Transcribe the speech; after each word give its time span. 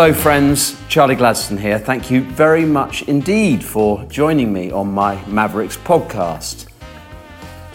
Hello, 0.00 0.14
friends. 0.14 0.80
Charlie 0.88 1.16
Gladstone 1.16 1.58
here. 1.58 1.76
Thank 1.76 2.08
you 2.08 2.22
very 2.22 2.64
much 2.64 3.02
indeed 3.08 3.64
for 3.64 4.04
joining 4.04 4.52
me 4.52 4.70
on 4.70 4.92
my 4.92 5.20
Mavericks 5.26 5.76
podcast. 5.76 6.68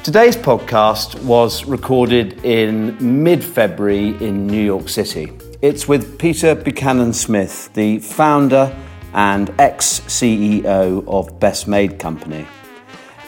Today's 0.05 0.37
podcast 0.37 1.21
was 1.25 1.65
recorded 1.65 2.45
in 2.45 2.95
mid 3.21 3.43
February 3.43 4.15
in 4.25 4.47
New 4.47 4.63
York 4.63 4.87
City. 4.87 5.33
It's 5.61 5.89
with 5.89 6.17
Peter 6.17 6.55
Buchanan 6.55 7.11
Smith, 7.11 7.69
the 7.73 7.99
founder 7.99 8.73
and 9.13 9.53
ex 9.59 9.99
CEO 10.07 11.05
of 11.05 11.41
Best 11.41 11.67
Made 11.67 11.99
Company. 11.99 12.47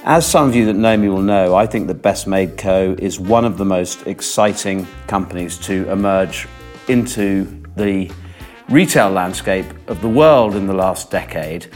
As 0.06 0.26
some 0.26 0.48
of 0.48 0.56
you 0.56 0.66
that 0.68 0.76
know 0.76 0.96
me 0.96 1.10
will 1.10 1.22
know, 1.22 1.54
I 1.54 1.68
think 1.68 1.88
that 1.88 1.96
Best 1.96 2.28
Made 2.28 2.58
Co. 2.58 2.96
is 2.98 3.20
one 3.20 3.44
of 3.44 3.58
the 3.58 3.66
most 3.66 4.08
exciting 4.08 4.88
companies 5.08 5.58
to 5.68 5.92
emerge 5.92 6.48
into 6.88 7.62
the 7.76 8.10
retail 8.70 9.10
landscape 9.10 9.66
of 9.88 10.02
the 10.02 10.10
world 10.10 10.56
in 10.56 10.68
the 10.68 10.74
last 10.74 11.12
decade. 11.12 11.68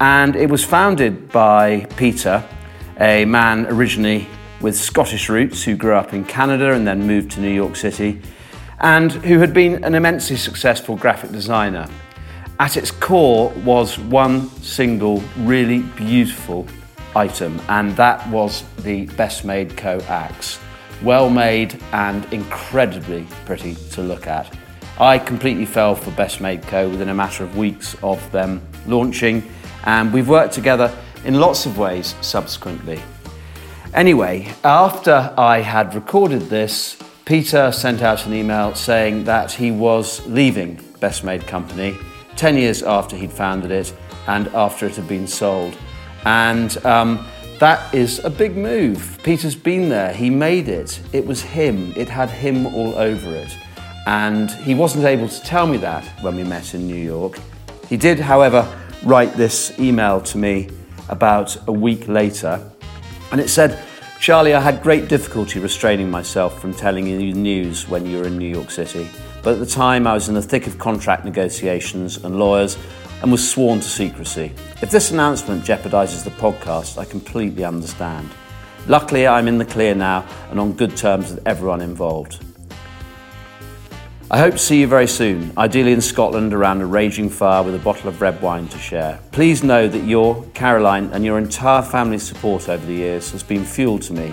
And 0.00 0.34
it 0.34 0.50
was 0.50 0.64
founded 0.64 1.30
by 1.30 1.86
Peter, 1.96 2.44
a 2.98 3.24
man 3.24 3.66
originally 3.66 4.26
with 4.60 4.76
Scottish 4.76 5.28
roots 5.28 5.62
who 5.62 5.76
grew 5.76 5.94
up 5.94 6.12
in 6.12 6.24
Canada 6.24 6.72
and 6.72 6.86
then 6.86 7.06
moved 7.06 7.30
to 7.32 7.40
New 7.40 7.52
York 7.52 7.76
City, 7.76 8.20
and 8.80 9.12
who 9.12 9.38
had 9.38 9.54
been 9.54 9.84
an 9.84 9.94
immensely 9.94 10.36
successful 10.36 10.96
graphic 10.96 11.30
designer. 11.30 11.88
At 12.58 12.76
its 12.76 12.90
core 12.90 13.50
was 13.64 13.98
one 13.98 14.48
single, 14.60 15.22
really 15.38 15.80
beautiful 15.80 16.66
item, 17.14 17.60
and 17.68 17.96
that 17.96 18.28
was 18.28 18.64
the 18.78 19.06
Best 19.16 19.44
Made 19.44 19.76
Co. 19.76 20.00
axe. 20.08 20.58
Well 21.02 21.28
made 21.28 21.80
and 21.92 22.24
incredibly 22.32 23.26
pretty 23.44 23.74
to 23.92 24.02
look 24.02 24.26
at. 24.26 24.56
I 25.02 25.18
completely 25.18 25.66
fell 25.66 25.96
for 25.96 26.12
Best 26.12 26.40
Made 26.40 26.62
Co. 26.62 26.88
within 26.88 27.08
a 27.08 27.14
matter 27.14 27.42
of 27.42 27.56
weeks 27.56 27.96
of 28.04 28.30
them 28.30 28.64
launching, 28.86 29.42
and 29.82 30.12
we've 30.12 30.28
worked 30.28 30.54
together 30.54 30.96
in 31.24 31.40
lots 31.40 31.66
of 31.66 31.76
ways 31.76 32.14
subsequently. 32.20 33.02
Anyway, 33.94 34.54
after 34.62 35.34
I 35.36 35.58
had 35.58 35.96
recorded 35.96 36.42
this, 36.42 36.96
Peter 37.24 37.72
sent 37.72 38.00
out 38.00 38.26
an 38.26 38.32
email 38.32 38.76
saying 38.76 39.24
that 39.24 39.50
he 39.50 39.72
was 39.72 40.24
leaving 40.28 40.78
Best 41.00 41.24
Made 41.24 41.48
Company 41.48 41.96
10 42.36 42.56
years 42.56 42.84
after 42.84 43.16
he'd 43.16 43.32
founded 43.32 43.72
it 43.72 43.92
and 44.28 44.46
after 44.54 44.86
it 44.86 44.94
had 44.94 45.08
been 45.08 45.26
sold. 45.26 45.76
And 46.26 46.76
um, 46.86 47.26
that 47.58 47.92
is 47.92 48.20
a 48.20 48.30
big 48.30 48.56
move. 48.56 49.18
Peter's 49.24 49.56
been 49.56 49.88
there, 49.88 50.12
he 50.12 50.30
made 50.30 50.68
it. 50.68 51.00
It 51.12 51.26
was 51.26 51.42
him, 51.42 51.92
it 51.96 52.08
had 52.08 52.30
him 52.30 52.66
all 52.66 52.94
over 52.94 53.34
it. 53.34 53.52
And 54.06 54.50
he 54.50 54.74
wasn't 54.74 55.04
able 55.04 55.28
to 55.28 55.42
tell 55.42 55.66
me 55.66 55.76
that 55.78 56.04
when 56.22 56.36
we 56.36 56.44
met 56.44 56.74
in 56.74 56.86
New 56.86 56.94
York. 56.94 57.38
He 57.88 57.96
did, 57.96 58.18
however, 58.18 58.66
write 59.04 59.36
this 59.36 59.78
email 59.78 60.20
to 60.22 60.38
me 60.38 60.68
about 61.08 61.56
a 61.68 61.72
week 61.72 62.08
later 62.08 62.72
and 63.32 63.40
it 63.40 63.48
said, 63.48 63.82
Charlie, 64.20 64.52
I 64.54 64.60
had 64.60 64.82
great 64.82 65.08
difficulty 65.08 65.58
restraining 65.58 66.10
myself 66.10 66.60
from 66.60 66.74
telling 66.74 67.06
you 67.06 67.18
the 67.18 67.32
news 67.32 67.88
when 67.88 68.04
you 68.04 68.18
were 68.18 68.26
in 68.26 68.36
New 68.36 68.48
York 68.48 68.70
City. 68.70 69.08
But 69.42 69.54
at 69.54 69.58
the 69.58 69.66
time, 69.66 70.06
I 70.06 70.12
was 70.12 70.28
in 70.28 70.34
the 70.34 70.42
thick 70.42 70.66
of 70.66 70.78
contract 70.78 71.24
negotiations 71.24 72.18
and 72.18 72.38
lawyers 72.38 72.76
and 73.22 73.32
was 73.32 73.48
sworn 73.48 73.80
to 73.80 73.88
secrecy. 73.88 74.52
If 74.82 74.90
this 74.90 75.10
announcement 75.12 75.64
jeopardises 75.64 76.24
the 76.24 76.30
podcast, 76.30 76.98
I 76.98 77.06
completely 77.06 77.64
understand. 77.64 78.28
Luckily, 78.86 79.26
I'm 79.26 79.48
in 79.48 79.56
the 79.56 79.64
clear 79.64 79.94
now 79.94 80.26
and 80.50 80.60
on 80.60 80.74
good 80.74 80.94
terms 80.94 81.30
with 81.30 81.46
everyone 81.46 81.80
involved. 81.80 82.44
I 84.34 84.38
hope 84.38 84.54
to 84.54 84.58
see 84.58 84.80
you 84.80 84.86
very 84.86 85.08
soon, 85.08 85.52
ideally 85.58 85.92
in 85.92 86.00
Scotland 86.00 86.54
around 86.54 86.80
a 86.80 86.86
raging 86.86 87.28
fire 87.28 87.62
with 87.62 87.74
a 87.74 87.78
bottle 87.78 88.08
of 88.08 88.22
red 88.22 88.40
wine 88.40 88.66
to 88.68 88.78
share. 88.78 89.20
Please 89.30 89.62
know 89.62 89.86
that 89.86 90.04
your, 90.04 90.42
Caroline, 90.54 91.10
and 91.12 91.22
your 91.22 91.36
entire 91.36 91.82
family's 91.82 92.22
support 92.22 92.66
over 92.70 92.86
the 92.86 92.94
years 92.94 93.30
has 93.32 93.42
been 93.42 93.62
fuel 93.62 93.98
to 93.98 94.14
me. 94.14 94.32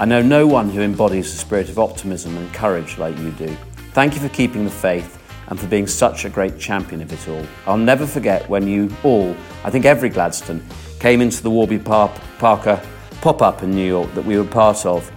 I 0.00 0.06
know 0.06 0.22
no 0.22 0.46
one 0.46 0.70
who 0.70 0.80
embodies 0.80 1.30
the 1.30 1.36
spirit 1.36 1.68
of 1.68 1.78
optimism 1.78 2.34
and 2.38 2.54
courage 2.54 2.96
like 2.96 3.18
you 3.18 3.32
do. 3.32 3.54
Thank 3.92 4.14
you 4.14 4.20
for 4.20 4.30
keeping 4.30 4.64
the 4.64 4.70
faith 4.70 5.22
and 5.48 5.60
for 5.60 5.66
being 5.66 5.86
such 5.86 6.24
a 6.24 6.30
great 6.30 6.58
champion 6.58 7.02
of 7.02 7.12
it 7.12 7.28
all. 7.28 7.44
I'll 7.66 7.76
never 7.76 8.06
forget 8.06 8.48
when 8.48 8.66
you 8.66 8.90
all, 9.02 9.36
I 9.62 9.68
think 9.68 9.84
every 9.84 10.08
Gladstone, 10.08 10.64
came 11.00 11.20
into 11.20 11.42
the 11.42 11.50
Warby 11.50 11.80
Parker 11.80 12.80
pop 13.20 13.40
up 13.40 13.62
in 13.62 13.72
New 13.72 13.86
York 13.86 14.12
that 14.14 14.24
we 14.24 14.38
were 14.38 14.44
part 14.44 14.86
of 14.86 15.10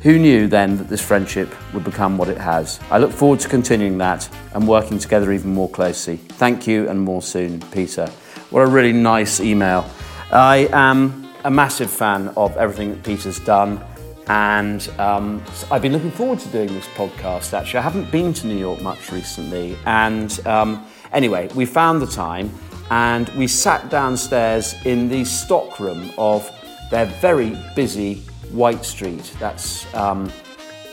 who 0.00 0.18
knew 0.18 0.48
then 0.48 0.78
that 0.78 0.88
this 0.88 1.00
friendship 1.00 1.54
would 1.74 1.84
become 1.84 2.16
what 2.16 2.28
it 2.28 2.38
has? 2.38 2.80
I 2.90 2.98
look 2.98 3.12
forward 3.12 3.40
to 3.40 3.48
continuing 3.48 3.98
that 3.98 4.28
and 4.54 4.66
working 4.66 4.98
together 4.98 5.30
even 5.32 5.52
more 5.52 5.68
closely. 5.68 6.16
Thank 6.16 6.66
you 6.66 6.88
and 6.88 7.00
more 7.00 7.20
soon, 7.20 7.60
Peter. 7.70 8.06
What 8.50 8.62
a 8.62 8.66
really 8.66 8.92
nice 8.92 9.40
email. 9.40 9.88
I 10.32 10.68
am 10.72 11.30
a 11.44 11.50
massive 11.50 11.90
fan 11.90 12.28
of 12.36 12.56
everything 12.56 12.90
that 12.90 13.02
Peter's 13.02 13.40
done. 13.40 13.84
And 14.26 14.88
um, 14.98 15.42
I've 15.70 15.82
been 15.82 15.92
looking 15.92 16.12
forward 16.12 16.38
to 16.40 16.48
doing 16.48 16.68
this 16.68 16.86
podcast 16.88 17.52
actually. 17.52 17.80
I 17.80 17.82
haven't 17.82 18.10
been 18.10 18.32
to 18.34 18.46
New 18.46 18.56
York 18.56 18.80
much 18.80 19.12
recently. 19.12 19.76
And 19.84 20.46
um, 20.46 20.86
anyway, 21.12 21.48
we 21.54 21.66
found 21.66 22.00
the 22.00 22.06
time 22.06 22.50
and 22.90 23.28
we 23.30 23.46
sat 23.46 23.90
downstairs 23.90 24.74
in 24.86 25.08
the 25.08 25.24
stockroom 25.24 26.10
of 26.16 26.50
their 26.90 27.06
very 27.06 27.56
busy 27.74 28.22
White 28.52 28.84
Street. 28.84 29.32
That's 29.38 29.92
um, 29.94 30.30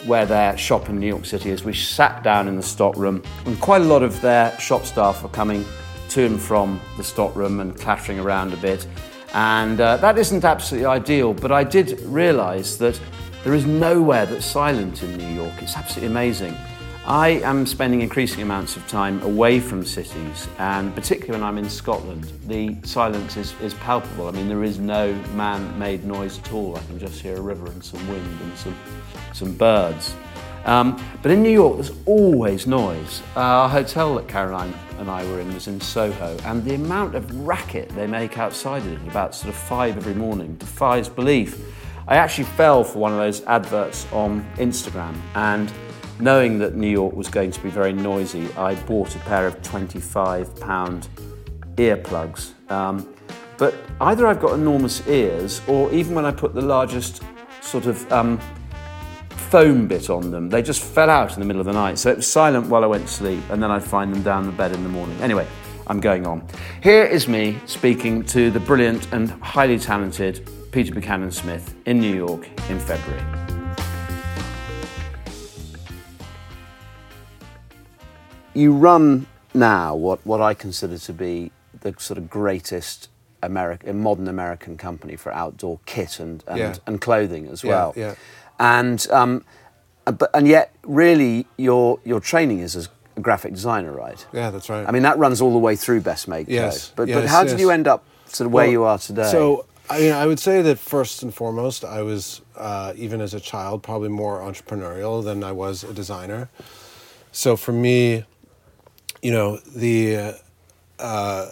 where 0.06 0.26
their 0.26 0.58
shop 0.58 0.90
in 0.90 1.00
New 1.00 1.08
York 1.08 1.26
City 1.26 1.50
is. 1.50 1.64
We 1.64 1.74
sat 1.74 2.24
down 2.24 2.48
in 2.48 2.56
the 2.56 2.64
stockroom, 2.64 3.24
and 3.46 3.60
quite 3.60 3.82
a 3.82 3.86
lot 3.86 4.04
of 4.04 4.20
their 4.22 4.58
shop 4.60 4.86
staff 4.86 5.24
were 5.24 5.30
coming 5.30 5.66
to 6.10 6.26
and 6.26 6.40
from 6.40 6.80
the 6.98 7.04
stockroom 7.04 7.60
and 7.60 7.78
clattering 7.78 8.20
around 8.20 8.54
a 8.54 8.58
bit. 8.58 8.88
And 9.34 9.82
uh, 9.82 9.98
that 9.98 10.18
isn't 10.18 10.46
absolutely 10.46 10.86
ideal, 10.86 11.34
but 11.34 11.52
I 11.52 11.64
did 11.64 12.00
realise 12.02 12.78
that 12.78 13.00
there 13.44 13.54
is 13.54 13.66
nowhere 13.66 14.26
that's 14.26 14.46
silent 14.46 15.04
in 15.04 15.18
New 15.18 15.28
York. 15.28 15.54
It's 15.62 15.76
absolutely 15.76 16.08
amazing. 16.08 16.56
I 17.08 17.40
am 17.46 17.66
spending 17.66 18.02
increasing 18.02 18.42
amounts 18.42 18.76
of 18.76 18.86
time 18.90 19.22
away 19.22 19.62
from 19.62 19.86
cities, 19.86 20.50
and 20.58 20.94
particularly 20.94 21.40
when 21.40 21.42
I'm 21.42 21.58
in 21.58 21.70
Scotland, 21.70 22.30
the 22.48 22.76
silence 22.84 23.38
is, 23.38 23.54
is 23.62 23.74
palpable. 23.76 24.28
I 24.28 24.32
mean, 24.32 24.50
there 24.50 24.62
is 24.62 24.78
no 24.78 25.14
man 25.34 25.80
made 25.80 26.04
noise 26.04 26.38
at 26.38 26.52
all. 26.52 26.76
I 26.76 26.82
can 26.82 27.00
just 27.00 27.22
hear 27.22 27.38
a 27.38 27.42
river 27.42 27.68
and 27.68 27.82
some 27.82 28.06
wind 28.10 28.42
and 28.42 28.58
some, 28.58 28.76
some 29.34 29.54
birds. 29.56 30.16
Um, 30.66 31.02
but 31.22 31.32
in 31.32 31.42
New 31.42 31.50
York, 31.50 31.76
there's 31.76 31.98
always 32.06 32.68
noise. 32.68 33.22
Uh, 33.38 33.40
our 33.40 33.70
hotel 33.70 34.16
that 34.16 34.28
Caroline 34.28 34.74
and 35.00 35.10
I 35.10 35.24
were 35.32 35.40
in 35.40 35.54
was 35.54 35.70
in 35.70 35.80
Soho, 35.80 36.38
and 36.44 36.62
the 36.66 36.76
amount 36.76 37.16
of 37.16 37.34
racket 37.48 37.88
they 37.96 38.06
make 38.06 38.38
outside 38.38 38.82
of 38.82 38.92
it 38.92 39.10
about 39.10 39.34
sort 39.34 39.48
of 39.48 39.56
five 39.56 39.96
every 39.96 40.14
morning 40.14 40.58
defies 40.58 41.08
belief. 41.08 41.58
I 42.06 42.18
actually 42.18 42.46
fell 42.46 42.84
for 42.84 43.00
one 43.00 43.14
of 43.14 43.18
those 43.18 43.44
adverts 43.44 44.06
on 44.12 44.46
Instagram, 44.58 45.16
and 45.36 45.72
Knowing 46.20 46.58
that 46.58 46.76
New 46.76 46.90
York 46.90 47.14
was 47.16 47.30
going 47.30 47.52
to 47.52 47.62
be 47.62 47.70
very 47.70 47.94
noisy, 47.94 48.52
I 48.54 48.74
bought 48.74 49.16
a 49.16 49.20
pair 49.20 49.46
of 49.46 49.62
25 49.62 50.60
pound 50.60 51.10
earplugs. 51.76 52.54
Um, 52.72 53.14
but 53.58 53.76
either 54.02 54.26
I've 54.26 54.40
got 54.40 54.54
enormous 54.54 55.08
ears, 55.08 55.62
or 55.68 55.92
even 55.92 56.16
when 56.16 56.26
I 56.26 56.32
put 56.32 56.54
the 56.54 56.62
largest 56.62 57.22
sort 57.62 57.86
of 57.86 58.12
um, 58.12 58.40
foam 59.30 59.88
bit 59.88 60.10
on 60.10 60.32
them, 60.32 60.50
they 60.50 60.62
just 60.62 60.82
fell 60.84 61.10
out 61.10 61.34
in 61.34 61.40
the 61.40 61.46
middle 61.46 61.60
of 61.60 61.68
the 61.68 61.74
night. 61.74 62.00
So 62.00 62.12
it 62.12 62.18
was 62.18 62.28
silent 62.28 62.68
while 62.68 62.84
I 62.84 62.88
went 62.88 63.08
to 63.08 63.14
sleep, 63.14 63.44
and 63.50 63.62
then 63.62 63.70
I'd 63.70 63.84
find 63.84 64.14
them 64.14 64.24
down 64.24 64.46
the 64.46 64.52
bed 64.52 64.72
in 64.72 64.82
the 64.84 64.90
morning. 64.90 65.20
Anyway, 65.22 65.48
I'm 65.86 66.00
going 66.00 66.26
on. 66.26 66.48
Here 66.82 67.06
is 67.06 67.28
me 67.28 67.60
speaking 67.66 68.24
to 68.26 68.52
the 68.52 68.60
brilliant 68.60 69.12
and 69.14 69.30
highly 69.42 69.78
talented 69.80 70.50
Peter 70.72 70.94
Buchanan 70.94 71.32
Smith 71.32 71.76
in 71.86 72.00
New 72.00 72.16
York 72.16 72.48
in 72.70 72.80
February. 72.80 73.47
You 78.58 78.74
run 78.74 79.28
now 79.54 79.96
what, 79.96 80.26
what 80.26 80.42
I 80.42 80.54
consider 80.54 80.98
to 80.98 81.14
be 81.14 81.52
the 81.82 81.94
sort 81.98 82.18
of 82.18 82.30
greatest 82.30 83.10
American, 83.44 84.02
modern 84.02 84.28
American 84.28 84.78
company 84.78 85.16
for 85.16 85.32
outdoor 85.32 85.80
kit 85.86 86.20
and, 86.20 86.44
and, 86.48 86.58
yeah. 86.58 86.76
and 86.88 87.00
clothing 87.00 87.48
as 87.48 87.64
well. 87.64 87.94
Yeah, 87.96 88.08
yeah. 88.08 88.16
And, 88.60 89.08
um, 89.12 89.46
but, 90.06 90.30
and 90.34 90.48
yet, 90.48 90.74
really, 90.84 91.46
your, 91.58 92.00
your 92.04 92.20
training 92.20 92.60
is 92.60 92.76
as 92.76 92.90
a 93.16 93.22
graphic 93.22 93.54
designer, 93.54 93.92
right? 93.92 94.26
Yeah, 94.34 94.50
that's 94.50 94.70
right. 94.70 94.88
I 94.88 94.92
mean, 94.92 95.04
that 95.04 95.18
runs 95.20 95.42
all 95.42 95.54
the 95.54 95.60
way 95.60 95.76
through 95.76 96.02
Best 96.02 96.28
Made 96.28 96.48
Yes. 96.48 96.92
But, 96.96 97.08
yes, 97.08 97.16
but 97.16 97.28
how 97.28 97.42
yes. 97.44 97.52
did 97.52 97.60
you 97.60 97.70
end 97.70 97.88
up 97.88 98.06
sort 98.26 98.48
of 98.48 98.54
where 98.54 98.66
well, 98.66 98.72
you 98.72 98.84
are 98.84 98.98
today? 98.98 99.30
So, 99.30 99.66
I 99.90 100.00
mean, 100.00 100.14
I 100.14 100.26
would 100.26 100.40
say 100.40 100.62
that 100.64 100.80
first 100.80 101.22
and 101.24 101.34
foremost, 101.34 101.86
I 101.86 102.02
was, 102.02 102.42
uh, 102.56 102.94
even 102.96 103.22
as 103.22 103.34
a 103.34 103.40
child, 103.40 103.84
probably 103.84 104.10
more 104.10 104.40
entrepreneurial 104.40 105.24
than 105.24 105.44
I 105.44 105.52
was 105.52 105.84
a 105.84 105.94
designer. 105.94 106.50
So 107.32 107.56
for 107.56 107.72
me, 107.72 108.26
you 109.28 109.34
know 109.34 109.58
the 109.58 110.36
uh, 111.00 111.52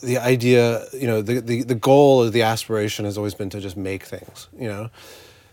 the 0.00 0.18
idea 0.18 0.84
you 0.92 1.08
know 1.08 1.20
the, 1.20 1.40
the 1.40 1.64
the 1.64 1.74
goal 1.74 2.22
or 2.22 2.30
the 2.30 2.42
aspiration 2.42 3.04
has 3.04 3.18
always 3.18 3.34
been 3.34 3.50
to 3.50 3.60
just 3.60 3.76
make 3.76 4.04
things 4.04 4.46
you 4.56 4.68
know 4.68 4.88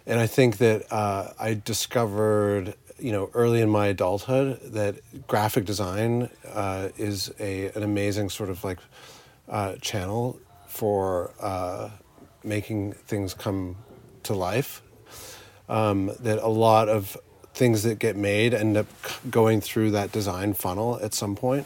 and 0.06 0.20
i 0.20 0.28
think 0.28 0.58
that 0.58 0.80
uh, 0.92 1.34
i 1.40 1.60
discovered 1.66 2.76
you 3.00 3.12
know 3.12 3.32
early 3.34 3.60
in 3.60 3.70
my 3.72 3.88
adulthood 3.88 4.60
that 4.80 4.94
graphic 5.28 5.66
design 5.66 6.30
uh, 6.54 6.90
is 6.96 7.34
a 7.40 7.70
an 7.78 7.82
amazing 7.82 8.30
sort 8.30 8.52
of 8.52 8.64
like 8.64 8.78
uh, 9.50 9.74
channel 9.82 10.40
for 10.68 11.32
uh, 11.40 11.90
making 12.44 12.94
things 12.94 13.34
come 13.34 13.78
to 14.22 14.36
life. 14.36 14.84
Um, 15.70 16.12
that 16.22 16.38
a 16.40 16.48
lot 16.48 16.88
of 16.88 17.18
things 17.58 17.84
that 17.84 18.00
get 18.00 18.16
made 18.16 18.54
end 18.54 18.78
up 18.78 18.88
going 19.30 19.60
through 19.60 19.92
that 19.92 20.12
design 20.12 20.54
funnel 20.54 21.00
at 21.02 21.14
some 21.14 21.36
point. 21.36 21.66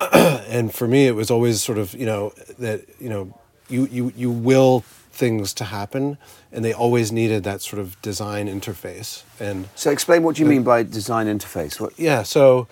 and 0.12 0.72
for 0.72 0.86
me, 0.86 1.06
it 1.06 1.14
was 1.14 1.30
always 1.30 1.62
sort 1.62 1.78
of 1.78 1.94
you 1.94 2.06
know 2.06 2.32
that 2.58 2.84
you 3.00 3.08
know 3.08 3.38
you 3.68 3.86
you 3.86 4.12
you 4.16 4.30
will 4.30 4.80
things 5.10 5.52
to 5.54 5.64
happen, 5.64 6.18
and 6.52 6.64
they 6.64 6.72
always 6.72 7.10
needed 7.10 7.42
that 7.42 7.60
sort 7.60 7.80
of 7.80 8.00
design 8.02 8.46
interface. 8.46 9.24
And 9.40 9.68
so, 9.74 9.90
explain 9.90 10.22
what 10.22 10.38
you 10.38 10.46
mean 10.46 10.62
by 10.62 10.84
design 10.84 11.26
interface. 11.26 11.80
What? 11.80 11.98
Yeah, 11.98 12.22
so 12.22 12.68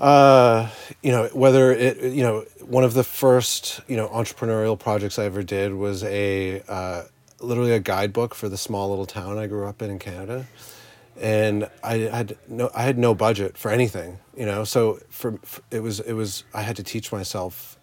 uh, 0.00 0.70
you 1.02 1.12
know 1.12 1.28
whether 1.34 1.72
it 1.72 2.00
you 2.02 2.22
know 2.22 2.44
one 2.64 2.84
of 2.84 2.94
the 2.94 3.04
first 3.04 3.80
you 3.88 3.96
know 3.96 4.08
entrepreneurial 4.08 4.78
projects 4.78 5.18
I 5.18 5.24
ever 5.24 5.42
did 5.42 5.74
was 5.74 6.02
a 6.04 6.62
uh, 6.68 7.02
literally 7.40 7.72
a 7.72 7.80
guidebook 7.80 8.34
for 8.34 8.48
the 8.48 8.56
small 8.56 8.88
little 8.88 9.06
town 9.06 9.36
I 9.36 9.46
grew 9.46 9.66
up 9.66 9.82
in 9.82 9.90
in 9.90 9.98
Canada 9.98 10.46
and 11.20 11.68
I 11.82 11.96
had 11.96 12.36
no 12.48 12.70
I 12.74 12.82
had 12.82 12.98
no 12.98 13.14
budget 13.14 13.58
for 13.58 13.70
anything, 13.70 14.18
you 14.36 14.46
know. 14.46 14.64
So 14.64 15.00
for, 15.08 15.38
for, 15.44 15.62
it 15.70 15.80
was 15.80 16.00
it 16.00 16.12
was 16.12 16.44
I 16.54 16.62
had 16.62 16.76
to 16.76 16.82
teach 16.82 17.12
myself 17.12 17.78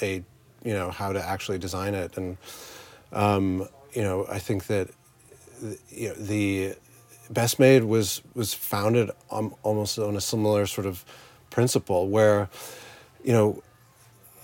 a 0.00 0.22
you 0.64 0.72
know 0.72 0.90
how 0.90 1.12
to 1.12 1.22
actually 1.22 1.58
design 1.58 1.94
it, 1.94 2.16
and 2.16 2.36
um, 3.12 3.68
you 3.92 4.02
know 4.02 4.26
I 4.28 4.38
think 4.38 4.66
that 4.66 4.88
you 5.90 6.08
know, 6.08 6.14
the 6.14 6.74
Best 7.30 7.58
Made 7.58 7.84
was 7.84 8.22
was 8.34 8.54
founded 8.54 9.10
on, 9.30 9.54
almost 9.62 9.98
on 9.98 10.16
a 10.16 10.20
similar 10.20 10.66
sort 10.66 10.86
of 10.86 11.04
principle 11.50 12.08
where 12.08 12.48
you 13.24 13.32
know. 13.32 13.62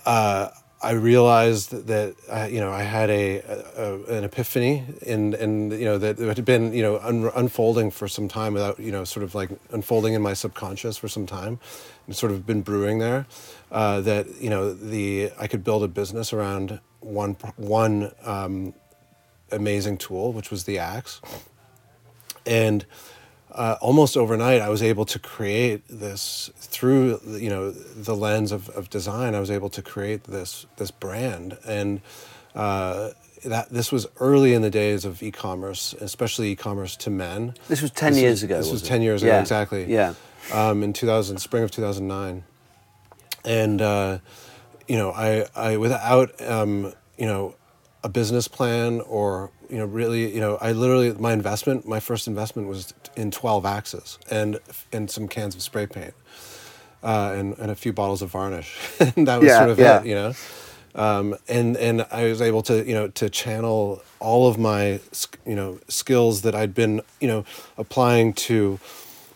Uh, 0.05 0.49
I 0.81 0.91
realized 0.91 1.87
that 1.87 2.15
uh, 2.29 2.47
you 2.49 2.61
know 2.61 2.71
I 2.71 2.83
had 2.83 3.09
a, 3.09 3.39
a, 3.39 4.17
an 4.17 4.23
epiphany 4.23 4.85
and 5.05 5.33
and 5.33 5.73
you 5.73 5.83
know 5.83 5.97
that 5.97 6.19
it 6.19 6.37
had 6.37 6.45
been 6.45 6.71
you 6.73 6.81
know 6.81 6.99
un- 6.99 7.31
unfolding 7.35 7.91
for 7.91 8.07
some 8.07 8.29
time 8.29 8.53
without 8.53 8.79
you 8.79 8.91
know 8.91 9.03
sort 9.03 9.25
of 9.25 9.35
like 9.35 9.49
unfolding 9.71 10.13
in 10.13 10.21
my 10.21 10.33
subconscious 10.33 10.97
for 10.97 11.09
some 11.09 11.25
time 11.25 11.59
and 12.07 12.15
sort 12.15 12.31
of 12.31 12.45
been 12.45 12.61
brewing 12.61 12.99
there 12.99 13.27
uh, 13.71 13.99
that 14.01 14.41
you 14.41 14.49
know 14.49 14.73
the 14.73 15.31
I 15.37 15.47
could 15.47 15.65
build 15.65 15.83
a 15.83 15.89
business 15.89 16.31
around 16.31 16.79
one 17.01 17.35
one 17.57 18.13
um, 18.23 18.73
amazing 19.51 19.97
tool 19.97 20.31
which 20.31 20.49
was 20.49 20.63
the 20.63 20.79
axe. 20.79 21.19
And 22.45 22.85
uh, 23.51 23.77
almost 23.81 24.15
overnight, 24.15 24.61
I 24.61 24.69
was 24.69 24.83
able 24.83 25.05
to 25.05 25.19
create 25.19 25.83
this 25.89 26.51
through 26.55 27.19
you 27.25 27.49
know 27.49 27.71
the 27.71 28.15
lens 28.15 28.51
of, 28.51 28.69
of 28.69 28.89
design. 28.89 29.35
I 29.35 29.39
was 29.39 29.51
able 29.51 29.69
to 29.69 29.81
create 29.81 30.25
this 30.25 30.65
this 30.77 30.91
brand, 30.91 31.57
and 31.65 32.01
uh, 32.55 33.11
that 33.45 33.69
this 33.69 33.91
was 33.91 34.07
early 34.19 34.53
in 34.53 34.61
the 34.61 34.69
days 34.69 35.05
of 35.05 35.23
e-commerce, 35.23 35.93
especially 35.93 36.51
e-commerce 36.51 36.95
to 36.97 37.09
men. 37.09 37.55
This 37.67 37.81
was 37.81 37.91
ten 37.91 38.13
this 38.13 38.21
years 38.21 38.31
was, 38.31 38.43
ago. 38.43 38.57
This 38.57 38.71
was, 38.71 38.81
was 38.81 38.89
ten 38.89 39.01
years 39.01 39.23
yeah. 39.23 39.29
ago 39.29 39.41
exactly. 39.41 39.91
Yeah. 39.91 40.13
Um, 40.53 40.83
in 40.83 40.93
two 40.93 41.07
thousand, 41.07 41.37
spring 41.39 41.63
of 41.63 41.71
two 41.71 41.81
thousand 41.81 42.07
nine, 42.07 42.43
and 43.45 43.81
uh, 43.81 44.19
you 44.87 44.97
know, 44.97 45.11
I 45.11 45.47
I 45.55 45.77
without 45.77 46.39
um, 46.41 46.93
you 47.17 47.25
know 47.25 47.55
a 48.03 48.09
business 48.09 48.47
plan 48.47 49.01
or 49.01 49.51
you 49.69 49.77
know 49.77 49.85
really 49.85 50.33
you 50.33 50.39
know 50.39 50.57
i 50.61 50.71
literally 50.71 51.11
my 51.13 51.33
investment 51.33 51.87
my 51.87 51.99
first 51.99 52.27
investment 52.27 52.67
was 52.67 52.93
in 53.15 53.29
12 53.29 53.65
axes 53.65 54.17
and 54.31 54.59
and 54.91 55.09
some 55.11 55.27
cans 55.27 55.55
of 55.55 55.61
spray 55.61 55.85
paint 55.85 56.13
uh, 57.01 57.33
and, 57.35 57.57
and 57.59 57.71
a 57.71 57.75
few 57.75 57.93
bottles 57.93 58.21
of 58.21 58.31
varnish 58.31 58.77
and 58.99 59.27
that 59.27 59.39
was 59.39 59.47
yeah, 59.47 59.57
sort 59.57 59.69
of 59.69 59.79
yeah. 59.79 59.99
it 59.99 60.05
you 60.05 60.15
know 60.15 60.33
um, 60.95 61.35
and 61.47 61.77
and 61.77 62.05
i 62.11 62.23
was 62.25 62.41
able 62.41 62.61
to 62.61 62.85
you 62.87 62.93
know 62.93 63.07
to 63.09 63.29
channel 63.29 64.01
all 64.19 64.47
of 64.47 64.57
my 64.57 64.99
you 65.45 65.55
know 65.55 65.79
skills 65.87 66.41
that 66.41 66.55
i'd 66.55 66.73
been 66.73 67.01
you 67.19 67.27
know 67.27 67.43
applying 67.77 68.33
to 68.33 68.79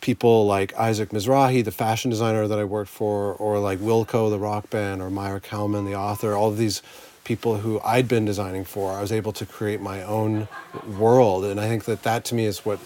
people 0.04 0.45
like 0.45 0.75
Isaac 0.75 1.12
Mizrahi, 1.12 1.63
the 1.63 1.71
fashion 1.71 2.12
designer 2.12 2.45
that 2.45 2.59
I 2.59 2.66
worked 2.66 2.89
for, 2.89 3.36
or 3.36 3.57
like 3.59 3.80
Wilco, 3.80 4.30
the 4.30 4.38
rock 4.38 4.69
band, 4.69 5.01
or 5.01 5.09
Maira 5.09 5.42
Kalman, 5.42 5.86
the 5.86 5.95
author, 5.95 6.33
all 6.33 6.50
of 6.50 6.57
these 6.57 6.81
people 7.23 7.57
who 7.57 7.79
I'd 7.81 8.07
been 8.07 8.25
designing 8.25 8.65
for. 8.65 8.91
I 8.91 9.01
was 9.01 9.11
able 9.11 9.33
to 9.33 9.45
create 9.45 9.81
my 9.81 10.03
own 10.03 10.47
world, 10.97 11.45
and 11.45 11.59
I 11.59 11.67
think 11.67 11.85
that 11.85 12.03
that 12.03 12.25
to 12.25 12.35
me 12.35 12.45
is 12.45 12.65
what 12.65 12.79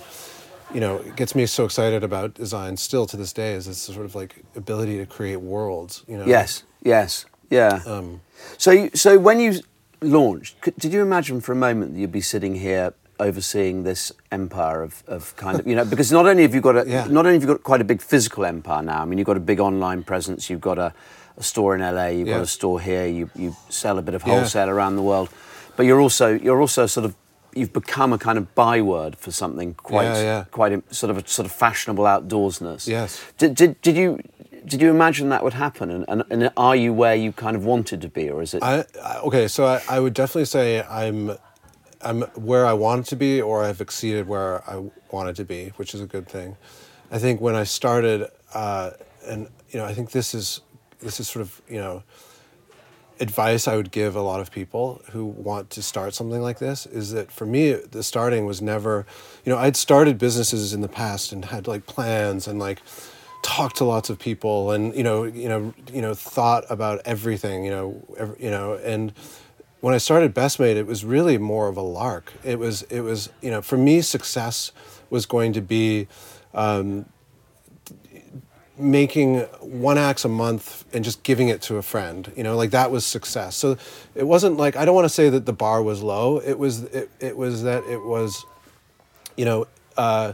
you 0.73 0.79
know 0.79 0.99
gets 1.15 1.33
me 1.35 1.45
so 1.45 1.65
excited 1.65 2.03
about 2.03 2.33
design 2.33 2.77
still 2.77 3.05
to 3.07 3.17
this 3.17 3.33
day. 3.33 3.53
Is 3.53 3.65
this 3.65 3.77
sort 3.79 4.05
of 4.05 4.15
like 4.15 4.35
ability 4.55 4.97
to 4.97 5.05
create 5.05 5.37
worlds. 5.37 6.03
You 6.07 6.17
know. 6.17 6.25
Yes. 6.25 6.63
Yes. 6.83 7.25
Yeah. 7.49 7.81
Um, 7.85 8.21
so, 8.57 8.71
you, 8.71 8.89
so 8.93 9.17
when 9.17 9.39
you 9.39 9.61
launched, 10.01 10.55
did 10.77 10.93
you 10.93 11.01
imagine 11.01 11.41
for 11.41 11.53
a 11.53 11.55
moment 11.55 11.93
that 11.93 11.99
you'd 11.99 12.11
be 12.11 12.21
sitting 12.21 12.55
here 12.55 12.93
overseeing 13.19 13.83
this 13.83 14.11
empire 14.31 14.83
of, 14.83 15.03
of 15.07 15.35
kind 15.37 15.59
of 15.59 15.65
you 15.65 15.75
know 15.75 15.83
because 15.93 16.11
not 16.11 16.27
only 16.27 16.43
have 16.43 16.53
you 16.53 16.61
got 16.61 16.77
a 16.77 16.87
Yeah. 16.87 17.07
not 17.07 17.25
only 17.25 17.33
have 17.33 17.41
you 17.41 17.47
got 17.47 17.63
quite 17.63 17.81
a 17.81 17.85
big 17.85 18.01
physical 18.01 18.45
empire 18.45 18.83
now. 18.83 19.01
I 19.01 19.05
mean, 19.05 19.17
you've 19.17 19.25
got 19.25 19.37
a 19.37 19.41
big 19.41 19.59
online 19.59 20.03
presence. 20.03 20.49
You've 20.49 20.61
got 20.61 20.77
a, 20.77 20.93
a 21.37 21.43
store 21.43 21.75
in 21.75 21.81
LA. 21.81 22.07
You've 22.07 22.27
got 22.27 22.41
a 22.41 22.47
store 22.47 22.79
here. 22.79 23.05
You 23.05 23.29
you 23.35 23.55
sell 23.69 23.97
a 23.97 24.01
bit 24.01 24.15
of 24.15 24.23
Yeah. 24.25 24.35
wholesale 24.39 24.69
around 24.69 24.95
the 24.95 25.01
world, 25.03 25.29
but 25.75 25.85
you're 25.85 26.01
also 26.01 26.33
you're 26.33 26.59
also 26.61 26.85
sort 26.87 27.05
of 27.05 27.15
you've 27.53 27.73
become 27.73 28.13
a 28.13 28.17
kind 28.17 28.37
of 28.37 28.53
byword 28.55 29.15
for 29.15 29.31
something 29.31 29.73
quite 29.75 30.05
Yeah, 30.05 30.21
yeah. 30.21 30.43
quite 30.51 30.93
sort 30.93 31.09
of 31.09 31.17
a 31.17 31.27
sort 31.27 31.45
of 31.45 31.51
fashionable 31.51 32.03
outdoorsness. 32.05 32.87
Yes. 32.87 33.19
Did, 33.37 33.55
did, 33.55 33.81
did 33.81 33.97
you 33.97 34.19
did 34.65 34.81
you 34.81 34.89
imagine 34.89 35.29
that 35.29 35.43
would 35.43 35.53
happen? 35.53 35.89
And, 35.89 36.05
and, 36.07 36.23
and 36.29 36.51
are 36.57 36.75
you 36.75 36.91
where 36.93 37.15
you 37.15 37.31
kind 37.31 37.55
of 37.55 37.63
wanted 37.65 38.01
to 38.01 38.09
be, 38.09 38.29
or 38.29 38.41
is 38.41 38.53
it? 38.53 38.61
I, 38.61 38.83
I 39.03 39.19
okay, 39.19 39.47
so 39.47 39.65
I, 39.65 39.81
I 39.89 39.99
would 39.99 40.13
definitely 40.13 40.45
say 40.45 40.83
I'm 40.83 41.37
I'm 42.01 42.21
where 42.35 42.65
I 42.65 42.73
wanted 42.73 43.05
to 43.05 43.15
be, 43.15 43.41
or 43.41 43.63
I've 43.63 43.81
exceeded 43.81 44.27
where 44.27 44.61
I 44.69 44.83
wanted 45.11 45.35
to 45.37 45.45
be, 45.45 45.69
which 45.77 45.93
is 45.95 46.01
a 46.01 46.05
good 46.05 46.27
thing. 46.27 46.57
I 47.11 47.17
think 47.19 47.39
when 47.41 47.55
I 47.55 47.63
started, 47.63 48.27
uh, 48.53 48.91
and 49.25 49.47
you 49.69 49.79
know, 49.79 49.85
I 49.85 49.93
think 49.93 50.11
this 50.11 50.33
is 50.35 50.61
this 50.99 51.19
is 51.19 51.27
sort 51.27 51.41
of 51.41 51.61
you 51.69 51.77
know 51.77 52.03
advice 53.19 53.67
I 53.67 53.75
would 53.75 53.91
give 53.91 54.15
a 54.15 54.21
lot 54.21 54.39
of 54.39 54.51
people 54.51 55.01
who 55.11 55.25
want 55.25 55.69
to 55.71 55.81
start 55.81 56.13
something 56.13 56.41
like 56.41 56.59
this 56.59 56.85
is 56.85 57.11
that 57.11 57.31
for 57.31 57.45
me 57.45 57.73
the 57.73 58.03
starting 58.03 58.45
was 58.45 58.61
never 58.61 59.05
you 59.43 59.51
know 59.51 59.57
I'd 59.57 59.75
started 59.75 60.17
businesses 60.17 60.73
in 60.73 60.81
the 60.81 60.87
past 60.87 61.31
and 61.31 61.45
had 61.45 61.67
like 61.67 61.87
plans 61.87 62.47
and 62.47 62.59
like 62.59 62.79
talked 63.43 63.77
to 63.77 63.85
lots 63.85 64.09
of 64.09 64.19
people 64.19 64.71
and 64.71 64.95
you 64.95 65.03
know 65.03 65.23
you 65.23 65.49
know 65.49 65.73
you 65.91 66.01
know 66.01 66.13
thought 66.13 66.65
about 66.69 67.01
everything 67.05 67.63
you 67.63 67.71
know 67.71 68.03
ev 68.17 68.35
you 68.39 68.51
know 68.51 68.73
and 68.75 69.13
when 69.79 69.93
I 69.93 69.99
started 69.99 70.33
Best 70.33 70.59
Made 70.59 70.77
it 70.77 70.87
was 70.87 71.05
really 71.05 71.37
more 71.37 71.67
of 71.67 71.77
a 71.77 71.81
lark. 71.81 72.33
It 72.43 72.59
was 72.59 72.81
it 72.83 73.01
was 73.01 73.29
you 73.41 73.51
know 73.51 73.61
for 73.61 73.77
me 73.77 74.01
success 74.01 74.71
was 75.09 75.25
going 75.25 75.53
to 75.53 75.61
be 75.61 76.07
um, 76.53 77.05
making 78.79 79.39
one 79.61 79.97
axe 79.97 80.23
a 80.25 80.29
month 80.29 80.85
and 80.93 81.03
just 81.03 81.23
giving 81.23 81.49
it 81.49 81.61
to 81.63 81.77
a 81.77 81.81
friend 81.81 82.31
you 82.35 82.43
know 82.43 82.55
like 82.55 82.71
that 82.71 82.91
was 82.91 83.05
success. 83.05 83.55
So 83.55 83.77
it 84.15 84.25
wasn't 84.25 84.57
like 84.57 84.75
i 84.75 84.85
don't 84.85 84.95
want 84.95 85.05
to 85.05 85.13
say 85.13 85.29
that 85.29 85.45
the 85.45 85.53
bar 85.53 85.81
was 85.81 86.01
low. 86.01 86.39
It 86.39 86.57
was 86.59 86.83
it, 86.83 87.09
it 87.19 87.37
was 87.37 87.63
that 87.63 87.83
it 87.85 88.03
was 88.03 88.45
you 89.35 89.45
know 89.45 89.67
uh, 89.97 90.33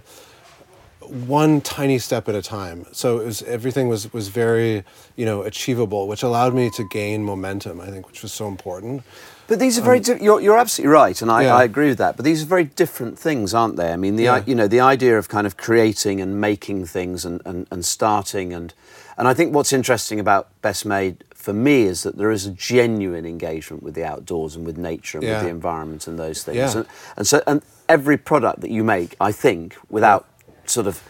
one 1.00 1.62
tiny 1.62 2.00
step 2.00 2.30
at 2.30 2.36
a 2.36 2.42
time. 2.42 2.86
So 2.92 3.20
it 3.20 3.26
was 3.26 3.42
everything 3.44 3.88
was 3.88 4.12
was 4.14 4.28
very 4.30 4.84
you 5.16 5.26
know 5.26 5.44
achievable 5.44 6.08
which 6.08 6.24
allowed 6.24 6.54
me 6.54 6.70
to 6.72 6.84
gain 6.88 7.24
momentum 7.24 7.80
i 7.80 7.88
think 7.88 8.08
which 8.08 8.22
was 8.22 8.34
so 8.34 8.48
important 8.48 9.04
But 9.48 9.60
these 9.60 9.78
are 9.78 9.82
very. 9.82 10.00
di- 10.00 10.20
you're, 10.22 10.40
you're 10.42 10.58
absolutely 10.58 10.94
right, 10.94 11.22
and 11.22 11.30
I, 11.30 11.40
Um, 11.40 11.44
Yeah. 11.44 11.56
I 11.58 11.64
agree 11.64 11.90
with 11.90 11.98
that. 11.98 12.16
But 12.16 12.24
these 12.26 12.42
are 12.44 12.46
very 12.46 12.64
different 12.64 13.20
things, 13.20 13.54
aren't 13.54 13.76
they? 13.76 13.92
I 13.92 13.98
mean, 13.98 14.16
the 14.16 14.24
Yeah. 14.24 14.44
you 14.46 14.56
know 14.56 14.68
the 14.68 14.80
idea 14.80 15.18
of 15.18 15.28
kind 15.28 15.46
of 15.46 15.58
creating 15.58 16.22
and 16.22 16.40
making 16.40 16.86
things 16.86 17.26
and, 17.26 17.42
and, 17.46 17.68
and 17.72 17.84
starting 17.86 18.54
and 18.54 18.74
and 19.18 19.28
I 19.28 19.34
think 19.36 19.54
what's 19.54 19.72
interesting 19.72 20.20
about 20.20 20.48
Best 20.64 20.86
Made 20.88 21.24
for 21.36 21.54
me 21.54 21.84
is 21.84 22.02
that 22.02 22.18
there 22.18 22.32
is 22.32 22.48
a 22.48 22.52
genuine 22.52 23.26
engagement 23.28 23.84
with 23.84 23.94
the 23.94 24.04
outdoors 24.04 24.56
and 24.56 24.66
with 24.66 24.78
nature 24.78 25.20
and 25.20 25.28
Yeah. 25.28 25.34
with 25.36 25.44
the 25.44 25.50
environment 25.50 26.08
and 26.08 26.18
those 26.18 26.42
things. 26.42 26.74
And, 26.74 26.86
and 27.18 27.28
so 27.28 27.44
and 27.46 27.62
every 27.88 28.18
product 28.18 28.62
that 28.62 28.72
you 28.72 28.84
make, 28.84 29.16
I 29.22 29.32
think, 29.32 29.76
without 29.90 30.26
sort 30.66 30.88
of 30.88 31.02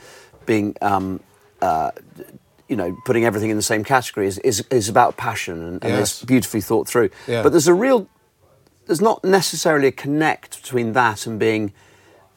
being. 0.46 0.76
Um, 0.82 1.20
uh, 1.62 1.92
you 2.70 2.76
know, 2.78 2.98
putting 3.06 3.24
everything 3.26 3.52
in 3.52 3.56
the 3.58 3.62
same 3.62 3.84
category 3.84 4.26
is, 4.26 4.38
is, 4.40 4.64
is 4.72 4.90
about 4.90 5.16
passion 5.16 5.62
and, 5.62 5.84
and 5.84 5.94
Yes. 5.94 6.00
it's 6.02 6.24
beautifully 6.26 6.62
thought 6.62 6.88
through. 6.88 7.10
Yeah. 7.28 7.44
But 7.44 7.52
there's 7.52 7.68
a 7.68 7.74
real 7.74 8.08
there's 8.86 9.02
not 9.02 9.24
necessarily 9.24 9.88
a 9.88 9.92
connect 9.92 10.62
between 10.62 10.94
that 10.94 11.26
and 11.28 11.40
being 11.40 11.74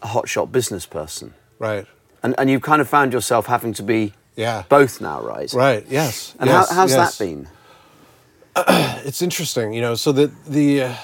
a 0.03 0.07
hotshot 0.09 0.53
business 0.53 0.87
person. 0.87 1.35
right 1.59 1.87
And, 2.23 2.35
and 2.39 2.49
you've 2.51 2.63
kind 2.63 2.81
of 2.81 2.89
found 2.89 3.13
yourself 3.13 3.47
having 3.47 3.73
to 3.75 3.83
be 3.83 4.13
Yeah. 4.37 4.65
both 4.69 5.01
now, 5.01 5.21
right? 5.23 5.53
right 5.53 5.85
yes 5.89 6.35
And 6.39 6.49
yes, 6.49 6.69
how, 6.71 6.77
how's 6.77 6.91
yes. 6.93 7.19
that 7.19 7.25
been? 7.25 7.49
it's 9.07 9.21
interesting, 9.23 9.73
you 9.75 9.81
know. 9.83 9.95
So 9.97 10.13
the 10.13 10.31
the, 10.49 10.83
uh, 10.85 10.95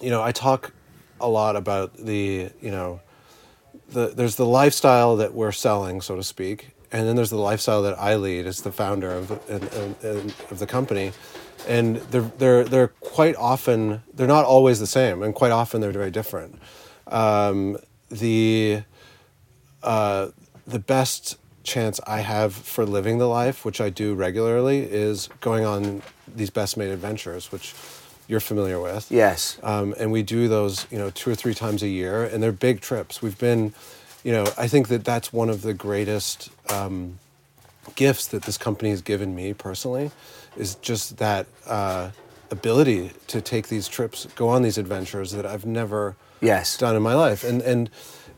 you 0.00 0.10
know, 0.10 0.22
I 0.22 0.30
talk 0.32 0.72
a 1.20 1.28
lot 1.28 1.56
about 1.56 1.96
the 1.96 2.50
you 2.60 2.70
know, 2.70 3.00
the 3.88 4.08
there's 4.08 4.36
the 4.36 4.46
lifestyle 4.46 5.16
that 5.16 5.34
we're 5.34 5.52
selling, 5.52 6.00
so 6.00 6.14
to 6.16 6.22
speak, 6.22 6.70
and 6.92 7.08
then 7.08 7.16
there's 7.16 7.30
the 7.30 7.36
lifestyle 7.50 7.82
that 7.82 7.98
I 7.98 8.14
lead 8.16 8.46
as 8.46 8.60
the 8.62 8.70
founder 8.72 9.10
of 9.10 9.30
and, 9.50 9.64
and, 9.74 9.96
and 10.04 10.34
of 10.50 10.58
the 10.60 10.66
company, 10.66 11.10
and 11.68 11.96
they're 11.96 12.30
they're 12.38 12.64
they're 12.64 12.88
quite 12.88 13.36
often 13.36 14.02
they're 14.14 14.26
not 14.26 14.44
always 14.44 14.80
the 14.80 14.86
same, 14.86 15.22
and 15.22 15.34
quite 15.34 15.52
often 15.52 15.80
they're 15.80 15.92
very 15.92 16.10
different. 16.10 16.58
Um, 17.06 17.78
the 18.10 18.82
uh, 19.82 20.28
the 20.66 20.78
best 20.78 21.36
chance 21.64 22.00
I 22.06 22.20
have 22.20 22.54
for 22.54 22.84
living 22.84 23.18
the 23.18 23.28
life, 23.28 23.64
which 23.64 23.80
I 23.80 23.90
do 23.90 24.14
regularly, 24.14 24.80
is 24.80 25.28
going 25.40 25.64
on 25.64 26.02
these 26.34 26.50
best 26.50 26.76
made 26.76 26.90
adventures, 26.90 27.52
which 27.52 27.74
you're 28.28 28.40
familiar 28.40 28.80
with. 28.80 29.10
Yes. 29.10 29.58
Um, 29.62 29.94
and 29.98 30.12
we 30.12 30.22
do 30.22 30.48
those, 30.48 30.86
you 30.90 30.98
know, 30.98 31.10
two 31.10 31.30
or 31.30 31.34
three 31.34 31.54
times 31.54 31.82
a 31.82 31.88
year, 31.88 32.24
and 32.24 32.42
they're 32.42 32.52
big 32.52 32.80
trips. 32.80 33.20
We've 33.20 33.38
been, 33.38 33.74
you 34.24 34.32
know, 34.32 34.44
I 34.56 34.68
think 34.68 34.88
that 34.88 35.04
that's 35.04 35.32
one 35.32 35.50
of 35.50 35.62
the 35.62 35.74
greatest 35.74 36.50
um, 36.70 37.18
gifts 37.94 38.26
that 38.28 38.42
this 38.44 38.56
company 38.58 38.90
has 38.90 39.02
given 39.02 39.34
me 39.34 39.52
personally, 39.52 40.10
is 40.56 40.74
just 40.76 41.16
that 41.18 41.46
uh, 41.66 42.10
ability 42.50 43.10
to 43.28 43.40
take 43.40 43.68
these 43.68 43.88
trips, 43.88 44.26
go 44.36 44.48
on 44.48 44.62
these 44.62 44.78
adventures 44.78 45.32
that 45.32 45.46
I've 45.46 45.64
never 45.66 46.16
Yes. 46.40 46.76
done 46.76 46.96
in 46.96 47.02
my 47.02 47.14
life, 47.14 47.44
and 47.44 47.62
and 47.62 47.88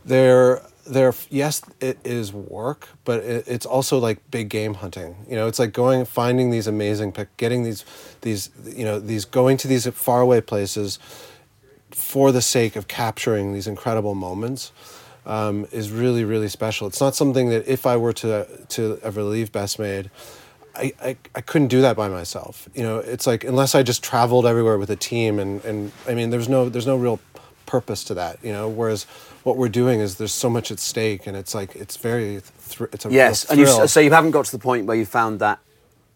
they're 0.04 0.60
they're 0.86 1.14
yes, 1.30 1.62
it 1.80 1.96
is 2.04 2.32
work, 2.32 2.88
but 3.06 3.20
it, 3.24 3.48
it's 3.48 3.64
also 3.64 3.98
like 3.98 4.18
big 4.30 4.50
game 4.50 4.74
hunting. 4.74 5.16
You 5.28 5.36
know, 5.36 5.48
it's 5.48 5.58
like 5.58 5.72
going 5.72 6.04
finding 6.04 6.50
these 6.50 6.66
amazing, 6.66 7.12
pic- 7.12 7.34
getting 7.38 7.62
these 7.64 7.84
these 8.20 8.50
you 8.64 8.84
know 8.84 9.00
these 9.00 9.24
going 9.24 9.56
to 9.58 9.68
these 9.68 9.86
faraway 9.88 10.42
places 10.42 10.98
for 11.90 12.32
the 12.32 12.42
sake 12.42 12.76
of 12.76 12.88
capturing 12.88 13.52
these 13.54 13.66
incredible 13.66 14.14
moments. 14.14 14.72
Um, 15.26 15.66
is 15.72 15.90
really 15.90 16.22
really 16.22 16.48
special. 16.50 16.86
It's 16.86 17.00
not 17.00 17.14
something 17.14 17.48
that 17.48 17.66
if 17.66 17.86
I 17.86 17.96
were 17.96 18.12
to 18.12 18.46
to 18.68 18.98
ever 19.02 19.22
leave 19.22 19.50
Best 19.52 19.78
Made, 19.78 20.10
I, 20.76 20.92
I, 21.02 21.16
I 21.34 21.40
couldn't 21.40 21.68
do 21.68 21.80
that 21.82 21.96
by 21.96 22.08
myself. 22.08 22.68
You 22.74 22.82
know, 22.82 22.98
it's 22.98 23.26
like 23.26 23.44
unless 23.44 23.74
I 23.74 23.82
just 23.82 24.02
traveled 24.02 24.46
everywhere 24.46 24.78
with 24.78 24.90
a 24.90 24.96
team, 24.96 25.38
and, 25.38 25.64
and 25.64 25.92
I 26.08 26.14
mean, 26.14 26.30
there's 26.30 26.48
no 26.48 26.68
there's 26.68 26.86
no 26.86 26.96
real 26.96 27.20
purpose 27.66 28.04
to 28.04 28.14
that. 28.14 28.38
You 28.42 28.52
know, 28.52 28.68
whereas 28.68 29.04
what 29.44 29.56
we're 29.56 29.68
doing 29.68 30.00
is 30.00 30.16
there's 30.16 30.32
so 30.32 30.50
much 30.50 30.70
at 30.70 30.78
stake, 30.80 31.26
and 31.26 31.36
it's 31.36 31.54
like 31.54 31.76
it's 31.76 31.96
very 31.96 32.40
thr- 32.40 32.86
it's 32.92 33.06
a 33.06 33.10
Yes, 33.10 33.44
and 33.50 33.60
you, 33.60 33.66
so 33.66 34.00
you 34.00 34.10
haven't 34.10 34.32
got 34.32 34.46
to 34.46 34.52
the 34.52 34.58
point 34.58 34.86
where 34.86 34.96
you 34.96 35.06
found 35.06 35.40
that 35.40 35.60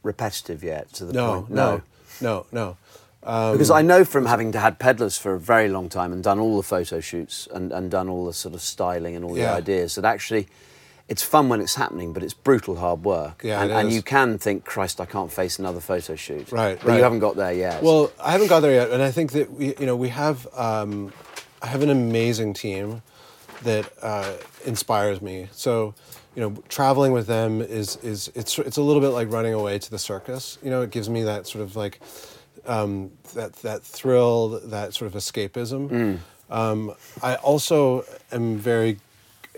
repetitive 0.02 0.62
yet. 0.64 0.92
To 0.94 1.04
the 1.04 1.12
no, 1.12 1.42
point, 1.42 1.50
no, 1.50 1.82
no, 2.20 2.46
no. 2.50 2.76
because 3.20 3.70
I 3.70 3.80
um, 3.80 3.86
know 3.86 4.04
from 4.04 4.26
having 4.26 4.52
to 4.52 4.58
had 4.60 4.78
Pedlars 4.78 5.18
for 5.18 5.34
a 5.34 5.40
very 5.40 5.68
long 5.68 5.88
time 5.88 6.12
and 6.12 6.22
done 6.22 6.38
all 6.38 6.56
the 6.56 6.62
photo 6.62 7.00
shoots 7.00 7.46
and, 7.52 7.72
and 7.72 7.90
done 7.90 8.08
all 8.08 8.26
the 8.26 8.32
sort 8.32 8.54
of 8.54 8.60
styling 8.60 9.14
and 9.14 9.24
all 9.24 9.34
the 9.34 9.40
Yeah. 9.40 9.54
ideas 9.54 9.94
that 9.96 10.04
actually 10.04 10.48
it's 11.08 11.22
fun 11.22 11.48
when 11.48 11.60
it's 11.60 11.74
happening, 11.74 12.12
but 12.12 12.22
it's 12.22 12.34
brutal 12.34 12.76
hard 12.76 13.04
work. 13.04 13.42
Yeah, 13.42 13.62
and, 13.62 13.72
and 13.72 13.92
you 13.92 14.02
can 14.02 14.38
think, 14.38 14.64
Christ, 14.64 15.00
I 15.00 15.06
can't 15.06 15.32
face 15.32 15.58
another 15.58 15.80
photo 15.80 16.14
shoot. 16.16 16.52
Right, 16.52 16.78
but 16.78 16.88
right. 16.88 16.96
you 16.96 17.02
haven't 17.02 17.20
got 17.20 17.36
there 17.36 17.52
yet. 17.52 17.82
Well, 17.82 18.12
I 18.22 18.32
haven't 18.32 18.48
got 18.48 18.60
there 18.60 18.72
yet, 18.72 18.90
and 18.90 19.02
I 19.02 19.10
think 19.10 19.32
that 19.32 19.50
we, 19.50 19.74
you 19.80 19.86
know, 19.86 19.96
we 19.96 20.10
have, 20.10 20.46
um, 20.54 21.12
I 21.62 21.66
have 21.66 21.82
an 21.82 21.90
amazing 21.90 22.52
team 22.52 23.02
that 23.62 23.90
uh, 24.02 24.34
inspires 24.66 25.22
me. 25.22 25.48
So, 25.52 25.94
you 26.36 26.42
know, 26.42 26.62
traveling 26.68 27.12
with 27.12 27.26
them 27.26 27.60
is 27.60 27.96
is 27.96 28.30
it's 28.34 28.58
it's 28.58 28.76
a 28.76 28.82
little 28.82 29.02
bit 29.02 29.08
like 29.08 29.32
running 29.32 29.54
away 29.54 29.78
to 29.78 29.90
the 29.90 29.98
circus. 29.98 30.58
You 30.62 30.70
know, 30.70 30.82
it 30.82 30.90
gives 30.90 31.08
me 31.08 31.22
that 31.24 31.46
sort 31.46 31.64
of 31.64 31.74
like 31.74 32.00
um, 32.66 33.10
that 33.34 33.54
that 33.62 33.82
thrill, 33.82 34.60
that 34.60 34.94
sort 34.94 35.12
of 35.12 35.20
escapism. 35.20 36.18
Um, 36.50 36.94
I 37.22 37.34
also 37.36 38.04
am 38.30 38.56
very 38.56 38.98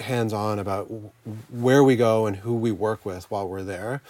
hands 0.01 0.33
on 0.33 0.59
about 0.59 0.85
where 1.51 1.83
we 1.83 1.97
go 1.97 2.27
and 2.27 2.37
who 2.37 2.55
we 2.55 2.73
work 2.73 3.05
with 3.05 3.31
while 3.31 3.49
we're 3.49 3.63
there. 3.63 4.03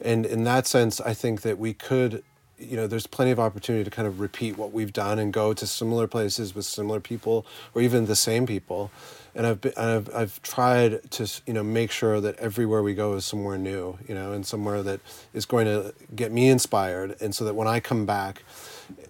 And 0.00 0.26
in 0.26 0.44
that 0.44 0.66
sense, 0.66 1.00
I 1.00 1.14
think 1.14 1.42
that 1.42 1.58
we 1.58 1.72
could, 1.72 2.22
you 2.58 2.76
know, 2.76 2.86
there's 2.86 3.06
plenty 3.06 3.30
of 3.30 3.40
opportunity 3.40 3.84
to 3.84 3.90
kind 3.90 4.06
of 4.06 4.20
repeat 4.20 4.58
what 4.58 4.72
we've 4.72 4.92
done 4.92 5.18
and 5.18 5.32
go 5.32 5.54
to 5.54 5.66
similar 5.66 6.06
places 6.06 6.54
with 6.54 6.64
similar 6.64 7.00
people 7.00 7.46
or 7.74 7.82
even 7.82 8.06
the 8.06 8.16
same 8.16 8.46
people. 8.46 8.90
And 9.36 9.46
I've, 9.46 9.60
been, 9.60 9.72
I've, 9.76 10.14
I've 10.14 10.42
tried 10.42 11.10
to, 11.12 11.42
you 11.46 11.52
know, 11.52 11.64
make 11.64 11.90
sure 11.90 12.20
that 12.20 12.36
everywhere 12.36 12.82
we 12.82 12.94
go 12.94 13.14
is 13.14 13.24
somewhere 13.24 13.58
new, 13.58 13.98
you 14.06 14.14
know, 14.14 14.32
and 14.32 14.46
somewhere 14.46 14.82
that 14.84 15.00
is 15.32 15.44
going 15.44 15.66
to 15.66 15.92
get 16.14 16.30
me 16.30 16.48
inspired. 16.48 17.16
And 17.20 17.34
so 17.34 17.44
that 17.44 17.54
when 17.54 17.66
I 17.66 17.80
come 17.80 18.06
back, 18.06 18.44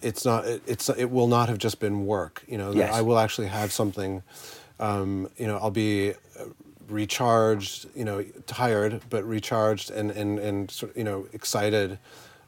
it's 0.01 0.25
not, 0.25 0.47
it, 0.47 0.63
it's, 0.67 0.89
it 0.89 1.11
will 1.11 1.27
not 1.27 1.49
have 1.49 1.59
just 1.59 1.79
been 1.79 2.07
work, 2.07 2.43
you 2.47 2.57
know, 2.57 2.73
that 2.73 2.93
I 2.93 3.03
will 3.03 3.19
actually 3.19 3.49
have 3.49 3.71
something 3.73 4.23
um, 4.81 5.29
you 5.37 5.47
know, 5.47 5.59
I'll 5.59 5.71
be 5.71 6.13
uh, 6.13 6.45
recharged, 6.89 7.87
you 7.95 8.05
know, 8.05 8.23
tired 8.47 9.01
but 9.11 9.25
recharged 9.25 9.91
and 9.91 10.11
and 10.11 10.39
and 10.39 10.71
sort 10.71 10.91
of, 10.93 10.97
you 10.97 11.05
know 11.05 11.27
excited 11.33 11.99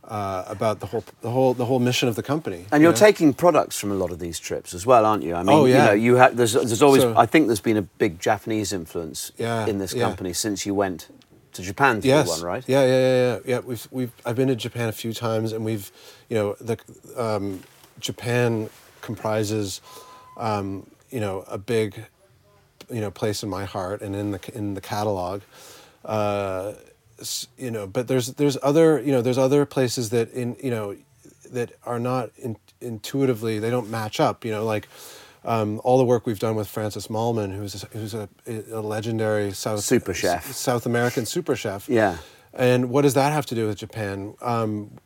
uh, 0.04 0.44
about 0.46 0.80
the 0.80 0.86
whole 0.86 1.04
the 1.20 1.30
whole 1.30 1.54
the 1.54 1.64
whole 1.64 1.78
mission 1.80 2.08
of 2.08 2.14
the 2.14 2.22
company. 2.22 2.64
And 2.72 2.80
you 2.80 2.86
you're 2.88 2.92
know? 2.92 2.98
taking 3.08 3.32
products 3.34 3.78
from 3.78 3.90
a 3.90 3.94
lot 3.94 4.10
of 4.12 4.18
these 4.18 4.38
trips 4.38 4.74
as 4.74 4.86
well, 4.86 5.04
aren't 5.04 5.22
you? 5.24 5.34
I 5.34 5.42
mean, 5.42 5.56
Oh, 5.56 5.64
yeah. 5.66 5.76
you 5.78 5.86
know, 5.88 5.92
you 5.92 6.18
ha- 6.18 6.30
there's 6.32 6.52
there's 6.52 6.82
always 6.82 7.02
So- 7.02 7.16
I 7.16 7.26
think 7.26 7.46
there's 7.48 7.60
been 7.60 7.76
a 7.76 7.82
big 7.98 8.20
Japanese 8.20 8.72
influence 8.72 9.32
Yeah, 9.36 9.66
in 9.66 9.78
this 9.78 9.94
yeah. 9.94 10.06
company 10.06 10.32
since 10.32 10.64
you 10.66 10.74
went 10.74 11.08
to 11.54 11.62
Japan 11.62 12.00
to 12.02 12.06
yes, 12.08 12.28
one, 12.28 12.42
right? 12.42 12.64
Yeah, 12.68 12.84
yeah, 12.84 13.00
yeah, 13.00 13.16
yeah. 13.32 13.38
Yeah, 13.46 13.60
we've 13.60 13.88
we've 13.90 14.12
I've 14.26 14.36
been 14.36 14.48
to 14.48 14.56
Japan 14.56 14.88
a 14.88 14.92
few 14.92 15.12
times, 15.12 15.52
and 15.52 15.64
we've, 15.64 15.90
you 16.28 16.36
know, 16.36 16.54
the 16.60 16.76
um, 17.16 17.62
Japan 17.98 18.68
comprises, 19.00 19.80
um, 20.36 20.86
you 21.10 21.18
know, 21.20 21.44
a 21.48 21.56
big, 21.58 22.04
you 22.90 23.00
know, 23.00 23.10
place 23.10 23.42
in 23.42 23.48
my 23.48 23.64
heart 23.64 24.02
and 24.02 24.14
in 24.14 24.30
the 24.32 24.50
in 24.54 24.74
the 24.74 24.80
catalog. 24.80 25.42
Uh, 26.04 26.74
you 27.56 27.70
know, 27.70 27.86
but 27.86 28.08
there's 28.08 28.34
there's 28.34 28.56
other 28.62 29.00
you 29.00 29.12
know 29.12 29.22
there's 29.22 29.38
other 29.38 29.64
places 29.64 30.10
that 30.10 30.30
in 30.32 30.56
you 30.62 30.70
know 30.70 30.96
that 31.50 31.72
are 31.84 31.98
not 31.98 32.30
in, 32.36 32.56
intuitively 32.80 33.58
they 33.58 33.70
don't 33.70 33.90
match 33.90 34.20
up. 34.20 34.44
You 34.44 34.52
know, 34.52 34.64
like. 34.64 34.88
Um, 35.44 35.80
all 35.84 35.96
the 35.96 36.04
work 36.04 36.26
we've 36.26 36.40
done 36.40 36.56
with 36.56 36.66
Francis 36.66 37.06
Mallmann, 37.06 37.54
who's 37.54 37.84
a, 37.84 37.86
who's 37.96 38.14
a, 38.14 38.28
a 38.48 38.80
legendary 38.80 39.52
South 39.52 39.78
Super 39.78 40.12
chef. 40.12 40.50
South 40.50 40.86
American 40.86 41.24
super 41.24 41.54
chef. 41.54 41.88
Yeah. 41.88 42.16
And 42.52 42.90
what 42.90 43.02
does 43.02 43.14
that 43.14 43.32
have 43.32 43.46
to 43.46 43.54
do 43.54 43.68
with 43.68 43.78
Japan? 43.78 44.34
Um, 44.40 44.98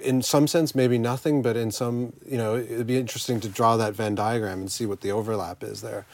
in 0.00 0.22
some 0.22 0.46
sense, 0.46 0.74
maybe 0.74 0.98
nothing, 0.98 1.42
but 1.42 1.56
in 1.56 1.70
some, 1.70 2.12
you 2.26 2.36
know, 2.36 2.56
it'd 2.56 2.86
be 2.86 2.98
interesting 2.98 3.40
to 3.40 3.48
draw 3.48 3.76
that 3.76 3.94
Venn 3.94 4.14
diagram 4.14 4.60
and 4.60 4.70
see 4.70 4.86
what 4.86 5.00
the 5.00 5.12
overlap 5.12 5.62
is 5.62 5.80
there. 5.80 6.06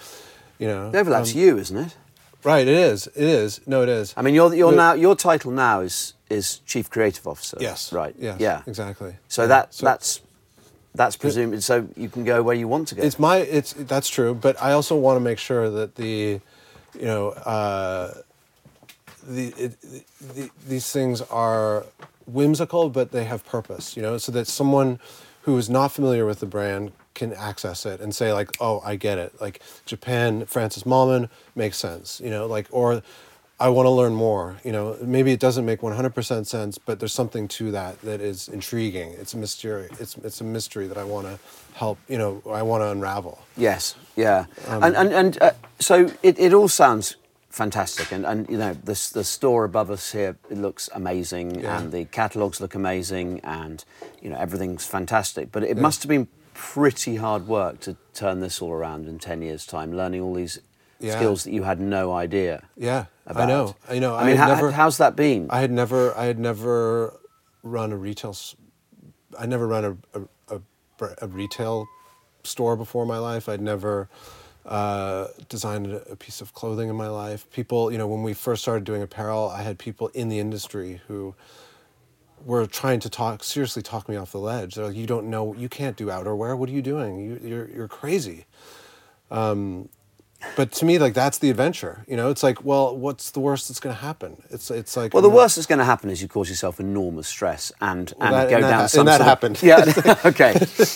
You 0.59 0.69
know, 0.69 0.91
The 0.91 0.99
overlap's 1.01 1.33
Um, 1.35 1.39
you, 1.41 1.59
isn't 1.59 1.77
it? 1.77 1.97
right? 2.45 2.67
It 2.69 2.77
is. 2.93 3.07
It 3.09 3.25
is. 3.25 3.61
No, 3.67 3.83
it 3.83 3.89
is. 3.89 4.15
I 4.17 4.23
mean, 4.23 4.35
you're, 4.35 4.55
you're 4.55 4.71
But- 4.73 4.77
now 4.77 4.93
your 4.95 5.17
title 5.17 5.51
now 5.53 5.81
is 5.81 6.15
is 6.31 6.61
chief 6.67 6.89
creative 6.91 7.27
officer. 7.27 7.57
Yes. 7.61 7.93
Right. 7.93 8.15
Yes. 8.19 8.41
Yeah. 8.41 8.63
Exactly. 8.67 9.15
So 9.29 9.43
Yeah. 9.43 9.49
that 9.49 9.75
So 9.75 9.87
that's 9.87 10.21
that's 10.95 11.17
presumed. 11.17 11.63
So 11.63 11.87
you 11.97 12.09
can 12.09 12.25
go 12.25 12.43
where 12.43 12.55
you 12.57 12.69
want 12.69 12.89
to 12.89 12.95
go. 12.95 13.03
it's 13.03 13.19
my. 13.19 13.37
It's 13.39 13.73
that's 13.73 14.09
true, 14.09 14.35
but 14.35 14.55
I 14.63 14.73
also 14.73 14.97
want 14.97 15.17
to 15.17 15.21
make 15.21 15.39
sure 15.39 15.69
that 15.71 15.95
the, 15.97 16.41
you 16.99 17.05
know, 17.07 17.31
uh, 17.31 18.15
the, 19.27 19.49
it, 19.57 19.73
the 20.35 20.51
these 20.69 20.91
things 20.93 21.21
are 21.31 21.85
whimsical, 22.27 22.89
but 22.91 23.11
they 23.11 23.25
have 23.25 23.45
purpose. 23.45 23.97
You 23.97 24.03
know, 24.03 24.19
so 24.19 24.33
that 24.33 24.47
someone 24.47 24.99
who 25.43 25.57
is 25.59 25.69
not 25.69 25.93
familiar 25.93 26.25
with 26.27 26.39
the 26.41 26.47
brand 26.47 26.93
can 27.15 27.33
access 27.33 27.87
it 27.87 28.01
and 28.01 28.15
say 28.15 28.33
like, 28.33 28.51
"Oh, 28.61 28.81
I 28.85 28.97
get 28.97 29.19
it." 29.19 29.41
Like 29.41 29.61
Japan, 29.87 30.45
Francis 30.47 30.85
Mallmann 30.85 31.29
makes 31.55 31.77
sense. 31.79 32.21
You 32.25 32.31
know, 32.31 32.47
like 32.47 32.67
or. 32.71 33.03
I 33.61 33.69
want 33.69 33.87
to 33.87 33.91
learn 33.91 34.15
more. 34.17 34.57
You 34.65 34.73
know, 34.73 34.97
maybe 35.01 35.31
it 35.31 35.39
doesn't 35.39 35.65
make 35.65 35.81
one 35.81 35.95
hundred 35.95 36.13
percent 36.13 36.49
sense, 36.49 36.77
but 36.77 36.99
there's 36.99 37.13
something 37.13 37.47
to 37.49 37.71
that 37.71 38.01
that 38.03 38.21
is 38.21 38.49
intriguing. 38.49 39.13
It's 39.13 39.33
a 39.33 39.37
mystery. 39.39 39.89
It's 40.01 40.17
it's 40.17 40.41
a 40.41 40.45
mystery 40.45 40.89
that 40.89 40.99
I 40.99 41.05
want 41.05 41.29
to 41.29 41.39
help. 41.75 41.99
You 42.09 42.19
know, 42.19 42.43
I 42.51 42.63
want 42.63 42.83
to 42.83 42.89
unravel. 42.91 43.39
Yes, 43.57 43.95
yeah, 44.17 44.47
Um, 44.67 44.83
and 44.83 44.97
and 44.97 45.13
and 45.15 45.39
uh, 45.41 45.53
so 45.79 46.11
it, 46.23 46.37
it 46.41 46.53
all 46.53 46.67
sounds 46.69 47.15
fantastic, 47.49 48.11
and 48.11 48.27
and 48.27 48.49
you 48.51 48.59
know 48.59 48.75
the 48.75 48.99
the 49.15 49.23
store 49.25 49.65
above 49.65 49.89
us 49.89 50.11
here 50.11 50.37
it 50.51 50.59
looks 50.59 50.91
amazing, 50.93 51.61
Yeah. 51.61 51.79
and 51.79 51.93
the 51.93 52.07
catalogs 52.07 52.61
look 52.61 52.75
amazing, 52.75 53.41
and 53.45 53.85
you 54.21 54.31
know 54.31 54.37
everything's 54.37 54.85
fantastic. 54.85 55.53
But 55.53 55.63
it 55.63 55.79
must 55.79 56.03
have 56.03 56.09
been 56.09 56.27
pretty 56.55 57.17
hard 57.17 57.47
work 57.47 57.81
to 57.81 57.97
turn 58.15 58.41
this 58.41 58.63
all 58.63 58.73
around 58.73 59.07
in 59.09 59.19
ten 59.19 59.43
years' 59.43 59.67
time, 59.67 59.93
learning 59.93 60.21
all 60.23 60.35
these 60.35 60.61
Yeah. 61.01 61.17
skills 61.17 61.45
that 61.45 61.53
you 61.53 61.65
had 61.65 61.81
no 61.81 62.13
idea. 62.13 62.63
Yeah, 62.77 63.07
About. 63.27 63.43
I 63.43 63.47
know. 63.47 63.77
I 63.91 63.99
know. 63.99 64.15
I 64.15 64.25
mean, 64.27 64.37
never, 64.37 64.71
how's 64.71 64.97
that 64.99 65.17
been? 65.17 65.49
I 65.51 65.61
had 65.61 65.71
never. 65.71 66.17
I 66.17 66.25
had 66.25 66.39
never 66.39 67.19
run 67.63 67.93
a 67.93 67.97
retail. 67.97 68.35
I 69.39 69.47
never 69.47 69.67
run 69.67 69.85
a 69.85 70.19
a, 70.19 70.57
a, 70.57 71.09
a 71.23 71.29
retail 71.29 71.87
store 72.45 72.77
before 72.77 73.03
in 73.03 73.09
my 73.09 73.19
life. 73.19 73.49
I'd 73.49 73.61
never 73.61 74.09
uh, 74.65 75.27
designed 75.49 75.87
a, 75.89 76.03
a 76.13 76.17
piece 76.17 76.41
of 76.41 76.55
clothing 76.55 76.89
in 76.89 76.97
my 76.97 77.09
life. 77.09 77.51
People, 77.51 77.91
you 77.93 77.99
know, 77.99 78.07
when 78.07 78.23
we 78.23 78.33
first 78.33 78.63
started 78.63 78.85
doing 78.85 79.03
apparel, 79.03 79.49
I 79.49 79.63
had 79.63 79.79
people 79.79 80.09
in 80.15 80.29
the 80.29 80.39
industry 80.39 81.01
who 81.09 81.35
were 82.45 82.67
trying 82.67 83.01
to 83.01 83.11
talk 83.11 83.43
seriously 83.45 83.83
talk 83.83 84.09
me 84.09 84.17
off 84.17 84.33
the 84.33 84.39
ledge. 84.39 84.75
They're 84.75 84.87
like, 84.87 84.97
"You 84.97 85.07
don't 85.07 85.29
know. 85.31 85.55
You 85.55 85.69
can't 85.69 85.97
do 85.97 86.07
outerwear. 86.07 86.57
What 86.57 86.69
are 86.69 86.73
you 86.73 86.83
doing? 86.83 87.19
You, 87.21 87.41
you're 87.43 87.71
you're 87.71 87.89
crazy." 87.89 88.47
Um, 89.31 89.89
but 90.57 90.73
to 90.73 90.85
me, 90.85 90.99
like 90.99 91.15
that's 91.15 91.39
the 91.39 91.51
adventure. 91.51 92.05
You 92.09 92.17
know, 92.17 92.31
it's 92.31 92.43
like, 92.43 92.65
well, 92.65 92.97
what's 92.97 93.31
the 93.31 93.41
worst 93.41 93.69
that's 93.69 93.81
going 93.81 93.95
to 93.95 94.01
happen? 94.03 94.37
It's 94.51 94.71
it's 94.71 94.97
like 94.97 95.13
Well, 95.15 95.23
the 95.23 95.31
worst 95.31 95.57
that's 95.57 95.67
going 95.67 95.79
to 95.81 95.85
happen 95.85 96.11
is 96.11 96.21
you 96.23 96.29
cause 96.29 96.49
yourself 96.49 96.81
enormous 96.81 97.29
stress 97.29 97.73
and, 97.81 98.13
and 98.21 98.35
that- 98.35 98.49
go 98.51 98.57
and 98.57 98.63
down 98.63 98.73
ha- 98.73 98.87
some 98.87 99.01
and 99.01 99.09
that 99.09 99.13
sort 99.19 99.21
of- 99.23 99.27
happened. 99.27 99.63
Yeah, 99.63 100.17
okay, 100.25 100.53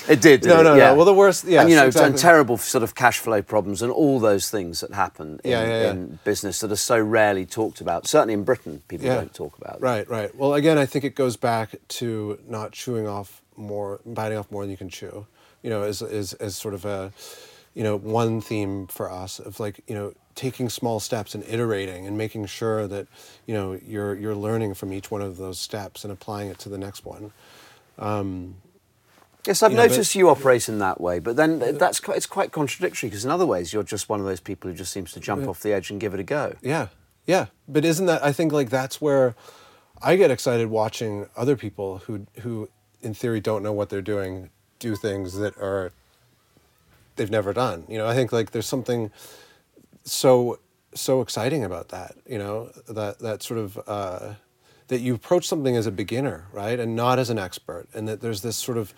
it 0.09 0.21
did. 0.21 0.41
did 0.43 0.45
No, 0.47 0.61
it? 0.61 0.65
no, 0.65 0.77
no. 0.77 0.95
Well, 0.95 1.05
the 1.07 1.15
worst- 1.15 1.45
yes, 1.45 1.61
and 1.63 1.71
you 1.71 1.77
know, 1.77 1.87
exactly. 1.87 2.11
and 2.11 2.19
terrible 2.19 2.57
sort 2.59 2.83
of 2.85 2.95
cash 2.95 3.19
flow 3.19 3.43
problems 3.43 3.83
and 3.83 3.91
all 3.93 4.21
those 4.21 4.51
things 4.51 4.81
that 4.81 4.93
happen 4.93 5.41
in, 5.45 5.51
Yeah, 5.51 5.63
yeah, 5.67 5.81
yeah. 5.83 5.91
in 5.91 6.19
business 6.25 6.61
that 6.61 6.71
are 6.73 6.77
so 6.77 6.99
rarely 7.01 7.47
talked 7.47 7.81
about. 7.81 8.07
Certainly 8.07 8.35
in 8.35 8.45
Britain, 8.45 8.83
people 8.89 9.07
Yeah. 9.07 9.15
don't 9.17 9.35
talk 9.35 9.57
about. 9.59 9.81
Right, 9.81 10.09
right. 10.09 10.35
Well, 10.35 10.55
again, 10.55 10.79
I 10.79 10.87
think 10.87 11.05
it 11.05 11.15
goes 11.15 11.37
back 11.37 11.75
to 11.89 12.39
not 12.49 12.73
chewing 12.73 13.07
off 13.09 13.43
more, 13.57 14.01
biting 14.07 14.39
off 14.39 14.51
more 14.51 14.63
than 14.63 14.71
you 14.71 14.77
can 14.77 14.89
chew. 14.89 15.27
You 15.63 15.71
know, 15.71 15.83
as 15.83 16.03
as 16.03 16.35
as 16.35 16.55
sort 16.57 16.73
of 16.75 16.85
a, 16.85 17.13
you 17.79 17.85
know, 17.85 17.97
one 17.97 18.41
theme 18.41 18.89
for 18.89 19.09
us 19.09 19.39
of 19.39 19.61
like 19.61 19.81
you 19.87 19.95
know 19.95 20.13
taking 20.35 20.69
small 20.69 20.99
steps 20.99 21.33
and 21.37 21.45
iterating 21.45 22.09
and 22.09 22.19
making 22.19 22.45
sure 22.47 22.89
that 22.89 23.07
you 23.47 23.55
know 23.55 23.79
you're 23.87 24.17
you're 24.17 24.35
learning 24.35 24.75
from 24.75 24.93
each 24.93 25.13
one 25.13 25.23
of 25.23 25.37
those 25.37 25.61
steps 25.61 26.03
and 26.03 26.13
applying 26.13 26.49
it 26.51 26.59
to 26.59 26.69
the 26.69 26.77
next 26.77 27.05
one. 27.07 27.31
Um, 27.97 28.57
yes, 29.47 29.63
I've 29.63 29.71
You 29.71 29.77
know, 29.77 29.85
but- 29.85 29.91
noticed 29.91 30.17
you 30.17 30.29
operate 30.29 30.69
in 30.69 30.81
that 30.81 31.01
way, 31.01 31.21
but 31.21 31.37
then 31.37 31.79
that's 31.79 32.01
quite, 32.01 32.17
it's 32.17 32.27
quite 32.27 32.51
contradictory 32.51 33.11
because 33.11 33.25
in 33.25 33.31
other 33.31 33.47
ways 33.47 33.73
you're 33.73 33.85
just 33.85 34.09
one 34.09 34.19
of 34.19 34.27
those 34.27 34.41
people 34.41 34.69
who 34.69 34.77
just 34.77 34.93
seems 34.93 35.13
to 35.13 35.21
jump 35.21 35.47
off 35.47 35.61
the 35.61 35.73
edge 35.73 35.89
and 35.93 36.01
give 36.01 36.15
it 36.15 36.19
a 36.21 36.25
go. 36.25 36.57
Yeah, 36.61 36.89
yeah. 37.27 37.47
But 37.69 37.85
isn't 37.85 38.07
that? 38.07 38.25
I 38.25 38.33
think 38.33 38.53
like 38.53 38.71
that's 38.71 39.01
where 39.01 39.37
I 40.03 40.17
get 40.17 40.33
excited 40.33 40.69
watching 40.69 41.29
other 41.37 41.55
people 41.55 41.99
who 41.99 42.27
who 42.41 42.69
in 43.03 43.15
theory 43.15 43.39
don't 43.41 43.63
know 43.63 43.73
what 43.73 43.89
they're 43.89 44.03
doing 44.03 44.51
do 44.81 44.97
things 44.97 45.39
that 45.39 45.57
are 45.59 45.93
they've 47.19 47.31
never 47.31 47.53
done. 47.53 47.85
You 47.89 47.99
know, 47.99 48.09
I 48.09 48.15
think 48.15 48.33
like 48.33 48.53
there's 48.53 48.67
something 48.67 49.11
so 50.05 50.59
so 50.95 51.21
exciting 51.21 51.65
about 51.65 51.91
that. 51.91 52.17
You 52.27 52.39
know, 52.39 52.71
that 52.89 53.19
that 53.19 53.43
sort 53.43 53.61
of. 53.61 53.79
Uh, 53.87 54.35
that 54.89 55.01
you 55.01 55.15
approach 55.15 55.47
something 55.47 55.77
as 55.77 55.87
a 55.87 55.91
beginner, 55.91 56.47
right, 56.51 56.81
and 56.81 56.97
not 56.97 57.19
as 57.19 57.29
an 57.29 57.39
expert, 57.39 57.87
and 57.93 58.09
that 58.09 58.23
there's 58.23 58.41
this 58.41 58.57
sort 58.57 58.79
of 58.79 58.95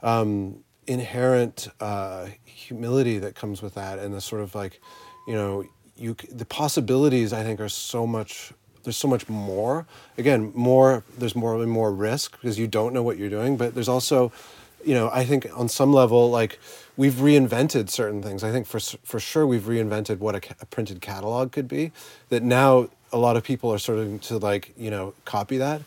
um, 0.00 0.62
inherent 0.86 1.66
uh, 1.80 2.28
humility 2.44 3.18
that 3.18 3.34
comes 3.34 3.60
with 3.60 3.74
that, 3.74 3.98
and 3.98 4.14
the 4.14 4.20
sort 4.20 4.40
of 4.40 4.54
like, 4.54 4.80
you 5.26 5.34
know, 5.34 5.64
you 5.96 6.14
the 6.30 6.44
possibilities 6.44 7.32
I 7.32 7.42
think 7.42 7.58
are 7.60 7.68
so 7.68 8.06
much. 8.06 8.52
There's 8.84 8.96
so 8.96 9.08
much 9.08 9.28
more. 9.28 9.86
Again, 10.18 10.52
more. 10.54 11.02
There's 11.18 11.34
more 11.34 11.60
and 11.60 11.68
more 11.70 11.92
risk 11.92 12.32
because 12.40 12.56
you 12.56 12.68
don't 12.68 12.92
know 12.92 13.02
what 13.02 13.18
you're 13.18 13.30
doing, 13.30 13.56
but 13.56 13.74
there's 13.74 13.88
also, 13.88 14.30
you 14.86 14.94
know, 14.94 15.10
I 15.12 15.24
think 15.24 15.48
on 15.54 15.68
some 15.68 15.92
level, 15.92 16.30
like 16.30 16.58
we've 16.96 17.14
reinvented 17.14 17.90
certain 17.90 18.22
things. 18.22 18.44
I 18.44 18.52
think 18.52 18.66
for 18.66 18.80
for 18.80 19.20
sure 19.20 19.46
we've 19.46 19.62
reinvented 19.62 20.18
what 20.18 20.34
a, 20.34 20.54
a 20.60 20.66
printed 20.66 21.00
catalog 21.00 21.52
could 21.52 21.68
be. 21.68 21.92
That 22.28 22.42
now 22.42 22.88
a 23.12 23.18
lot 23.18 23.36
of 23.36 23.44
people 23.44 23.72
are 23.72 23.78
starting 23.78 24.18
to 24.18 24.38
like 24.38 24.72
you 24.76 24.90
know 24.90 25.14
copy 25.24 25.56
that 25.58 25.80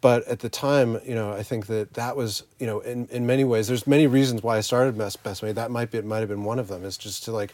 but 0.00 0.26
at 0.28 0.38
the 0.38 0.48
time 0.48 0.98
you 1.04 1.14
know 1.14 1.32
i 1.32 1.42
think 1.42 1.66
that 1.66 1.92
that 1.94 2.16
was 2.16 2.44
you 2.58 2.66
know 2.66 2.80
in, 2.80 3.06
in 3.08 3.26
many 3.26 3.44
ways 3.44 3.66
there's 3.66 3.86
many 3.86 4.06
reasons 4.06 4.42
why 4.42 4.56
i 4.56 4.60
started 4.60 4.96
best 4.96 5.22
best 5.22 5.42
made 5.42 5.56
that 5.56 5.70
might 5.70 5.90
be 5.90 5.98
it 5.98 6.04
might 6.04 6.20
have 6.20 6.28
been 6.28 6.44
one 6.44 6.58
of 6.58 6.68
them 6.68 6.84
is 6.84 6.96
just 6.96 7.24
to 7.24 7.32
like 7.32 7.52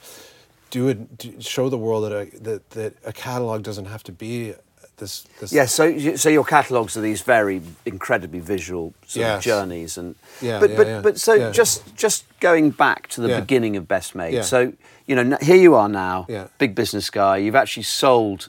do 0.70 0.88
it 0.88 0.98
show 1.40 1.68
the 1.68 1.78
world 1.78 2.04
that 2.04 2.12
a 2.12 2.38
that, 2.38 2.70
that 2.70 2.94
a 3.04 3.12
catalog 3.12 3.62
doesn't 3.62 3.86
have 3.86 4.02
to 4.02 4.12
be 4.12 4.54
this 4.96 5.24
this 5.40 5.52
Yes, 5.52 5.72
so 5.74 6.16
so 6.16 6.28
your 6.28 6.44
catalogues 6.44 6.96
are 6.96 7.00
these 7.00 7.22
very 7.22 7.60
incredibly 7.84 8.40
visual 8.40 8.94
sort 9.06 9.24
of 9.26 9.30
Yes. 9.36 9.44
journeys, 9.44 9.98
and 9.98 10.14
Yeah, 10.40 10.60
but 10.60 10.70
yeah, 10.70 10.76
but 10.76 10.86
yeah, 10.86 11.00
but 11.02 11.20
so 11.20 11.34
yeah. 11.34 11.50
just 11.50 11.94
just 11.96 12.24
going 12.40 12.70
back 12.70 13.08
to 13.08 13.20
the 13.20 13.28
Yeah. 13.28 13.40
beginning 13.40 13.76
of 13.76 13.86
Best 13.88 14.14
Made. 14.14 14.32
Yeah. 14.34 14.42
So 14.42 14.72
you 15.06 15.14
know 15.16 15.36
here 15.40 15.56
you 15.56 15.74
are 15.74 15.88
now, 15.88 16.26
Yeah. 16.28 16.48
big 16.58 16.74
business 16.74 17.10
guy. 17.10 17.36
You've 17.38 17.54
actually 17.62 17.84
sold 17.84 18.48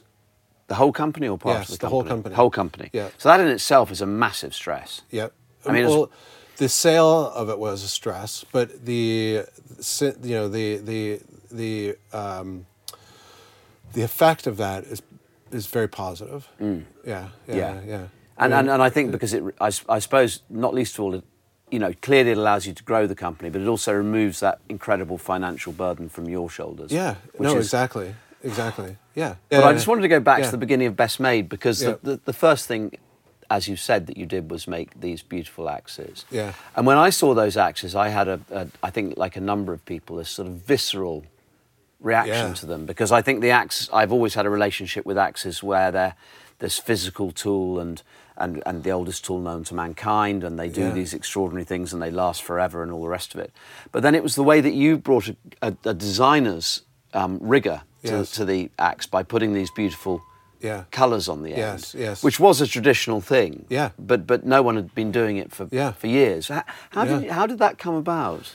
the 0.68 0.76
whole 0.76 0.92
company 0.92 1.28
or 1.28 1.38
part 1.38 1.58
Yes, 1.60 1.70
of 1.70 1.80
the 1.80 1.86
the 1.86 1.90
whole 1.90 2.04
company? 2.04 2.36
Whole 2.36 2.50
company. 2.52 2.90
Yeah. 2.94 3.10
So 3.18 3.30
that 3.30 3.40
in 3.40 3.48
itself 3.48 3.92
is 3.92 4.02
a 4.02 4.06
massive 4.06 4.54
stress. 4.54 5.02
Yep. 5.12 5.32
I 5.66 5.72
mean, 5.72 5.86
well, 5.86 6.10
the 6.58 6.70
sale 6.70 7.30
of 7.36 7.50
it 7.50 7.60
was 7.60 7.84
a 7.84 7.88
stress, 7.88 8.46
but 8.52 8.86
the, 8.86 9.44
you 10.24 10.36
know, 10.36 10.48
the 10.48 10.78
the 10.78 11.20
the 11.52 11.96
um, 12.14 12.66
the 13.94 14.02
effect 14.04 14.48
of 14.48 14.58
that 14.58 14.84
is 14.86 15.02
is 15.52 15.68
very 15.68 15.88
positive. 15.88 16.48
Yeah, 16.60 16.68
yeah, 17.06 17.30
Yeah. 17.48 17.56
yeah. 17.56 17.82
yeah. 17.86 18.08
And, 18.40 18.54
I 18.54 18.60
and, 18.60 18.68
mean, 18.68 18.74
and 18.76 18.84
I 18.84 18.90
think 18.90 19.12
because 19.12 19.34
it, 19.34 19.44
I, 19.60 19.72
I 19.90 20.00
suppose, 20.00 20.42
not 20.50 20.74
least 20.74 20.94
of 20.96 21.00
all, 21.02 21.16
it, 21.16 21.24
you 21.72 21.80
know, 21.80 21.92
clearly 22.02 22.32
it 22.32 22.38
allows 22.38 22.68
you 22.68 22.74
to 22.74 22.84
grow 22.84 23.08
the 23.08 23.16
company, 23.16 23.50
but 23.50 23.62
it 23.62 23.68
also 23.68 23.92
removes 23.94 24.40
that 24.42 24.60
incredible 24.70 25.18
financial 25.18 25.74
burden 25.74 26.08
from 26.08 26.30
your 26.30 26.50
shoulders. 26.50 26.92
yeah, 26.92 27.16
no, 27.40 27.50
is- 27.58 27.66
exactly, 27.66 28.14
exactly. 28.44 28.96
Yeah. 29.16 29.36
But 29.50 29.60
Yeah, 29.60 29.66
I 29.66 29.74
just 29.74 29.88
wanted 29.88 30.04
to 30.04 30.08
go 30.08 30.20
back 30.20 30.44
to 30.44 30.52
the 30.52 30.58
beginning 30.58 30.86
of 30.88 30.96
Best 30.96 31.20
Made 31.20 31.50
because 31.50 31.80
the, 31.80 32.00
the, 32.04 32.20
the 32.26 32.34
first 32.34 32.68
thing, 32.68 32.92
as 33.50 33.68
you 33.68 33.76
said, 33.76 34.06
that 34.08 34.18
you 34.18 34.28
did 34.28 34.52
was 34.52 34.68
make 34.68 35.00
these 35.00 35.24
beautiful 35.24 35.68
axes. 35.70 36.24
Yeah. 36.30 36.54
And 36.76 36.86
when 36.86 36.98
I 36.98 37.10
saw 37.10 37.34
those 37.34 37.58
axes, 37.58 37.96
I 37.96 38.10
had 38.10 38.28
a, 38.28 38.40
a 38.52 38.68
I 38.84 38.92
think 38.92 39.18
like 39.18 39.36
a 39.36 39.42
number 39.42 39.74
of 39.74 39.84
people, 39.86 40.20
a 40.20 40.26
sort 40.26 40.48
of 40.48 40.54
visceral 40.56 41.26
reaction 42.00 42.48
Yeah. 42.50 42.54
to 42.54 42.66
them 42.66 42.86
because 42.86 43.12
I 43.12 43.22
think 43.22 43.42
the 43.42 43.52
axe. 43.52 43.90
I've 43.92 44.12
always 44.12 44.34
had 44.36 44.46
a 44.46 44.50
relationship 44.50 45.06
with 45.06 45.18
axes 45.18 45.64
where 45.64 45.92
they're 45.92 46.16
this 46.60 46.78
physical 46.80 47.32
tool 47.32 47.80
and. 47.80 48.02
And, 48.40 48.62
and 48.68 48.84
the 48.84 48.92
oldest 48.92 49.26
tool 49.26 49.40
known 49.40 49.64
to 49.64 49.74
mankind, 49.74 50.44
and 50.44 50.60
they 50.60 50.70
do 50.70 50.82
Yeah. 50.82 50.92
these 50.92 51.16
extraordinary 51.16 51.66
things, 51.66 51.92
and 51.92 52.00
they 52.00 52.12
last 52.12 52.44
forever, 52.44 52.84
and 52.84 52.92
all 52.92 53.02
the 53.02 53.08
rest 53.10 53.34
of 53.34 53.40
it. 53.42 53.52
But 53.92 54.04
then 54.04 54.14
it 54.14 54.22
was 54.22 54.36
the 54.36 54.44
way 54.44 54.62
that 54.62 54.76
you 54.76 55.00
brought 55.00 55.28
a, 55.28 55.36
a, 55.64 55.76
a 55.86 55.94
designer's 55.96 56.84
um, 57.16 57.40
rigor 57.42 57.82
to, 58.04 58.12
Yes. 58.18 58.30
to 58.34 58.46
the 58.46 58.70
axe 58.78 59.08
by 59.08 59.24
putting 59.24 59.54
these 59.54 59.72
beautiful 59.72 60.22
Yeah. 60.62 60.84
colours 60.92 61.28
on 61.28 61.42
the 61.42 61.50
end, 61.50 61.58
Yes, 61.58 61.96
yes. 61.96 62.24
which 62.24 62.40
was 62.40 62.62
a 62.62 62.68
traditional 62.68 63.22
thing. 63.22 63.66
Yeah. 63.70 63.90
But 63.98 64.28
but 64.28 64.46
no 64.46 64.62
one 64.62 64.76
had 64.76 64.94
been 64.94 65.12
doing 65.12 65.38
it 65.38 65.52
for 65.52 65.68
Yeah. 65.72 65.94
for 65.94 66.06
years. 66.06 66.50
How, 66.50 66.64
how 66.92 67.06
did 67.06 67.32
how 67.32 67.48
did 67.48 67.58
that 67.58 67.80
come 67.80 67.96
about? 67.96 68.54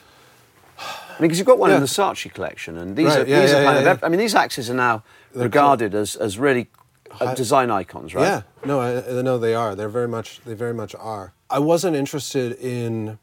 I 0.78 1.20
mean, 1.20 1.28
because 1.28 1.38
you've 1.38 1.46
got 1.46 1.58
one 1.58 1.70
in 1.70 1.80
the 1.80 1.86
Saatchi 1.86 2.32
collection, 2.32 2.78
and 2.78 2.96
these 2.96 3.06
Right, 3.06 3.20
are 3.20 3.26
yeah, 3.26 3.40
these 3.40 3.52
are 3.52 3.62
yeah, 3.62 3.72
kind 3.72 3.84
yeah, 3.84 3.92
of. 3.92 4.04
I 4.04 4.08
mean, 4.08 4.18
these 4.18 4.34
axes 4.34 4.70
are 4.70 4.74
now 4.74 5.02
They're 5.32 5.44
regarded 5.44 5.94
as 5.94 6.16
as 6.16 6.38
really 6.38 6.68
uh, 7.20 7.34
design 7.34 7.70
icons, 7.70 8.14
right? 8.14 8.22
Yeah, 8.22 8.42
no, 8.64 8.80
I, 8.80 9.18
I 9.18 9.22
know 9.22 9.38
they 9.38 9.54
are. 9.54 9.74
They're 9.74 9.88
very 9.88 10.08
much. 10.08 10.40
They 10.44 10.54
very 10.54 10.74
much 10.74 10.94
are. 10.94 11.34
I 11.50 11.58
wasn't 11.58 11.96
interested 11.96 12.52
in 12.58 13.18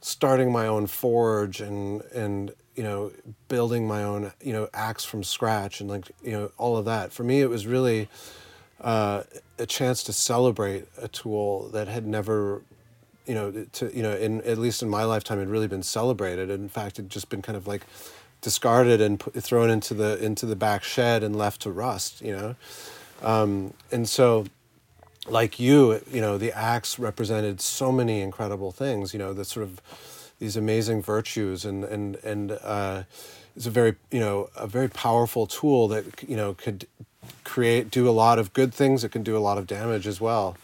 starting 0.00 0.52
my 0.52 0.66
own 0.66 0.86
forge 0.86 1.60
and 1.60 2.02
and 2.14 2.52
you 2.74 2.82
know 2.82 3.12
building 3.48 3.86
my 3.86 4.02
own 4.02 4.32
you 4.42 4.52
know 4.52 4.68
axe 4.74 5.04
from 5.04 5.22
scratch 5.22 5.80
and 5.80 5.88
like 5.88 6.10
you 6.22 6.32
know 6.32 6.50
all 6.56 6.76
of 6.76 6.84
that. 6.86 7.12
For 7.12 7.24
me, 7.24 7.40
it 7.40 7.48
was 7.48 7.66
really 7.66 8.08
uh, 8.80 9.22
a 9.58 9.66
chance 9.66 10.02
to 10.04 10.12
celebrate 10.12 10.86
a 10.98 11.08
tool 11.08 11.68
that 11.70 11.88
had 11.88 12.06
never 12.06 12.62
you 13.26 13.34
know 13.34 13.66
to 13.72 13.94
you 13.96 14.02
know 14.02 14.14
in 14.14 14.40
at 14.42 14.58
least 14.58 14.82
in 14.82 14.88
my 14.88 15.04
lifetime 15.04 15.38
had 15.38 15.48
really 15.48 15.68
been 15.68 15.82
celebrated. 15.82 16.50
In 16.50 16.68
fact 16.68 16.98
it 16.98 17.08
just 17.08 17.28
been 17.28 17.42
kind 17.42 17.56
of 17.56 17.66
like 17.66 17.82
discarded 18.40 19.00
and 19.00 19.18
put, 19.18 19.34
thrown 19.42 19.70
into 19.70 19.94
the 19.94 20.22
into 20.22 20.46
the 20.46 20.56
back 20.56 20.82
shed 20.82 21.22
and 21.22 21.36
left 21.36 21.62
to 21.62 21.70
rust 21.70 22.20
you 22.20 22.32
know? 22.32 22.56
Um, 23.22 23.72
and 23.90 24.08
so 24.08 24.46
like 25.26 25.58
you 25.58 26.00
you 26.10 26.20
know 26.20 26.36
the 26.36 26.52
axe 26.52 26.98
represented 26.98 27.60
so 27.60 27.90
many 27.90 28.20
incredible 28.20 28.70
things 28.70 29.14
you 29.14 29.18
know 29.18 29.32
the 29.32 29.44
sort 29.44 29.64
of 29.64 29.80
these 30.38 30.56
amazing 30.56 31.00
virtues 31.00 31.64
and 31.64 31.84
and 31.84 32.16
and 32.16 32.52
uh, 32.62 33.04
it's 33.56 33.66
a 33.66 33.70
very 33.70 33.94
you 34.10 34.20
know 34.20 34.50
a 34.56 34.66
very 34.66 34.88
powerful 34.88 35.46
tool 35.46 35.88
that 35.88 36.04
you 36.28 36.36
know 36.36 36.54
could 36.54 36.86
create 37.44 37.90
do 37.90 38.08
a 38.08 38.10
lot 38.10 38.38
of 38.38 38.52
good 38.52 38.74
things. 38.74 39.04
It 39.04 39.10
can 39.10 39.22
do 39.22 39.36
a 39.36 39.38
lot 39.38 39.58
of 39.58 39.66
damage 39.66 40.06
as 40.06 40.20
well 40.20 40.56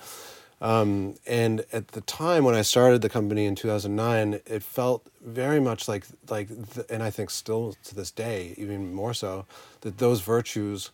um, 0.60 1.14
and 1.26 1.64
at 1.72 1.88
the 1.88 2.00
time 2.02 2.44
when 2.44 2.54
I 2.54 2.62
started 2.62 3.00
the 3.02 3.08
company 3.08 3.46
in 3.46 3.54
2009, 3.54 4.40
it 4.46 4.62
felt 4.62 5.06
very 5.24 5.60
much 5.60 5.88
like 5.88 6.04
like, 6.28 6.48
th- 6.74 6.86
and 6.90 7.02
I 7.02 7.10
think 7.10 7.30
still 7.30 7.76
to 7.84 7.94
this 7.94 8.10
day, 8.10 8.54
even 8.58 8.92
more 8.92 9.14
so, 9.14 9.46
that 9.80 9.98
those 9.98 10.20
virtues 10.20 10.90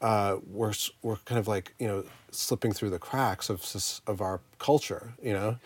uh, 0.00 0.36
were 0.50 0.72
were 1.02 1.16
kind 1.24 1.38
of 1.38 1.48
like 1.48 1.74
you 1.78 1.88
know 1.88 2.04
slipping 2.30 2.72
through 2.72 2.90
the 2.90 2.98
cracks 3.00 3.50
of 3.50 3.64
of 4.06 4.20
our 4.20 4.40
culture, 4.58 5.14
you 5.22 5.32
know. 5.32 5.56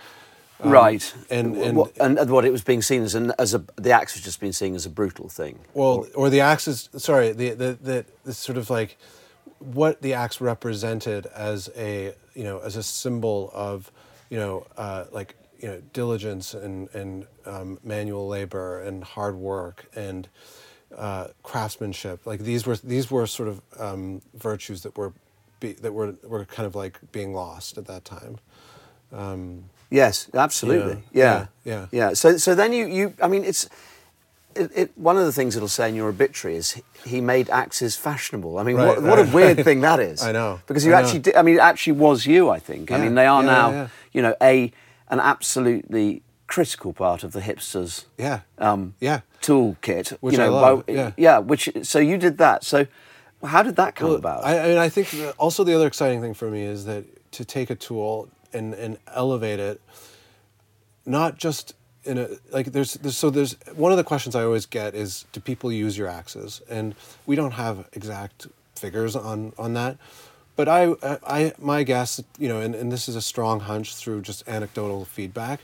Um, 0.60 0.70
right. 0.70 1.14
and- 1.30 1.56
and- 1.56 1.76
what, 1.76 1.92
and 2.00 2.16
and 2.18 2.30
what 2.30 2.44
it 2.44 2.52
was 2.52 2.62
being 2.62 2.80
seen 2.80 3.02
as 3.02 3.14
an 3.14 3.32
as 3.38 3.52
a 3.54 3.62
the 3.76 3.90
axe 3.90 4.14
was 4.14 4.22
just 4.24 4.40
being 4.40 4.52
seen 4.52 4.74
as 4.74 4.86
a 4.86 4.90
brutal 4.90 5.28
thing. 5.28 5.58
Well, 5.74 6.06
or 6.14 6.30
the 6.30 6.40
axe 6.40 6.66
is 6.68 6.88
Sorry, 6.96 7.32
the 7.32 7.50
the 7.50 7.78
the, 7.82 8.04
the 8.24 8.32
sort 8.32 8.56
of 8.56 8.70
like 8.70 8.96
what 9.64 10.02
the 10.02 10.14
axe 10.14 10.40
represented 10.40 11.26
as 11.26 11.70
a 11.76 12.14
you 12.34 12.44
know 12.44 12.58
as 12.60 12.76
a 12.76 12.82
symbol 12.82 13.50
of 13.54 13.90
you 14.30 14.38
know 14.38 14.66
uh, 14.76 15.04
like 15.12 15.36
you 15.60 15.68
know 15.68 15.82
diligence 15.92 16.54
and 16.54 16.88
and 16.94 17.26
um, 17.46 17.78
manual 17.84 18.28
labor 18.28 18.82
and 18.82 19.04
hard 19.04 19.36
work 19.36 19.86
and 19.96 20.28
uh, 20.96 21.28
craftsmanship. 21.42 22.26
Like 22.26 22.40
these 22.40 22.66
were 22.66 22.76
these 22.76 23.10
were 23.10 23.26
sort 23.26 23.48
of 23.48 23.62
um, 23.78 24.22
virtues 24.34 24.82
that 24.82 24.96
were 24.96 25.12
be, 25.60 25.74
that 25.74 25.92
were 25.92 26.14
were 26.24 26.44
kind 26.44 26.66
of 26.66 26.74
like 26.74 27.00
being 27.12 27.34
lost 27.34 27.78
at 27.78 27.86
that 27.86 28.04
time. 28.04 28.38
Yes, 29.90 30.28
absolutely. 30.34 31.02
Yeah, 31.12 31.46
Yeah, 31.64 31.72
yeah, 31.72 31.86
yeah. 31.92 32.12
So, 32.14 32.36
so 32.38 32.54
then 32.54 32.72
you, 32.72 32.86
you, 32.86 33.14
I 33.22 33.28
mean, 33.28 33.44
it's 33.44 33.68
it, 34.56 34.70
it, 34.74 34.92
one 34.96 35.16
of 35.16 35.24
the 35.24 35.32
things 35.32 35.56
it'll 35.56 35.68
say 35.68 35.88
in 35.88 35.94
your 35.94 36.08
obituary 36.08 36.56
is 36.56 36.80
he- 37.04 37.20
made 37.20 37.50
axes 37.50 37.96
fashionable. 37.96 38.58
I 38.58 38.62
mean, 38.62 38.76
Right, 38.76 38.86
what, 38.88 39.02
what 39.02 39.18
a 39.18 39.24
right, 39.24 39.34
weird 39.34 39.56
right. 39.58 39.64
thing 39.68 39.80
that 39.82 40.00
is. 40.00 40.22
I 40.22 40.32
know, 40.32 40.60
because 40.66 40.84
you 40.84 40.94
I 40.94 41.00
actually 41.00 41.20
did. 41.20 41.36
I 41.36 41.42
mean, 41.42 41.56
it 41.56 41.60
actually 41.60 41.94
was 41.94 42.26
you. 42.26 42.50
I 42.50 42.58
think. 42.58 42.90
I 42.90 42.98
mean, 42.98 43.14
they 43.14 43.26
are 43.26 43.42
yeah, 43.42 43.50
now, 43.50 43.70
yeah, 43.70 43.76
yeah. 43.76 43.88
you 44.12 44.22
know, 44.22 44.34
a 44.42 44.72
an 45.08 45.20
absolutely 45.20 46.22
critical 46.46 46.92
part 46.92 47.24
of 47.24 47.32
the 47.32 47.40
hipsters. 47.40 48.04
Yeah. 48.18 48.40
Um, 48.58 48.94
Yeah. 49.00 49.20
Toolkit. 49.42 50.10
Which 50.20 50.32
you 50.32 50.38
know, 50.38 50.46
I 50.46 50.48
love, 50.48 50.84
well, 50.86 50.96
yeah. 50.96 51.12
Yeah. 51.16 51.38
Which 51.38 51.68
so 51.82 51.98
you 51.98 52.16
did 52.18 52.38
that. 52.38 52.64
So 52.64 52.86
how 53.42 53.62
did 53.62 53.76
that 53.76 53.94
come 53.94 54.08
Well, 54.08 54.16
about? 54.16 54.44
I, 54.44 54.58
I 54.58 54.68
mean, 54.68 54.78
I 54.78 54.88
think 54.88 55.08
also 55.38 55.64
the 55.64 55.74
other 55.74 55.86
exciting 55.86 56.20
thing 56.20 56.34
for 56.34 56.50
me 56.50 56.62
is 56.62 56.84
that 56.86 57.04
to 57.32 57.44
take 57.44 57.70
a 57.70 57.74
tool 57.74 58.28
and, 58.52 58.72
and 58.74 58.98
elevate 59.14 59.58
it, 59.60 59.80
not 61.04 61.36
just 61.38 61.74
in 62.04 62.18
a 62.18 62.28
like 62.50 62.72
there's, 62.72 62.94
there's 62.94 63.16
so 63.16 63.30
there's 63.30 63.56
one 63.74 63.92
of 63.92 63.98
the 63.98 64.04
questions 64.04 64.34
I 64.34 64.44
always 64.44 64.66
get 64.66 64.94
is 64.94 65.24
do 65.32 65.40
people 65.40 65.72
use 65.72 65.96
your 65.96 66.08
axes 66.08 66.62
and 66.68 66.94
we 67.26 67.36
don't 67.36 67.52
have 67.52 67.88
exact 67.92 68.46
figures 68.76 69.16
on 69.16 69.52
on 69.58 69.74
that, 69.74 69.96
but 70.56 70.68
I 70.68 70.94
I 71.02 71.52
my 71.58 71.82
guess 71.82 72.22
you 72.38 72.48
know 72.48 72.60
and, 72.60 72.74
and 72.74 72.92
this 72.92 73.08
is 73.08 73.16
a 73.16 73.22
strong 73.22 73.60
hunch 73.60 73.94
through 73.94 74.22
just 74.22 74.48
anecdotal 74.48 75.04
feedback 75.04 75.60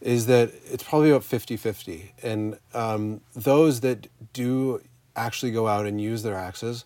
is 0.00 0.26
that 0.26 0.50
it's 0.64 0.82
probably 0.82 1.10
about 1.10 1.22
50-50 1.22 2.08
and 2.24 2.58
um, 2.74 3.20
those 3.34 3.80
that 3.80 4.08
do 4.32 4.82
actually 5.14 5.52
go 5.52 5.68
out 5.68 5.86
and 5.86 6.00
use 6.00 6.24
their 6.24 6.34
axes 6.34 6.84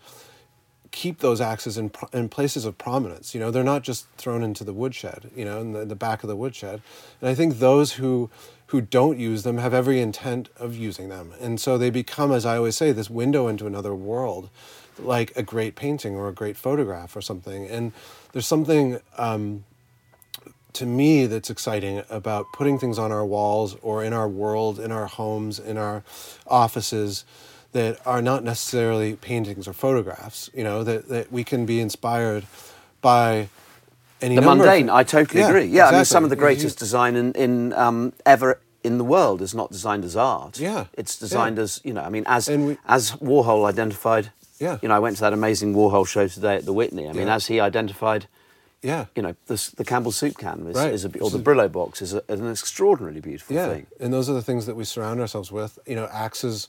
keep 0.96 1.18
those 1.18 1.42
axes 1.42 1.76
in, 1.76 1.90
in 2.14 2.26
places 2.26 2.64
of 2.64 2.78
prominence. 2.78 3.34
You 3.34 3.40
know, 3.40 3.50
they're 3.50 3.62
not 3.62 3.82
just 3.82 4.08
thrown 4.16 4.42
into 4.42 4.64
the 4.64 4.72
woodshed, 4.72 5.30
you 5.36 5.44
know, 5.44 5.60
in 5.60 5.72
the, 5.72 5.84
the 5.84 5.94
back 5.94 6.22
of 6.22 6.28
the 6.28 6.34
woodshed. 6.34 6.80
And 7.20 7.28
I 7.28 7.34
think 7.34 7.58
those 7.58 7.92
who 7.92 8.30
who 8.68 8.80
don't 8.80 9.18
use 9.18 9.42
them 9.42 9.58
have 9.58 9.72
every 9.72 10.00
intent 10.00 10.48
of 10.56 10.74
using 10.74 11.08
them. 11.08 11.32
And 11.40 11.60
so 11.60 11.78
they 11.78 11.90
become, 11.90 12.32
as 12.32 12.44
I 12.44 12.56
always 12.56 12.76
say, 12.76 12.92
this 12.92 13.08
window 13.08 13.46
into 13.46 13.66
another 13.66 13.94
world, 13.94 14.50
like 14.98 15.36
a 15.36 15.42
great 15.42 15.76
painting 15.76 16.16
or 16.16 16.28
a 16.28 16.32
great 16.32 16.56
photograph 16.56 17.14
or 17.14 17.20
something. 17.20 17.66
And 17.66 17.92
there's 18.32 18.46
something 18.46 19.00
um, 19.18 19.64
to 20.72 20.84
me 20.84 21.26
that's 21.26 21.48
exciting 21.48 22.02
about 22.10 22.46
putting 22.52 22.78
things 22.78 22.98
on 22.98 23.12
our 23.12 23.24
walls 23.24 23.76
or 23.82 24.02
in 24.02 24.12
our 24.12 24.28
world, 24.28 24.80
in 24.80 24.90
our 24.90 25.06
homes, 25.06 25.58
in 25.58 25.78
our 25.78 26.02
offices 26.46 27.24
that 27.72 27.98
are 28.06 28.22
not 28.22 28.42
necessarily 28.42 29.16
paintings 29.16 29.68
or 29.68 29.72
photographs, 29.72 30.50
you 30.54 30.64
know, 30.64 30.82
that, 30.82 31.08
that 31.08 31.30
we 31.30 31.44
can 31.44 31.66
be 31.66 31.78
inspired 31.78 32.46
by 33.00 33.48
any 34.22 34.34
the 34.34 34.40
number 34.40 34.64
of- 34.64 34.68
mundane. 34.68 34.90
I 34.90 35.02
totally 35.02 35.40
Yeah, 35.40 35.48
agree. 35.48 35.64
Yeah, 35.66 35.88
I 35.88 35.92
mean, 35.92 36.04
some 36.04 36.24
of 36.24 36.30
the 36.30 36.36
You- 36.36 36.40
greatest 36.40 36.78
design 36.78 37.16
in, 37.16 37.32
in 37.32 37.72
um, 37.74 38.12
ever 38.24 38.60
in 38.82 38.98
the 38.98 39.04
world 39.04 39.42
is 39.42 39.54
not 39.54 39.70
designed 39.72 40.04
as 40.04 40.16
art. 40.16 40.58
Yeah, 40.58 40.86
it's 40.94 41.18
designed 41.18 41.56
yeah. 41.56 41.64
as 41.64 41.80
you 41.84 41.92
know. 41.92 42.02
I 42.02 42.08
mean, 42.08 42.24
as 42.26 42.48
we- 42.48 42.78
as 42.86 43.12
Warhol 43.12 43.66
identified. 43.68 44.30
Yeah. 44.58 44.78
You 44.80 44.88
know, 44.88 44.94
I 44.96 44.98
went 45.00 45.16
to 45.16 45.20
that 45.22 45.34
amazing 45.34 45.74
Warhol 45.74 46.06
show 46.08 46.26
today 46.28 46.56
at 46.56 46.64
the 46.64 46.72
Whitney. 46.72 47.08
I 47.08 47.12
mean, 47.12 47.28
as 47.28 47.46
he 47.48 47.60
identified. 47.60 48.26
Yeah. 48.82 49.06
You 49.14 49.22
know, 49.22 49.34
the, 49.48 49.70
the 49.76 49.84
Campbell 49.84 50.12
soup 50.12 50.38
can 50.38 50.66
is, 50.68 50.76
Right. 50.76 50.92
is 50.94 51.04
a, 51.04 51.18
or 51.18 51.28
the 51.28 51.38
Brillo 51.40 51.70
box 51.70 52.00
is, 52.00 52.14
a, 52.14 52.22
is 52.28 52.40
an 52.40 52.50
extraordinarily 52.50 53.20
beautiful 53.20 53.54
yeah. 53.56 53.68
thing. 53.68 53.86
And 54.00 54.14
those 54.14 54.30
are 54.30 54.32
the 54.32 54.42
things 54.42 54.64
that 54.66 54.76
we 54.76 54.84
surround 54.84 55.20
ourselves 55.20 55.50
with. 55.52 55.78
You 55.86 55.96
know, 55.96 56.08
axes, 56.12 56.68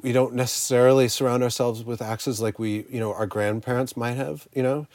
we 0.00 0.12
don't 0.12 0.34
necessarily 0.34 1.08
surround 1.08 1.42
ourselves 1.42 1.82
with 1.84 2.00
axes 2.00 2.40
like 2.40 2.58
we, 2.58 2.86
you 2.88 3.00
know, 3.00 3.12
our 3.12 3.26
grandparents 3.26 3.96
might 3.96 4.12
have, 4.16 4.46
you 4.54 4.62
know. 4.62 4.86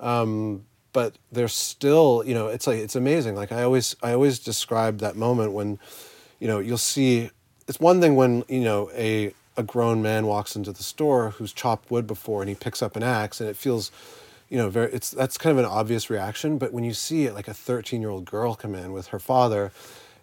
Um, 0.00 0.64
but 0.92 1.14
they're 1.30 1.48
still, 1.48 2.22
you 2.26 2.34
know, 2.34 2.48
it's 2.48 2.66
like 2.66 2.78
it's 2.78 2.96
amazing. 2.96 3.34
Like 3.34 3.52
I 3.52 3.62
always 3.62 3.96
I 4.02 4.12
always 4.12 4.38
describe 4.38 4.98
that 4.98 5.16
moment 5.16 5.52
when, 5.52 5.78
you 6.38 6.48
know, 6.48 6.58
you'll 6.58 6.78
see 6.78 7.30
it's 7.66 7.80
one 7.80 8.00
thing 8.00 8.16
when, 8.16 8.44
you 8.48 8.60
know, 8.60 8.90
a 8.94 9.32
a 9.56 9.62
grown 9.62 10.02
man 10.02 10.26
walks 10.26 10.56
into 10.56 10.72
the 10.72 10.82
store 10.82 11.30
who's 11.30 11.52
chopped 11.52 11.90
wood 11.90 12.06
before 12.06 12.42
and 12.42 12.48
he 12.48 12.54
picks 12.54 12.82
up 12.82 12.96
an 12.96 13.02
axe 13.02 13.40
and 13.40 13.50
it 13.50 13.56
feels 13.56 13.90
you 14.48 14.56
know 14.56 14.68
very 14.68 14.90
it's 14.92 15.10
that's 15.10 15.36
kind 15.36 15.52
of 15.52 15.58
an 15.58 15.70
obvious 15.70 16.08
reaction 16.08 16.58
but 16.58 16.72
when 16.72 16.84
you 16.84 16.94
see 16.94 17.24
it 17.26 17.34
like 17.34 17.48
a 17.48 17.54
13 17.54 18.00
year 18.00 18.10
old 18.10 18.24
girl 18.24 18.54
come 18.54 18.74
in 18.74 18.92
with 18.92 19.08
her 19.08 19.18
father 19.18 19.70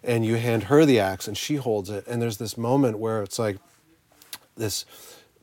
and 0.02 0.24
you 0.24 0.36
hand 0.36 0.64
her 0.64 0.84
the 0.84 0.98
axe 0.98 1.28
and 1.28 1.38
she 1.38 1.56
holds 1.56 1.90
it 1.90 2.04
and 2.06 2.20
there's 2.20 2.38
this 2.38 2.56
moment 2.56 2.98
where 2.98 3.22
it's 3.22 3.38
like 3.38 3.58
this 4.56 4.84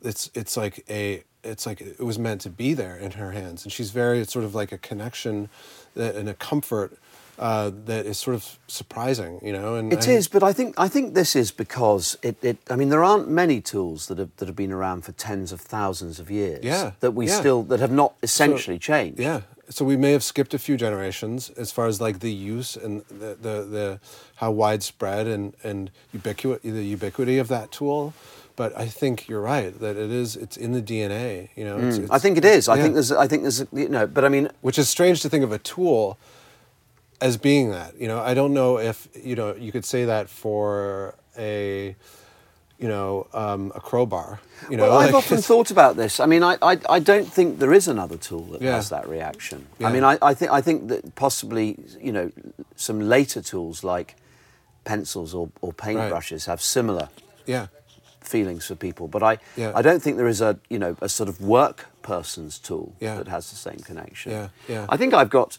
it's 0.02 0.30
it's 0.34 0.56
like 0.56 0.84
a 0.90 1.22
it's 1.44 1.66
like 1.66 1.80
it 1.80 2.00
was 2.00 2.18
meant 2.18 2.40
to 2.42 2.50
be 2.50 2.74
there 2.74 2.96
in 2.96 3.12
her 3.12 3.32
hands 3.32 3.64
and 3.64 3.72
she's 3.72 3.90
very 3.90 4.18
it's 4.20 4.32
sort 4.32 4.44
of 4.44 4.54
like 4.54 4.72
a 4.72 4.78
connection 4.78 5.48
that 5.94 6.14
and 6.16 6.28
a 6.28 6.34
comfort 6.34 6.98
uh, 7.38 7.70
that 7.84 8.04
is 8.04 8.18
sort 8.18 8.34
of 8.34 8.58
surprising 8.66 9.38
you 9.44 9.52
know 9.52 9.76
and 9.76 9.92
It 9.92 10.08
I- 10.08 10.12
is, 10.12 10.26
but 10.28 10.42
I 10.42 10.52
think 10.52 10.74
I 10.76 10.88
think 10.88 11.14
this 11.14 11.36
is 11.36 11.52
because 11.52 12.18
it, 12.22 12.36
it. 12.42 12.56
I 12.68 12.74
mean, 12.74 12.88
there 12.88 13.04
aren't 13.04 13.28
many 13.28 13.60
tools 13.60 14.06
that 14.08 14.18
have 14.18 14.30
that 14.38 14.46
have 14.48 14.56
been 14.56 14.72
around 14.72 15.02
for 15.04 15.12
tens 15.12 15.52
of 15.52 15.60
thousands 15.60 16.18
of 16.18 16.30
years. 16.32 16.64
Yeah, 16.64 16.92
That 16.98 17.12
we 17.12 17.28
yeah. 17.28 17.38
still 17.38 17.62
that 17.70 17.78
have 17.78 17.92
not 17.92 18.14
essentially 18.24 18.78
changed. 18.80 19.20
Yeah. 19.20 19.42
So 19.70 19.84
we 19.84 19.96
may 19.96 20.12
have 20.12 20.24
skipped 20.24 20.52
a 20.54 20.58
few 20.58 20.76
generations 20.76 21.50
as 21.50 21.70
far 21.70 21.86
as 21.86 22.00
like 22.00 22.18
the 22.18 22.32
use 22.32 22.74
and 22.74 23.04
the 23.08 23.36
the, 23.40 23.54
the 23.76 24.00
how 24.36 24.50
widespread 24.50 25.28
and 25.28 25.54
and 25.62 25.92
ubiquity 26.12 26.70
the 26.70 26.82
ubiquity 26.84 27.38
of 27.38 27.46
that 27.48 27.70
tool. 27.70 28.14
But 28.58 28.76
I 28.76 28.86
think 29.00 29.28
you're 29.28 29.40
right 29.40 29.72
that 29.84 29.96
it 29.96 30.10
is 30.10 30.34
it's 30.34 30.56
in 30.56 30.72
the 30.72 30.82
DNA. 30.82 31.50
You 31.54 31.64
know, 31.64 31.76
it's, 31.78 31.98
Mm, 32.00 32.08
I 32.10 32.18
think 32.18 32.36
it 32.36 32.44
is. 32.44 32.68
I 32.68 32.76
think 32.82 32.94
there's. 32.94 33.12
I 33.12 33.26
think 33.28 33.42
there's. 33.42 33.60
You 33.72 33.88
know, 33.88 34.04
but 34.16 34.24
I 34.24 34.28
mean, 34.28 34.50
which 34.62 34.78
is 34.82 34.88
strange 34.88 35.22
to 35.22 35.28
think 35.28 35.44
of 35.44 35.52
a 35.52 35.58
tool 35.58 36.18
as 37.20 37.36
being 37.36 37.70
that. 37.70 37.90
You 38.00 38.08
know, 38.08 38.18
I 38.30 38.34
don't 38.34 38.52
know 38.52 38.78
if 38.90 39.06
you 39.14 39.36
know 39.36 39.54
you 39.54 39.70
could 39.70 39.84
say 39.84 40.04
that 40.06 40.28
for 40.28 41.14
a 41.38 41.94
you 42.82 42.88
know 42.88 43.28
um, 43.32 43.70
a 43.76 43.80
crowbar. 43.80 44.40
You 44.68 44.76
know, 44.76 44.88
well, 44.88 44.98
I've 44.98 45.12
like 45.14 45.14
often 45.22 45.38
thought 45.40 45.70
about 45.70 45.94
this. 45.96 46.18
I 46.18 46.26
mean, 46.26 46.42
I, 46.42 46.58
I, 46.60 46.74
I 46.96 46.98
don't 46.98 47.32
think 47.32 47.60
there 47.60 47.72
is 47.72 47.86
another 47.86 48.16
tool 48.16 48.42
that 48.52 48.60
Yeah. 48.60 48.74
has 48.74 48.88
that 48.88 49.08
reaction. 49.08 49.66
Yeah. 49.78 49.86
I 49.88 49.92
mean, 49.92 50.02
I, 50.02 50.18
I 50.20 50.34
think 50.34 50.50
I 50.50 50.60
think 50.60 50.88
that 50.88 51.14
possibly 51.14 51.76
you 52.00 52.10
know 52.10 52.32
some 52.74 52.98
later 53.00 53.40
tools 53.40 53.84
like 53.84 54.16
pencils 54.84 55.32
or, 55.32 55.50
or 55.60 55.72
paintbrushes 55.72 56.46
have 56.46 56.60
similar 56.60 57.08
yeah. 57.46 57.66
Feelings 58.28 58.66
for 58.66 58.74
people. 58.76 59.08
But 59.08 59.22
I, 59.22 59.38
Yeah. 59.56 59.72
I 59.80 59.82
don't 59.82 60.02
think 60.02 60.16
there 60.16 60.28
is 60.30 60.40
a 60.40 60.52
you 60.68 60.78
know 60.78 60.92
a 61.00 61.08
sort 61.08 61.28
of 61.28 61.36
work 61.40 61.86
person's 62.02 62.58
tool 62.58 62.94
Yeah. 63.00 63.16
that 63.18 63.28
has 63.28 63.50
the 63.50 63.56
same 63.56 63.80
connection. 63.88 64.32
Yeah, 64.32 64.48
yeah. 64.68 64.86
I 64.94 64.96
think 64.96 65.12
I've 65.14 65.30
got. 65.30 65.58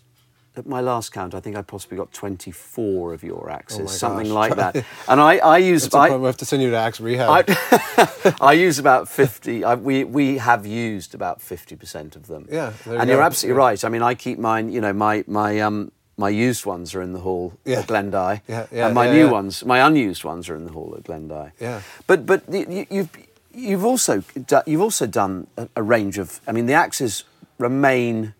At 0.56 0.66
my 0.66 0.82
last 0.82 1.14
count, 1.14 1.34
I 1.36 1.40
think 1.40 1.56
I 1.56 1.62
possibly 1.62 1.96
got 1.96 2.12
24 2.12 3.14
of 3.14 3.24
your 3.24 3.50
axes, 3.50 3.80
Oh 3.82 3.86
something 3.86 4.26
gosh. 4.28 4.36
like 4.42 4.56
that. 4.56 4.84
And 5.08 5.22
I, 5.22 5.38
I 5.38 5.58
use 5.60 5.86
I, 5.86 5.90
problem. 5.90 6.22
we 6.22 6.26
have 6.28 6.38
to 6.38 6.46
send 6.46 6.62
you 6.64 6.72
to 6.72 6.76
Axe 6.76 7.00
Rehab. 7.00 7.30
I, 7.30 8.34
I 8.42 8.54
use 8.54 8.80
about 8.80 9.08
50. 9.08 9.64
I, 9.64 9.76
we, 9.76 10.04
we 10.04 10.38
have 10.40 10.66
used 10.66 11.14
about 11.16 11.40
50% 11.40 12.16
of 12.16 12.28
them. 12.28 12.48
Yeah, 12.52 12.74
there 12.84 12.96
you 12.96 13.00
and 13.00 13.10
you're 13.10 13.22
absolutely 13.22 13.58
Yeah. 13.62 13.68
right. 13.68 13.86
I 13.86 13.90
mean, 13.90 14.02
I 14.02 14.16
keep 14.16 14.38
mine, 14.40 14.72
you 14.74 14.82
know, 14.82 14.92
my, 14.92 15.24
my, 15.28 15.60
um, 15.62 15.92
my 16.20 16.28
used 16.30 16.66
ones 16.66 16.94
are 16.94 17.02
in 17.02 17.14
the 17.14 17.20
hall 17.20 17.54
Yeah. 17.64 17.80
at 17.80 17.88
Glen 17.88 18.12
Dye. 18.12 18.42
Yeah, 18.48 18.68
yeah, 18.72 18.86
and 18.88 18.94
my 18.94 19.10
new 19.10 19.30
ones, 19.30 19.64
my 19.66 19.80
unused 19.80 20.24
ones 20.26 20.50
are 20.50 20.56
in 20.56 20.66
the 20.66 20.72
hall 20.74 20.94
at 20.98 21.06
Glen 21.06 21.30
Dye. 21.30 21.54
Yeah. 21.62 21.82
But, 22.08 22.26
but 22.26 22.46
the, 22.46 22.66
you, 22.70 22.86
you've, 22.92 23.10
you've, 23.54 23.86
also, 23.86 24.22
you've 24.68 24.82
also 24.82 25.08
done 25.08 25.48
a, 25.56 25.70
a 25.78 25.82
range 25.82 26.18
of, 26.18 26.42
I 26.46 26.52
mean, 26.52 26.66
the 26.66 26.74
axes 26.74 27.24
remain 27.58 28.34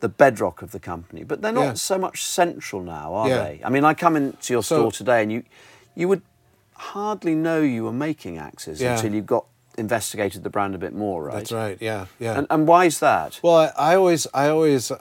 the 0.00 0.10
bedrock 0.10 0.60
of 0.60 0.72
the 0.72 0.78
company, 0.80 1.24
but 1.24 1.40
they're 1.40 1.52
not 1.52 1.78
so 1.78 1.96
much 1.96 2.22
central 2.22 2.82
now, 2.82 3.14
are 3.14 3.28
they? 3.30 3.60
I 3.64 3.70
mean, 3.70 3.84
I 3.84 3.94
come 3.94 4.14
into 4.16 4.52
your 4.52 4.62
So- 4.62 4.76
store 4.80 4.92
today 4.92 5.22
and 5.22 5.32
you, 5.32 5.42
you 5.94 6.08
would 6.08 6.22
hardly 6.74 7.34
know 7.34 7.60
you 7.62 7.84
were 7.84 7.92
making 7.92 8.36
axes 8.36 8.82
until 8.82 9.14
you 9.14 9.22
got 9.22 9.46
investigated 9.78 10.42
the 10.42 10.50
brand 10.50 10.74
a 10.74 10.78
bit 10.78 10.92
more, 10.92 11.24
right? 11.24 11.36
That's 11.36 11.52
right. 11.52 11.78
Yeah, 11.80 12.06
yeah. 12.18 12.36
And, 12.36 12.46
and 12.50 12.68
why 12.68 12.84
is 12.84 12.98
that? 13.00 13.40
Well, 13.42 13.56
I, 13.56 13.92
I 13.92 13.96
always 13.96 14.26
I 14.34 14.48
always 14.48 14.90
uh, 14.90 14.98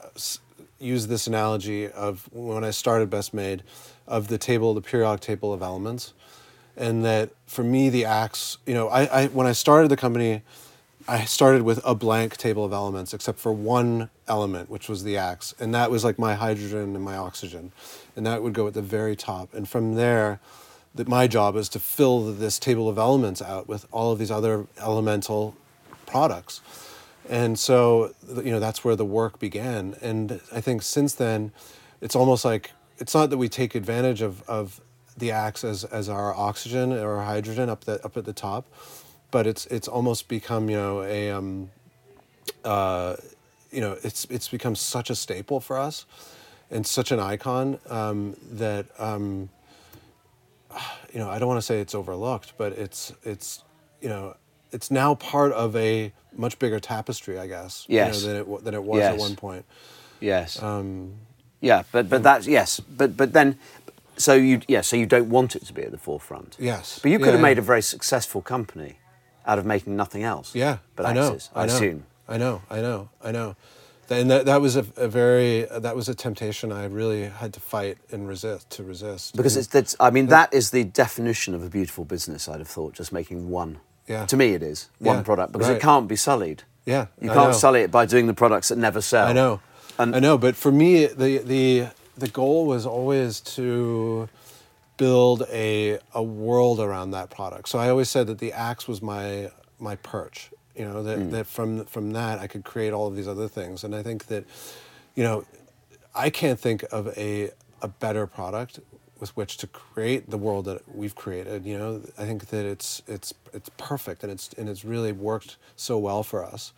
use 0.82 1.08
this 1.08 1.28
analogy 1.28 1.88
of 1.88 2.28
when 2.32 2.64
I 2.64 2.72
started 2.72 3.10
Best 3.10 3.34
Made, 3.34 3.64
of 4.08 4.28
the 4.28 4.38
table, 4.38 4.74
the 4.74 4.82
periodic 4.82 5.22
table 5.22 5.54
of 5.54 5.62
elements, 5.62 6.14
and 6.76 7.06
that 7.06 7.30
for 7.46 7.64
me 7.64 7.90
the 7.90 8.06
axe, 8.06 8.58
you 8.66 8.74
know, 8.74 8.90
I, 8.90 9.24
I 9.24 9.28
when 9.28 9.48
I 9.48 9.54
started 9.54 9.90
the 9.90 9.98
company, 9.98 10.42
I 11.08 11.26
started 11.26 11.62
with 11.62 11.80
a 11.86 11.96
blank 11.96 12.38
table 12.38 12.66
of 12.66 12.74
elements 12.74 13.14
except 13.14 13.40
for 13.40 13.54
one 13.54 14.10
element, 14.28 14.70
which 14.70 14.90
was 14.90 15.04
the 15.04 15.18
axe, 15.18 15.54
and 15.60 15.74
that 15.74 15.90
was 15.92 16.04
like 16.04 16.20
my 16.20 16.36
hydrogen 16.36 16.96
and 16.96 17.04
my 17.04 17.16
oxygen, 17.16 17.72
and 18.16 18.26
that 18.26 18.44
would 18.44 18.54
go 18.54 18.68
at 18.68 18.74
the 18.74 18.82
very 18.82 19.16
top, 19.16 19.54
and 19.54 19.68
from 19.68 19.96
there. 19.96 20.40
That 20.94 21.08
my 21.08 21.26
job 21.26 21.56
is 21.56 21.70
to 21.70 21.80
fill 21.80 22.34
this 22.34 22.60
table 22.60 22.90
of 22.90 22.98
elements 22.98 23.42
out 23.42 23.66
with 23.66 23.88
all 23.94 24.12
of 24.12 24.20
these 24.20 24.30
other 24.30 24.68
elemental 24.78 25.56
products. 26.06 26.60
And 27.30 27.58
so, 27.58 28.14
you 28.28 28.52
know, 28.52 28.60
that's 28.60 28.84
where 28.84 28.96
the 28.96 29.06
work 29.06 29.40
began. 29.40 29.96
And 30.02 30.42
I 30.52 30.62
think 30.62 30.82
since 30.82 31.14
then, 31.14 31.52
it's 32.02 32.16
almost 32.16 32.44
like 32.44 32.72
it's 32.98 33.14
not 33.14 33.30
that 33.30 33.38
we 33.38 33.50
take 33.50 33.76
advantage 33.76 34.22
of, 34.22 34.42
of 34.50 34.82
the 35.18 35.32
axe 35.32 35.64
as, 35.64 35.84
as 35.86 36.10
our 36.10 36.34
oxygen 36.34 36.92
or 36.92 37.22
hydrogen 37.22 37.70
up 37.70 37.86
the 37.86 38.04
up 38.04 38.18
at 38.18 38.26
the 38.26 38.34
top, 38.34 38.66
but 39.30 39.46
it's 39.46 39.66
it's 39.68 39.88
almost 39.88 40.28
become 40.28 40.70
you 40.70 40.78
know 40.78 41.04
a 41.04 41.32
um, 41.32 41.70
uh, 42.64 43.16
you 43.72 43.82
know 43.82 43.98
it's 44.04 44.26
it's 44.26 44.48
become 44.48 44.76
such 44.76 45.10
a 45.10 45.16
staple 45.16 45.60
for 45.60 45.78
us, 45.78 46.06
and 46.72 46.88
such 46.88 47.12
an 47.12 47.20
icon 47.20 47.78
um, 47.90 48.36
that 48.52 48.88
um, 48.98 49.50
you 51.14 51.20
know, 51.20 51.30
I 51.30 51.40
don't 51.40 51.48
want 51.48 51.58
to 51.58 51.66
say 51.66 51.80
it's 51.80 51.96
overlooked, 51.96 52.54
but 52.58 52.74
it's 52.74 53.14
it's 53.24 53.64
you 54.02 54.10
know, 54.10 54.36
it's 54.72 54.90
now 54.92 55.16
part 55.16 55.52
of 55.54 55.76
a 55.76 56.12
much 56.36 56.58
bigger 56.60 56.80
tapestry, 56.80 57.38
I 57.38 57.48
guess. 57.48 57.86
you 57.90 57.98
know, 58.00 58.06
Yes. 58.08 58.24
than 58.24 58.36
it 58.38 58.64
than 58.64 58.74
it 58.74 58.84
was 58.84 59.02
at 59.02 59.18
one 59.18 59.36
point. 59.36 59.66
Yes. 60.20 60.62
Um, 60.62 61.14
yeah, 61.60 61.84
but 61.92 62.10
but 62.10 62.24
that's 62.24 62.48
yes, 62.48 62.80
but 62.80 63.16
but 63.18 63.34
then, 63.34 63.58
so 64.18 64.34
you 64.34 64.62
yeah, 64.68 64.82
so 64.82 64.96
you 64.96 65.06
don't 65.06 65.30
want 65.30 65.56
it 65.56 65.66
to 65.66 65.74
be 65.74 65.84
at 65.84 65.92
the 65.92 65.98
forefront. 65.98 66.56
Yes. 66.60 67.00
But 67.02 67.12
you 67.12 67.18
could 67.20 67.28
Yeah, 67.28 67.32
have 67.34 67.42
made 67.42 67.58
a 67.58 67.62
very 67.62 67.82
successful 67.82 68.42
company 68.42 68.98
out 69.46 69.60
of 69.60 69.66
making 69.66 69.96
nothing 69.96 70.24
else. 70.24 70.54
Yeah, 70.56 70.78
But 70.96 71.06
I 71.08 71.14
know. 71.14 71.38
I, 71.56 71.64
I 71.64 71.66
know. 71.66 71.74
assume. 71.74 72.04
I 72.28 72.38
know. 72.38 72.62
I 72.70 72.82
know. 72.82 73.10
I 73.24 73.32
know. 73.32 73.56
And 74.10 74.30
that, 74.30 74.46
that 74.46 74.60
was 74.62 74.76
a, 74.76 74.86
a 74.98 75.08
very 75.08 75.66
that 75.72 75.96
was 75.96 76.10
a 76.10 76.14
temptation 76.16 76.72
I 76.72 76.86
really 76.86 77.24
had 77.30 77.54
to 77.54 77.60
fight 77.62 77.98
and 78.12 78.28
resist 78.28 78.70
to 78.72 78.84
resist 78.84 79.36
Because 79.38 79.56
it's 79.56 79.68
that's 79.68 79.96
I 80.00 80.10
mean 80.12 80.28
that 80.28 80.54
is 80.54 80.72
the 80.72 80.84
definition 80.84 81.56
of 81.56 81.64
a 81.64 81.70
beautiful 81.70 82.04
business. 82.06 82.48
I'd 82.50 82.60
have 82.60 82.68
thought 82.68 82.94
just 82.94 83.12
making 83.14 83.50
one. 83.50 83.80
Yeah. 84.08 84.26
To 84.26 84.38
me, 84.38 84.54
it 84.54 84.64
is 84.64 84.90
one 85.00 85.18
Yeah, 85.18 85.24
product 85.24 85.52
because 85.54 85.68
right. 85.70 85.78
it 85.78 85.82
can't 85.82 86.08
be 86.08 86.16
sullied. 86.16 86.64
Yeah, 86.86 87.08
You 87.22 87.30
can't 87.30 87.56
sully 87.56 87.82
it 87.82 87.92
by 87.92 88.06
doing 88.08 88.28
the 88.28 88.34
products 88.34 88.70
that 88.70 88.78
never 88.78 89.02
sell. 89.02 89.28
I 89.28 89.34
know. 89.34 89.60
And 90.00 90.16
I 90.16 90.20
know, 90.20 90.38
but 90.38 90.56
for 90.56 90.72
me, 90.72 91.06
the 91.06 91.38
the 91.40 91.88
the 92.18 92.28
goal 92.28 92.66
was 92.66 92.86
always 92.86 93.40
to 93.56 94.28
build 94.98 95.44
a 95.52 96.00
a 96.14 96.24
world 96.24 96.80
around 96.80 97.12
that 97.12 97.30
product. 97.30 97.70
So 97.70 97.78
I 97.80 97.90
always 97.90 98.10
said 98.10 98.28
that 98.28 98.40
the 98.40 98.52
axe 98.54 98.88
was 98.88 99.02
my 99.02 99.52
my 99.80 99.96
perch. 99.98 100.50
You 100.76 100.86
know 100.86 101.04
that, 101.04 101.20
Mm. 101.20 101.32
that 101.32 101.48
from 101.48 101.86
from 101.86 102.14
that 102.14 102.40
I 102.40 102.48
could 102.48 102.64
create 102.64 102.94
all 102.94 103.06
of 103.08 103.16
these 103.16 103.28
other 103.28 103.48
things, 103.48 103.84
and 103.84 103.94
I 103.96 104.02
think 104.04 104.26
that, 104.28 104.46
you 105.16 105.24
know, 105.24 105.44
I 106.16 106.30
can't 106.30 106.60
think 106.60 106.84
of 106.92 107.08
a 107.18 107.52
a 107.82 107.88
better 107.88 108.26
product 108.28 108.80
with 109.22 109.38
which 109.38 109.56
to 109.58 109.68
create 109.68 110.30
the 110.30 110.38
world 110.38 110.66
that 110.66 110.82
we've 110.94 111.16
created. 111.16 111.66
You 111.66 111.78
know, 111.78 112.02
I 112.18 112.26
think 112.26 112.48
that 112.48 112.66
it's 112.66 113.02
it's 113.08 113.34
it's 113.54 113.70
perfect, 113.78 114.24
and 114.24 114.32
it's 114.32 114.50
and 114.58 114.68
it's 114.68 114.84
really 114.84 115.14
worked 115.14 115.58
so 115.78 115.98
well 115.98 116.24
for 116.24 116.44
us 116.44 116.74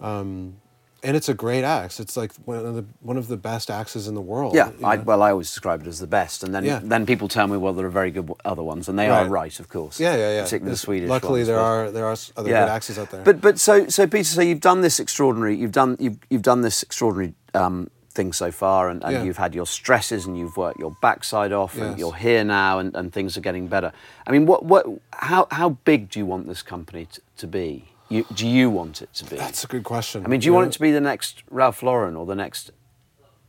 Um, 0.00 0.56
and 1.04 1.16
it's 1.16 1.28
a 1.28 1.34
great 1.34 1.62
axe. 1.62 2.00
It's 2.00 2.16
like 2.16 2.32
one 2.44 2.58
of 2.66 2.74
the 2.74 2.84
one 3.02 3.16
of 3.16 3.28
the 3.28 3.36
best 3.36 3.70
axes 3.70 4.08
in 4.08 4.14
the 4.16 4.20
world. 4.20 4.54
Yeah, 4.56 4.70
I, 4.82 4.96
well, 4.96 5.22
I 5.22 5.30
always 5.30 5.46
describe 5.48 5.80
it 5.82 5.86
as 5.86 6.00
the 6.00 6.08
best, 6.08 6.42
and 6.42 6.52
then 6.52 6.64
Yeah. 6.64 6.80
then 6.82 7.06
people 7.06 7.28
tell 7.28 7.46
me, 7.46 7.56
well, 7.56 7.72
there 7.72 7.86
are 7.86 7.90
very 8.02 8.10
good 8.10 8.28
other 8.44 8.64
ones, 8.64 8.88
and 8.88 8.98
they 8.98 9.08
are 9.08 9.22
Right. 9.22 9.30
right, 9.30 9.60
of 9.60 9.68
course. 9.68 10.00
yeah, 10.00 10.16
yeah, 10.16 10.30
yeah. 10.36 10.42
Particularly 10.42 10.72
the 10.72 10.78
Swedish. 10.78 11.08
Luckily, 11.08 11.40
ones, 11.40 11.48
there 11.48 11.60
are 11.60 11.90
there 11.92 12.04
are 12.06 12.16
other 12.36 12.48
good 12.48 12.68
axes 12.78 12.98
out 12.98 13.10
there. 13.10 13.22
But 13.22 13.40
but 13.40 13.60
so 13.60 13.86
so 13.88 14.06
Peter, 14.08 14.24
so 14.24 14.40
you've 14.40 14.60
done 14.70 14.80
this 14.80 14.98
extraordinary. 14.98 15.54
You've 15.56 15.72
done 15.82 15.96
you've 16.00 16.18
you've 16.30 16.42
done 16.42 16.62
this 16.62 16.82
extraordinary 16.82 17.34
um, 17.54 17.90
thing 18.18 18.32
so 18.32 18.50
far, 18.50 18.88
and, 18.90 19.02
and 19.04 19.12
Yeah. 19.12 19.22
you've 19.24 19.36
had 19.46 19.54
your 19.54 19.66
stresses, 19.66 20.26
and 20.26 20.36
you've 20.36 20.56
worked 20.56 20.80
your 20.80 20.94
backside 21.00 21.52
off, 21.52 21.78
and 21.78 21.98
you're 22.00 22.18
here 22.28 22.42
now, 22.44 22.80
and, 22.80 22.94
and 22.98 23.12
things 23.12 23.36
are 23.38 23.44
getting 23.48 23.68
better. 23.68 23.92
I 24.26 24.32
mean, 24.32 24.44
what 24.50 24.64
what 24.72 24.84
how 25.12 25.46
how 25.60 25.68
big 25.90 26.00
do 26.10 26.18
you 26.18 26.26
want 26.26 26.48
this 26.48 26.62
company 26.62 27.06
to, 27.14 27.20
to 27.42 27.46
be? 27.46 27.68
You, 28.10 28.24
do 28.34 28.46
you 28.48 28.70
want 28.70 29.02
it 29.02 29.10
to 29.18 29.24
be? 29.30 29.36
that's 29.36 29.62
a 29.64 29.66
good 29.74 29.84
question. 29.84 30.24
I 30.24 30.28
mean, 30.28 30.40
do 30.40 30.46
you 30.46 30.54
want 30.58 30.66
it 30.68 30.72
to 30.78 30.80
be 30.80 30.90
the 30.90 31.00
next 31.12 31.42
Ralph 31.50 31.82
Lauren 31.82 32.16
or 32.16 32.26
the 32.26 32.34
next 32.44 32.72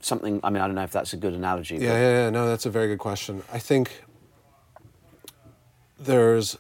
something? 0.01 0.39
I 0.43 0.49
mean, 0.51 0.61
I 0.61 0.67
don't 0.67 0.75
know 0.75 0.83
if 0.91 0.91
that's 0.91 1.13
a 1.13 1.17
good 1.25 1.33
analogy. 1.33 1.75
Yeah, 1.77 1.93
yeah, 1.93 2.11
yeah. 2.23 2.29
No, 2.29 2.47
that's 2.51 2.65
a 2.67 2.69
very 2.69 2.87
good 2.91 2.99
question. 2.99 3.41
I 3.51 3.59
think 3.59 3.87
there's, 5.97 6.57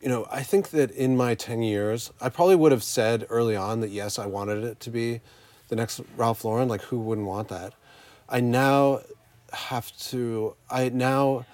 you 0.00 0.08
know, 0.08 0.26
I 0.30 0.42
think 0.42 0.70
that 0.70 0.90
in 0.92 1.16
my 1.16 1.34
10 1.34 1.62
years, 1.62 2.12
I 2.20 2.28
probably 2.28 2.56
would 2.56 2.72
have 2.72 2.82
said 2.84 3.26
early 3.28 3.56
on 3.56 3.80
that 3.80 3.90
yes, 3.90 4.18
I 4.18 4.26
wanted 4.26 4.64
it 4.64 4.80
to 4.80 4.90
be 4.90 5.20
the 5.68 5.76
next 5.76 6.00
Ralph 6.16 6.44
Lauren. 6.44 6.68
Like, 6.68 6.82
who 6.82 6.98
wouldn't 6.98 7.26
want 7.26 7.48
that? 7.48 7.72
I 8.28 8.40
now 8.40 9.00
have 9.52 9.96
to, 9.98 10.54
I 10.70 10.88
now 10.88 11.46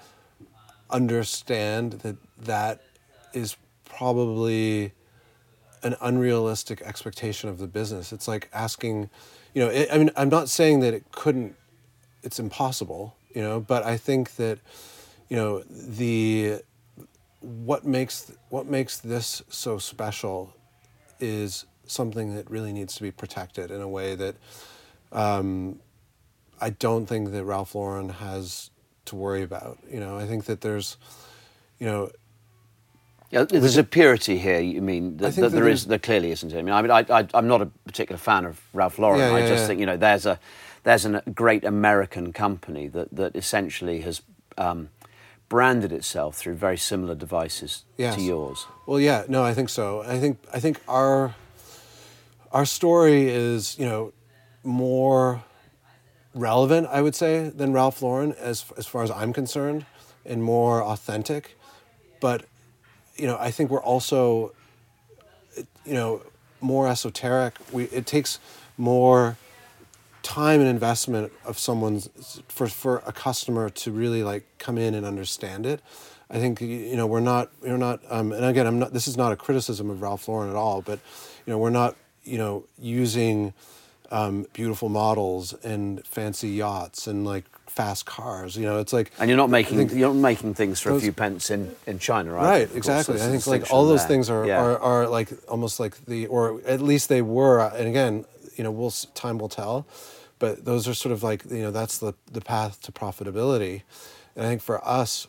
understand 0.91 1.93
that 2.03 2.17
that 2.45 2.81
is 3.33 3.57
probably 3.85 4.93
an 5.83 5.97
unrealistic 6.01 6.81
expectation 6.83 7.49
of 7.49 7.59
the 7.59 7.67
business. 7.67 8.13
It's 8.13 8.29
like 8.29 8.49
asking, 8.53 9.11
you 9.55 9.65
know, 9.65 9.71
it, 9.71 9.89
I 9.93 9.99
mean, 9.99 10.11
I'm 10.17 10.29
not 10.29 10.49
saying 10.49 10.81
that 10.81 10.95
it 10.95 11.11
couldn't, 11.13 11.57
it's 12.23 12.39
impossible, 12.39 13.17
you 13.35 13.43
know, 13.43 13.61
but 13.61 13.85
I 13.85 13.97
think 13.97 14.37
that, 14.37 14.59
you 15.29 15.37
know, 15.37 15.63
the, 15.69 16.61
what 17.41 17.85
makes, 17.85 18.33
what 18.49 18.67
makes 18.67 18.99
this 18.99 19.43
so 19.49 19.79
special 19.79 20.55
is 21.19 21.67
something 21.93 22.35
that 22.35 22.51
really 22.51 22.73
needs 22.73 22.95
to 22.97 23.03
be 23.03 23.11
protected 23.11 23.71
in 23.71 23.81
a 23.81 23.89
way 23.89 24.15
that 24.17 24.35
um, 25.13 25.79
I 26.61 26.71
don't 26.71 27.07
think 27.07 27.31
that 27.33 27.45
Ralph 27.45 27.75
Lauren 27.75 28.09
has 28.09 28.71
to 29.07 29.17
worry 29.17 29.43
about. 29.43 29.79
You 29.91 30.01
know, 30.01 30.17
I 30.17 30.27
think 30.27 30.45
that 30.47 30.61
there's, 30.61 30.97
you 31.79 31.87
know, 31.87 32.11
Yeah, 33.31 33.45
there's 33.45 33.77
a 33.77 33.85
purity 33.85 34.39
here. 34.39 34.61
You 34.61 34.83
mean 34.83 35.17
that, 35.19 35.35
that 35.37 35.51
there 35.53 35.65
there's- 35.65 35.85
there 35.85 35.99
clearly 35.99 36.31
isn't. 36.33 36.53
I 36.53 36.63
mean, 36.63 36.75
I 36.75 36.83
mean, 36.83 36.91
I, 36.91 37.05
I, 37.11 37.29
I'm 37.35 37.47
not 37.49 37.63
a 37.63 37.67
particular 37.87 38.19
fan 38.19 38.45
of 38.45 38.61
Ralph 38.73 38.99
Lauren. 38.99 39.21
Yeah, 39.21 39.35
I 39.35 39.41
just 39.41 39.63
yeah. 39.63 39.67
think 39.67 39.81
you 39.81 39.87
know 39.87 39.97
there's 39.97 40.27
a 40.27 40.39
there's 40.85 41.05
a 41.07 41.23
great 41.35 41.65
American 41.65 42.33
company 42.33 42.89
that 42.89 43.09
that 43.17 43.35
essentially 43.37 44.01
has 44.03 44.23
um, 44.59 44.89
branded 45.49 45.93
itself 45.93 46.37
through 46.37 46.55
very 46.57 46.77
similar 46.79 47.15
devices 47.15 47.85
Yes. 47.97 48.17
to 48.17 48.23
yours. 48.23 48.67
Well, 48.87 49.01
yeah, 49.01 49.25
no, 49.29 49.45
I 49.45 49.55
think 49.55 49.69
so. 49.69 50.03
I 50.03 50.19
think 50.21 50.39
I 50.53 50.61
think 50.61 50.79
our 50.87 51.35
our 52.53 52.65
story 52.65 53.29
is 53.29 53.79
you 53.79 53.87
know 53.87 54.13
more 54.63 55.43
relevant, 56.35 56.87
I 56.91 57.03
would 57.03 57.15
say, 57.15 57.49
than 57.49 57.73
Ralph 57.73 58.03
Lauren 58.03 58.33
as 58.33 58.65
as 58.77 58.87
far 58.87 59.03
as 59.03 59.11
I'm 59.11 59.33
concerned, 59.33 59.87
and 60.25 60.43
more 60.43 60.83
authentic. 60.83 61.57
But 62.21 62.45
you 63.17 63.27
know, 63.27 63.37
I 63.39 63.51
think 63.51 63.71
we're 63.71 63.83
also 63.83 64.55
you 65.85 65.95
know 65.95 66.23
more 66.61 66.89
esoteric. 66.89 67.55
We 67.73 67.85
it 67.85 68.07
takes 68.07 68.39
more 68.77 69.37
time 70.23 70.61
and 70.61 70.69
investment 70.69 71.33
of 71.45 71.59
someone's 71.59 72.09
for 72.49 72.69
for 72.69 73.03
a 73.07 73.13
customer 73.13 73.69
to 73.69 73.91
really 73.91 74.23
like 74.23 74.45
come 74.59 74.79
in 74.79 74.95
and 74.95 75.05
understand 75.05 75.67
it. 75.67 75.83
I 76.31 76.39
think 76.39 76.61
you 76.61 76.97
know 76.97 77.07
we're 77.07 77.21
not 77.21 77.51
we're 77.61 77.77
not 77.77 78.01
um, 78.09 78.33
and 78.33 78.45
again 78.45 78.67
I'm 78.67 78.79
not 78.79 78.93
this 78.93 79.09
is 79.09 79.17
not 79.17 79.33
a 79.33 79.37
criticism 79.37 79.91
of 79.91 80.01
Ralph 80.01 80.29
Lauren 80.29 80.49
at 80.49 80.57
all, 80.57 80.81
but 80.81 80.99
you 81.47 81.53
know 81.53 81.59
we're 81.59 81.71
not 81.71 81.97
you 82.25 82.39
know 82.39 82.65
using 82.79 83.53
um, 84.11 84.47
beautiful 84.53 84.89
models 84.89 85.55
and 85.65 86.05
fancy 86.07 86.49
yachts 86.51 87.07
and 87.07 87.25
like 87.25 87.45
fast 87.67 88.05
cars. 88.05 88.57
You 88.57 88.67
know 88.67 88.79
it's 88.79 88.93
like 88.93 89.11
And 89.19 89.29
you're 89.31 89.37
not 89.39 89.49
making 89.51 89.79
think- 89.79 89.93
you're 89.93 90.13
not 90.13 90.21
making 90.21 90.55
things 90.55 90.81
for 90.81 90.91
a 90.93 91.01
few 91.01 91.13
pence 91.13 91.51
in, 91.51 91.75
in 91.87 91.99
China, 91.99 92.33
right? 92.33 92.43
Right, 92.69 92.77
exactly. 92.77 93.17
I 93.21 93.29
think 93.29 93.47
like 93.47 93.71
all 93.73 93.87
those 93.87 94.01
there. 94.01 94.09
things 94.09 94.29
are, 94.31 94.47
Yeah. 94.47 94.63
are, 94.63 94.79
are 94.79 95.09
like 95.09 95.29
almost 95.49 95.81
like 95.81 96.05
the, 96.07 96.27
or 96.27 96.61
at 96.67 96.81
least 96.83 97.09
they 97.09 97.23
were. 97.23 97.61
And 97.61 97.89
again, 97.89 98.25
you 98.57 98.65
know, 98.65 98.71
we'll 98.71 98.93
time 99.15 99.39
will 99.39 99.49
tell, 99.49 99.87
but 100.39 100.65
those 100.67 100.87
are 100.87 100.95
sort 100.95 101.13
of 101.13 101.23
like 101.23 101.45
you 101.51 101.63
know 101.63 101.71
that's 101.71 101.97
the 101.99 102.13
the 102.31 102.43
path 102.43 102.81
to 102.83 102.93
profitability, 102.93 103.81
and 104.37 104.45
I 104.45 104.49
think 104.51 104.61
for 104.61 104.87
us, 104.87 105.27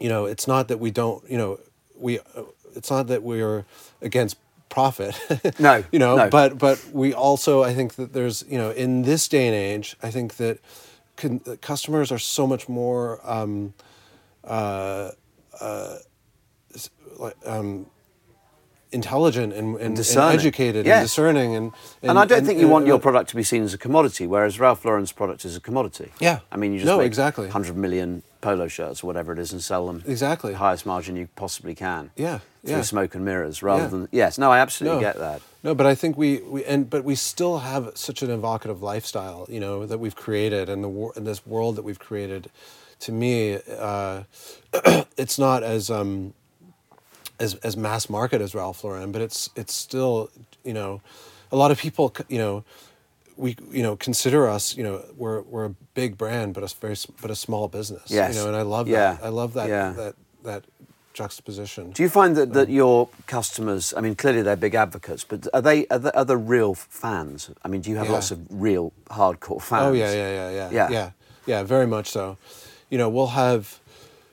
you 0.00 0.08
know, 0.08 0.24
it's 0.24 0.48
not 0.48 0.68
that 0.68 0.80
we 0.80 0.90
don't, 0.90 1.22
you 1.30 1.36
know, 1.36 1.60
we, 1.98 2.18
uh, 2.20 2.44
it's 2.74 2.90
not 2.90 3.08
that 3.08 3.22
we're 3.22 3.66
against 4.00 4.38
profit. 4.70 5.14
No, 5.58 5.84
you 5.92 5.98
know, 5.98 6.16
no. 6.16 6.28
but 6.30 6.56
but 6.58 6.82
we 6.92 7.12
also 7.12 7.62
I 7.62 7.74
think 7.74 7.94
that 7.94 8.12
there's 8.12 8.44
you 8.48 8.56
know 8.56 8.70
in 8.70 9.02
this 9.02 9.28
day 9.28 9.46
and 9.46 9.54
age 9.54 9.96
I 10.02 10.10
think 10.10 10.36
that 10.36 10.58
con- 11.16 11.40
customers 11.60 12.10
are 12.12 12.18
so 12.18 12.46
much 12.46 12.68
more. 12.68 13.20
Um, 13.24 13.74
like 17.18 17.36
um, 17.44 17.86
intelligent 18.92 19.52
and, 19.52 19.76
and, 19.76 19.80
and 19.80 19.96
discerning. 19.96 20.38
educated 20.38 20.86
Yes. 20.86 20.96
and 20.98 21.04
discerning 21.04 21.54
and 21.54 21.72
And, 22.02 22.18
I 22.18 22.24
don't 22.24 22.44
think 22.44 22.58
you 22.60 22.68
want 22.68 22.86
your 22.86 22.96
uh, 22.96 23.00
product 23.00 23.30
to 23.30 23.36
be 23.36 23.42
seen 23.42 23.62
as 23.62 23.74
a 23.74 23.78
commodity, 23.78 24.26
whereas 24.26 24.58
Ralph 24.58 24.84
Lauren's 24.84 25.12
product 25.12 25.44
is 25.44 25.56
a 25.56 25.60
commodity. 25.60 26.10
Yeah. 26.18 26.40
I 26.50 26.56
mean, 26.56 26.72
you 26.72 26.78
just 26.78 26.86
No, 26.86 26.98
make 26.98 27.06
exactly. 27.06 27.44
100 27.46 27.76
million 27.76 28.22
polo 28.40 28.68
shirts 28.68 29.02
or 29.02 29.06
whatever 29.06 29.32
it 29.32 29.38
is 29.38 29.52
and 29.52 29.62
sell 29.62 29.86
them 29.86 30.02
Exactly. 30.06 30.52
the 30.52 30.58
highest 30.58 30.86
margin 30.86 31.16
you 31.16 31.28
possibly 31.36 31.74
can. 31.74 32.10
Yeah, 32.16 32.38
Through 32.64 32.76
yeah. 32.76 32.82
smoke 32.82 33.14
and 33.14 33.24
mirrors 33.24 33.62
rather 33.62 33.82
Yeah. 33.84 33.88
than. 33.88 34.08
Yes, 34.12 34.38
no, 34.38 34.50
I 34.50 34.58
absolutely 34.58 34.96
no, 35.00 35.12
get 35.12 35.18
that. 35.18 35.42
No, 35.62 35.74
but 35.74 35.86
I 35.86 35.94
think 35.94 36.16
we, 36.16 36.38
we 36.38 36.64
and 36.64 36.88
but 36.88 37.04
we 37.04 37.14
still 37.14 37.58
have 37.58 37.92
such 37.94 38.22
an 38.22 38.30
evocative 38.30 38.82
lifestyle, 38.82 39.46
you 39.48 39.60
know, 39.60 39.84
that 39.86 39.98
we've 39.98 40.16
created 40.16 40.68
and 40.68 40.82
the 40.82 40.88
wor- 40.88 41.12
and 41.16 41.26
this 41.26 41.46
world 41.46 41.76
that 41.76 41.82
we've 41.82 41.98
created. 41.98 42.50
To 43.00 43.12
me, 43.12 43.58
uh, 43.78 44.24
it's 45.16 45.38
not 45.38 45.62
as 45.62 45.90
um, 45.90 46.32
as 47.38 47.54
as 47.56 47.76
mass 47.76 48.08
market 48.10 48.40
as 48.40 48.54
Ralph 48.54 48.84
Lauren, 48.84 49.12
but 49.12 49.22
it's 49.22 49.50
it's 49.56 49.74
still 49.74 50.30
you 50.64 50.72
know, 50.74 51.00
a 51.52 51.56
lot 51.56 51.70
of 51.70 51.78
people 51.78 52.14
you 52.28 52.38
know, 52.38 52.64
we 53.40 53.56
you 53.78 53.82
know 53.82 53.96
consider 53.96 54.48
us 54.56 54.76
you 54.76 54.84
know 54.86 55.02
we're 55.16 55.40
we're 55.52 55.66
a 55.72 55.74
big 55.94 56.16
brand 56.22 56.54
but 56.54 56.62
a 56.62 56.68
very 56.80 56.96
but 57.22 57.30
a 57.30 57.34
small 57.46 57.68
business. 57.68 58.02
Yes. 58.06 58.34
You 58.34 58.40
know, 58.40 58.46
and 58.48 58.56
I 58.56 58.62
love 58.62 58.86
Yeah. 58.88 59.14
that. 59.14 59.24
I 59.24 59.30
love 59.40 59.52
that 59.54 59.68
Yeah. 59.68 59.92
that 60.02 60.14
that 60.44 60.62
juxtaposition. 61.12 61.90
Do 61.90 62.02
you 62.02 62.08
find 62.08 62.36
that, 62.36 62.52
that 62.52 62.68
um, 62.68 62.74
your 62.74 63.08
customers, 63.26 63.92
I 63.96 64.00
mean, 64.00 64.14
clearly 64.14 64.42
they're 64.42 64.56
big 64.56 64.74
advocates, 64.74 65.24
but 65.24 65.46
are 65.52 65.62
they 65.62 65.86
are 65.88 65.98
they, 65.98 66.10
are 66.12 66.24
they 66.24 66.36
real 66.36 66.74
fans? 66.74 67.50
I 67.64 67.68
mean, 67.68 67.80
do 67.80 67.90
you 67.90 67.96
have 67.96 68.06
Yeah. 68.06 68.12
lots 68.18 68.30
of 68.30 68.38
real 68.48 68.92
hardcore 69.08 69.60
fans? 69.62 69.86
Oh 69.86 69.92
yeah, 69.92 70.12
yeah, 70.12 70.30
yeah, 70.38 70.50
yeah, 70.50 70.70
Yeah. 70.78 70.88
yeah, 70.90 71.10
yeah, 71.46 71.62
very 71.64 71.86
much 71.86 72.08
so. 72.10 72.36
You 72.90 72.98
know, 72.98 73.08
we'll 73.08 73.34
have, 73.46 73.78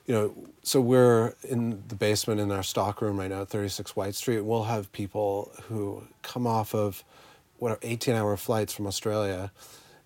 you 0.06 0.14
know, 0.14 0.34
so 0.62 0.80
we're 0.80 1.34
in 1.48 1.82
the 1.88 1.94
basement 1.94 2.40
in 2.40 2.50
our 2.50 2.62
stock 2.64 3.00
room 3.02 3.18
right 3.20 3.30
now 3.30 3.42
at 3.42 3.48
36 3.48 3.96
White 3.96 4.14
Street. 4.14 4.40
We'll 4.40 4.64
have 4.64 4.90
people 4.92 5.50
who 5.68 6.02
come 6.22 6.46
off 6.46 6.74
of 6.74 7.02
what 7.58 7.72
are 7.72 7.78
18 7.82 8.14
hour 8.14 8.36
flights 8.36 8.72
from 8.72 8.86
Australia. 8.86 9.50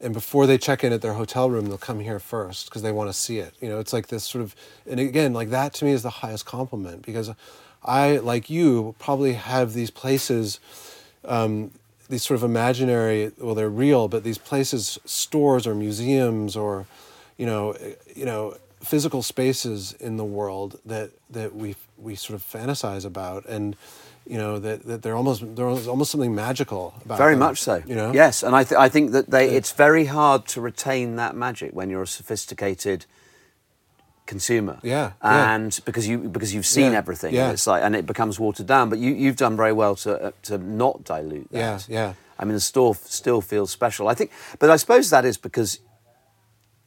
And 0.01 0.13
before 0.13 0.47
they 0.47 0.59
check 0.59 0.83
in 0.83 0.93
at 0.93 1.01
their 1.01 1.13
hotel 1.15 1.49
room, 1.49 1.67
they'll 1.67 1.79
come 1.79 2.01
here 2.01 2.19
first 2.19 2.67
because 2.67 2.83
they 2.83 2.91
want 2.91 3.09
to 3.09 3.13
see 3.13 3.39
it. 3.39 3.55
You 3.61 3.69
know, 3.69 3.79
it's 3.79 3.93
like 3.93 4.09
this 4.09 4.25
sort 4.25 4.43
of, 4.43 4.57
and 4.89 4.99
again, 4.99 5.33
like 5.33 5.51
that 5.51 5.75
to 5.75 5.85
me 5.85 5.93
is 5.93 6.03
the 6.03 6.11
highest 6.11 6.45
compliment 6.45 7.03
because 7.03 7.31
I, 7.85 8.17
like 8.17 8.51
you, 8.51 8.97
probably 8.99 9.35
have 9.35 9.75
these 9.75 9.91
places, 9.91 10.59
um, 11.25 11.71
these 12.09 12.25
sort 12.25 12.37
of 12.37 12.43
imaginary, 12.43 13.31
well, 13.39 13.55
they're 13.55 13.71
real, 13.71 14.09
but 14.09 14.25
these 14.25 14.39
places, 14.39 14.99
stores 15.05 15.67
or 15.67 15.75
museums 15.75 16.57
or, 16.57 16.87
you 17.37 17.47
know, 17.47 17.77
you 18.15 18.25
know, 18.25 18.57
physical 18.83 19.23
spaces 19.23 19.93
in 20.01 20.17
the 20.17 20.25
world 20.25 20.79
that 20.85 21.11
that 21.31 21.55
we 21.55 21.77
we 21.97 22.17
sort 22.17 22.35
of 22.35 22.45
fantasize 22.45 23.05
about 23.05 23.47
and 23.47 23.77
you 24.33 24.39
know 24.43 24.55
that, 24.67 24.79
that 24.91 24.99
they're 25.03 25.19
almost 25.23 25.41
there's 25.57 25.87
almost 25.87 26.11
something 26.15 26.35
magical 26.35 26.85
about 27.05 27.17
it. 27.17 27.19
very 27.25 27.35
them, 27.35 27.41
much 27.47 27.59
so 27.69 27.75
you 27.91 27.97
know 28.01 28.11
yes 28.23 28.43
and 28.47 28.53
i, 28.61 28.63
th- 28.69 28.79
I 28.87 28.89
think 28.95 29.13
that 29.17 29.27
they 29.35 29.45
it's 29.59 29.73
very 29.87 30.07
hard 30.19 30.41
to 30.55 30.59
retain 30.71 31.17
that 31.23 31.33
magic 31.47 31.71
when 31.79 31.87
you're 31.91 32.07
a 32.11 32.13
sophisticated 32.21 33.01
consumer 34.27 34.79
Yeah, 34.83 35.13
yeah. 35.23 35.55
and 35.55 35.79
because 35.85 36.07
you 36.09 36.17
because 36.37 36.55
you've 36.55 36.71
seen 36.79 36.93
Yeah, 36.93 36.99
everything 37.03 37.35
yeah. 37.35 37.45
and 37.45 37.53
it's 37.53 37.67
like 37.67 37.83
and 37.87 37.95
it 37.95 38.07
becomes 38.07 38.39
watered 38.41 38.67
down 38.67 38.89
but 38.89 38.99
you 39.05 39.11
you've 39.23 39.37
done 39.37 39.57
very 39.57 39.73
well 39.83 39.95
to 39.97 40.11
uh, 40.27 40.31
to 40.49 40.59
not 40.59 41.05
dilute 41.05 41.49
that 41.51 41.59
Yeah, 41.59 41.79
yeah. 41.99 42.15
i 42.39 42.45
mean 42.47 42.55
the 42.55 42.61
store 42.73 42.93
f- 42.95 43.07
still 43.07 43.41
feels 43.43 43.71
special 43.71 44.09
i 44.09 44.15
think 44.15 44.31
but 44.61 44.71
i 44.71 44.77
suppose 44.77 45.11
that 45.11 45.25
is 45.25 45.37
because 45.37 45.81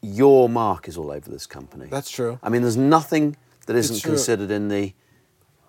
your 0.02 0.48
mark 0.50 0.88
is 0.88 0.98
all 0.98 1.12
over 1.12 1.30
this 1.30 1.46
company 1.46 1.88
That's 1.90 2.10
true. 2.10 2.40
i 2.42 2.50
mean 2.50 2.62
there's 2.64 2.78
nothing 2.78 3.36
that 3.68 3.76
isn't 3.76 4.02
considered 4.12 4.50
in 4.52 4.70
the 4.70 4.94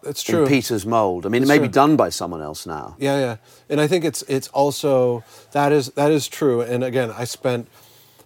it's 0.02 0.22
true 0.22 0.42
in 0.42 0.48
peter's 0.48 0.86
mold 0.86 1.26
i 1.26 1.28
mean 1.28 1.42
it 1.42 1.44
It's 1.44 1.48
may 1.48 1.58
be 1.58 1.68
done 1.68 1.96
by 1.96 2.10
someone 2.10 2.42
else 2.42 2.66
now 2.66 2.96
Yeah, 2.98 3.18
yeah, 3.18 3.36
and 3.68 3.80
I 3.80 3.86
think 3.86 4.04
it's 4.04 4.22
it's 4.28 4.48
also 4.48 5.24
that 5.52 5.72
is 5.72 5.90
that 5.92 6.10
is 6.10 6.28
true. 6.28 6.60
And 6.60 6.84
again, 6.84 7.10
I 7.10 7.24
spent, 7.24 7.68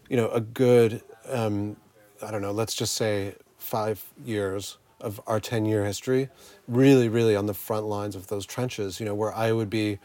you 0.09 0.17
know, 0.17 0.29
a 0.31 0.41
good, 0.41 1.03
um, 1.29 1.77
I 2.23 2.31
don't 2.31 2.43
know, 2.43 2.53
let's 2.53 2.75
just 2.75 2.95
say 2.95 3.35
five 3.59 4.05
years 4.25 4.79
of 5.01 5.21
our 5.27 5.41
ten 5.41 5.65
year 5.65 5.85
history, 5.85 6.29
really, 6.69 7.09
really 7.09 7.35
on 7.37 7.47
the 7.47 7.55
front 7.55 7.87
lines 7.87 8.15
of 8.17 8.27
those 8.27 8.45
trenches. 8.47 9.01
You 9.01 9.07
know, 9.07 9.15
where 9.15 9.33
I 9.35 9.53
would 9.53 9.71
be. 9.71 9.99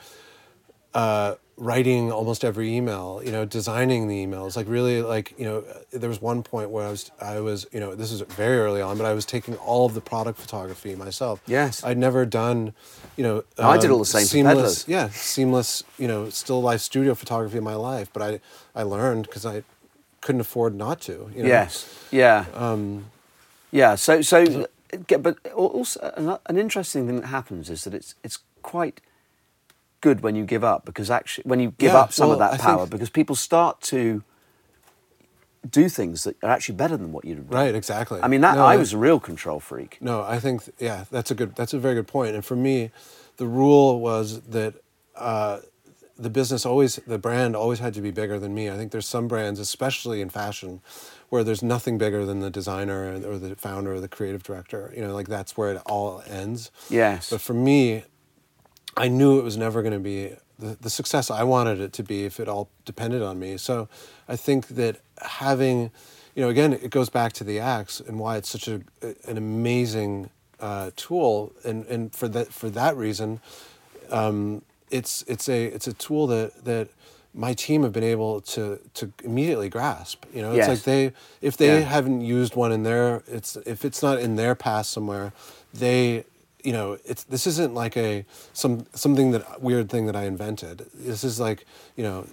Uh, 0.95 1.35
writing 1.57 2.11
almost 2.11 2.43
every 2.43 2.73
email 2.75 3.21
you 3.23 3.31
know 3.31 3.45
designing 3.45 4.09
the 4.09 4.25
emails 4.25 4.57
like 4.57 4.67
really 4.67 5.01
like 5.01 5.33
you 5.37 5.45
know 5.45 5.63
there 5.91 6.09
was 6.09 6.21
one 6.21 6.43
point 6.43 6.69
where 6.69 6.85
i 6.85 6.89
was 6.89 7.11
i 7.21 7.39
was 7.39 7.65
you 7.71 7.79
know 7.79 7.95
this 7.95 8.11
is 8.11 8.19
very 8.43 8.57
early 8.57 8.81
on 8.81 8.97
but 8.97 9.05
i 9.05 9.13
was 9.13 9.25
taking 9.25 9.55
all 9.57 9.85
of 9.85 9.93
the 9.93 10.01
product 10.01 10.37
photography 10.37 10.95
myself 10.95 11.41
Yes. 11.47 11.81
i'd 11.85 11.97
never 11.97 12.25
done 12.25 12.73
you 13.15 13.23
know 13.23 13.43
I 13.57 13.77
did 13.77 13.85
um, 13.85 13.93
all 13.93 13.99
the 13.99 14.05
same 14.05 14.25
seamless 14.25 14.85
yeah 14.85 15.07
seamless 15.09 15.83
you 15.97 16.09
know 16.09 16.29
still 16.29 16.61
life 16.61 16.81
studio 16.81 17.15
photography 17.15 17.57
in 17.57 17.63
my 17.63 17.75
life 17.75 18.09
but 18.11 18.21
i 18.21 18.39
i 18.75 18.83
learned 18.83 19.23
because 19.27 19.45
i 19.45 19.63
couldn't 20.25 20.41
afford 20.41 20.75
not 20.75 20.99
to 21.01 21.31
you 21.35 21.43
know? 21.43 21.49
Yes. 21.49 21.87
Yeah. 22.11 22.45
Um, 22.53 23.05
yeah. 23.71 23.95
So 23.95 24.21
so, 24.21 24.67
but 25.19 25.37
also 25.53 25.99
an, 26.17 26.37
an 26.47 26.57
interesting 26.57 27.05
thing 27.07 27.21
that 27.21 27.27
happens 27.27 27.69
is 27.69 27.83
that 27.85 27.93
it's 27.93 28.15
it's 28.25 28.39
quite 28.61 28.99
good 30.05 30.21
when 30.25 30.35
you 30.39 30.45
give 30.45 30.63
up 30.73 30.85
because 30.89 31.09
actually 31.19 31.43
when 31.51 31.59
you 31.63 31.69
give 31.83 31.93
Yeah, 31.93 32.01
up 32.03 32.13
some 32.13 32.29
of 32.31 32.39
that 32.43 32.59
power 32.59 32.79
think- 32.85 32.91
because 32.91 33.09
people 33.19 33.35
start 33.35 33.81
to 33.93 34.01
do 35.79 35.89
things 35.89 36.23
that 36.25 36.35
are 36.43 36.51
actually 36.55 36.75
better 36.83 36.95
than 36.95 37.11
what 37.11 37.25
you 37.25 37.33
did. 37.35 37.51
right 37.51 37.73
exactly 37.73 38.19
I 38.21 38.27
mean 38.27 38.41
that 38.41 38.55
No, 38.55 38.65
I 38.73 38.75
was 38.83 38.93
a 38.93 38.97
real 39.07 39.19
control 39.19 39.59
freak. 39.59 39.97
No, 39.99 40.21
I 40.35 40.37
think 40.39 40.57
yeah, 40.87 41.05
that's 41.15 41.31
a 41.31 41.35
good. 41.39 41.55
That's 41.59 41.73
a 41.73 41.79
very 41.85 41.95
good 41.99 42.07
point. 42.17 42.35
And 42.35 42.43
for 42.45 42.55
me, 42.67 42.91
the 43.37 43.47
rule 43.61 43.99
was 43.99 44.41
that 44.57 44.73
uh, 45.29 45.55
the 46.25 46.29
business 46.29 46.65
always, 46.71 46.91
the 47.07 47.17
brand 47.17 47.55
always 47.55 47.79
had 47.79 47.93
to 47.95 48.01
be 48.07 48.11
bigger 48.11 48.37
than 48.43 48.51
me. 48.59 48.63
I 48.73 48.75
think 48.77 48.91
there's 48.93 49.07
some 49.17 49.27
brands, 49.27 49.59
especially 49.59 50.21
in 50.21 50.29
fashion, 50.29 50.81
where 51.31 51.43
there's 51.43 51.63
nothing 51.75 51.97
bigger 51.97 52.21
than 52.29 52.39
the 52.41 52.51
designer 52.59 52.99
or 53.31 53.37
the 53.39 53.55
founder 53.55 53.91
or 53.95 53.99
the 53.99 54.07
creative 54.17 54.43
director. 54.49 54.81
You 54.95 55.01
know, 55.03 55.13
like 55.19 55.27
that's 55.37 55.57
where 55.57 55.69
it 55.73 55.81
all 55.87 56.21
ends. 56.41 56.69
Yes. 56.89 57.29
But 57.31 57.41
for 57.41 57.55
me, 57.69 58.03
I 58.97 59.07
knew 59.07 59.39
it 59.39 59.43
was 59.43 59.57
never 59.57 59.81
going 59.81 59.93
to 59.93 59.99
be 59.99 60.31
the, 60.59 60.77
the 60.79 60.89
success 60.89 61.29
I 61.29 61.43
wanted 61.43 61.79
it 61.79 61.91
to 61.93 62.03
be 62.03 62.23
if 62.23 62.39
it 62.39 62.47
all 62.47 62.69
depended 62.85 63.21
on 63.21 63.39
me. 63.39 63.57
So 63.57 63.89
I 64.27 64.35
think 64.35 64.67
that 64.69 65.01
having, 65.21 65.91
you 66.33 66.43
know, 66.43 66.49
again, 66.49 66.73
it 66.73 66.91
goes 66.91 67.09
back 67.09 67.33
to 67.33 67.43
the 67.43 67.59
axe 67.59 67.99
and 67.99 68.19
why 68.19 68.37
it's 68.37 68.49
such 68.49 68.67
a, 68.67 68.81
an 69.27 69.37
amazing 69.37 70.29
uh, 70.61 70.91
tool. 70.95 71.51
And, 71.65 71.85
and 71.87 72.13
for 72.15 72.27
that, 72.29 72.53
for 72.53 72.69
that 72.69 72.95
reason, 72.95 73.41
um, 74.09 74.61
it's, 74.89 75.23
it's, 75.27 75.49
a, 75.49 75.65
it's 75.65 75.87
a 75.87 75.93
tool 75.93 76.27
that, 76.27 76.63
that 76.63 76.87
my 77.33 77.53
team 77.53 77.83
have 77.83 77.91
been 77.91 78.03
able 78.03 78.39
to, 78.39 78.79
to 78.93 79.11
immediately 79.25 79.67
grasp. 79.67 80.23
You 80.33 80.41
know, 80.41 80.51
it's 80.51 80.59
Yes. 80.59 80.69
like 80.69 80.83
they, 80.83 81.11
if 81.41 81.57
they 81.57 81.79
Yeah. 81.79 81.79
haven't 81.81 82.21
used 82.21 82.55
one 82.55 82.71
in 82.71 82.83
their, 82.83 83.23
it's, 83.27 83.57
if 83.65 83.83
it's 83.83 84.01
not 84.01 84.19
in 84.19 84.37
their 84.37 84.55
past 84.55 84.91
somewhere, 84.91 85.33
they, 85.73 86.23
you 86.65 86.73
know, 86.73 86.97
it's 87.05 87.23
this 87.25 87.45
isn't 87.47 87.73
like 87.73 87.95
a 87.97 88.25
some 88.53 88.85
something 88.93 89.31
that 89.31 89.61
weird 89.61 89.89
thing 89.89 90.05
that 90.07 90.15
I 90.15 90.23
invented. 90.25 90.85
This 90.93 91.23
is 91.23 91.39
like 91.39 91.65
you 91.95 92.03
know, 92.03 92.25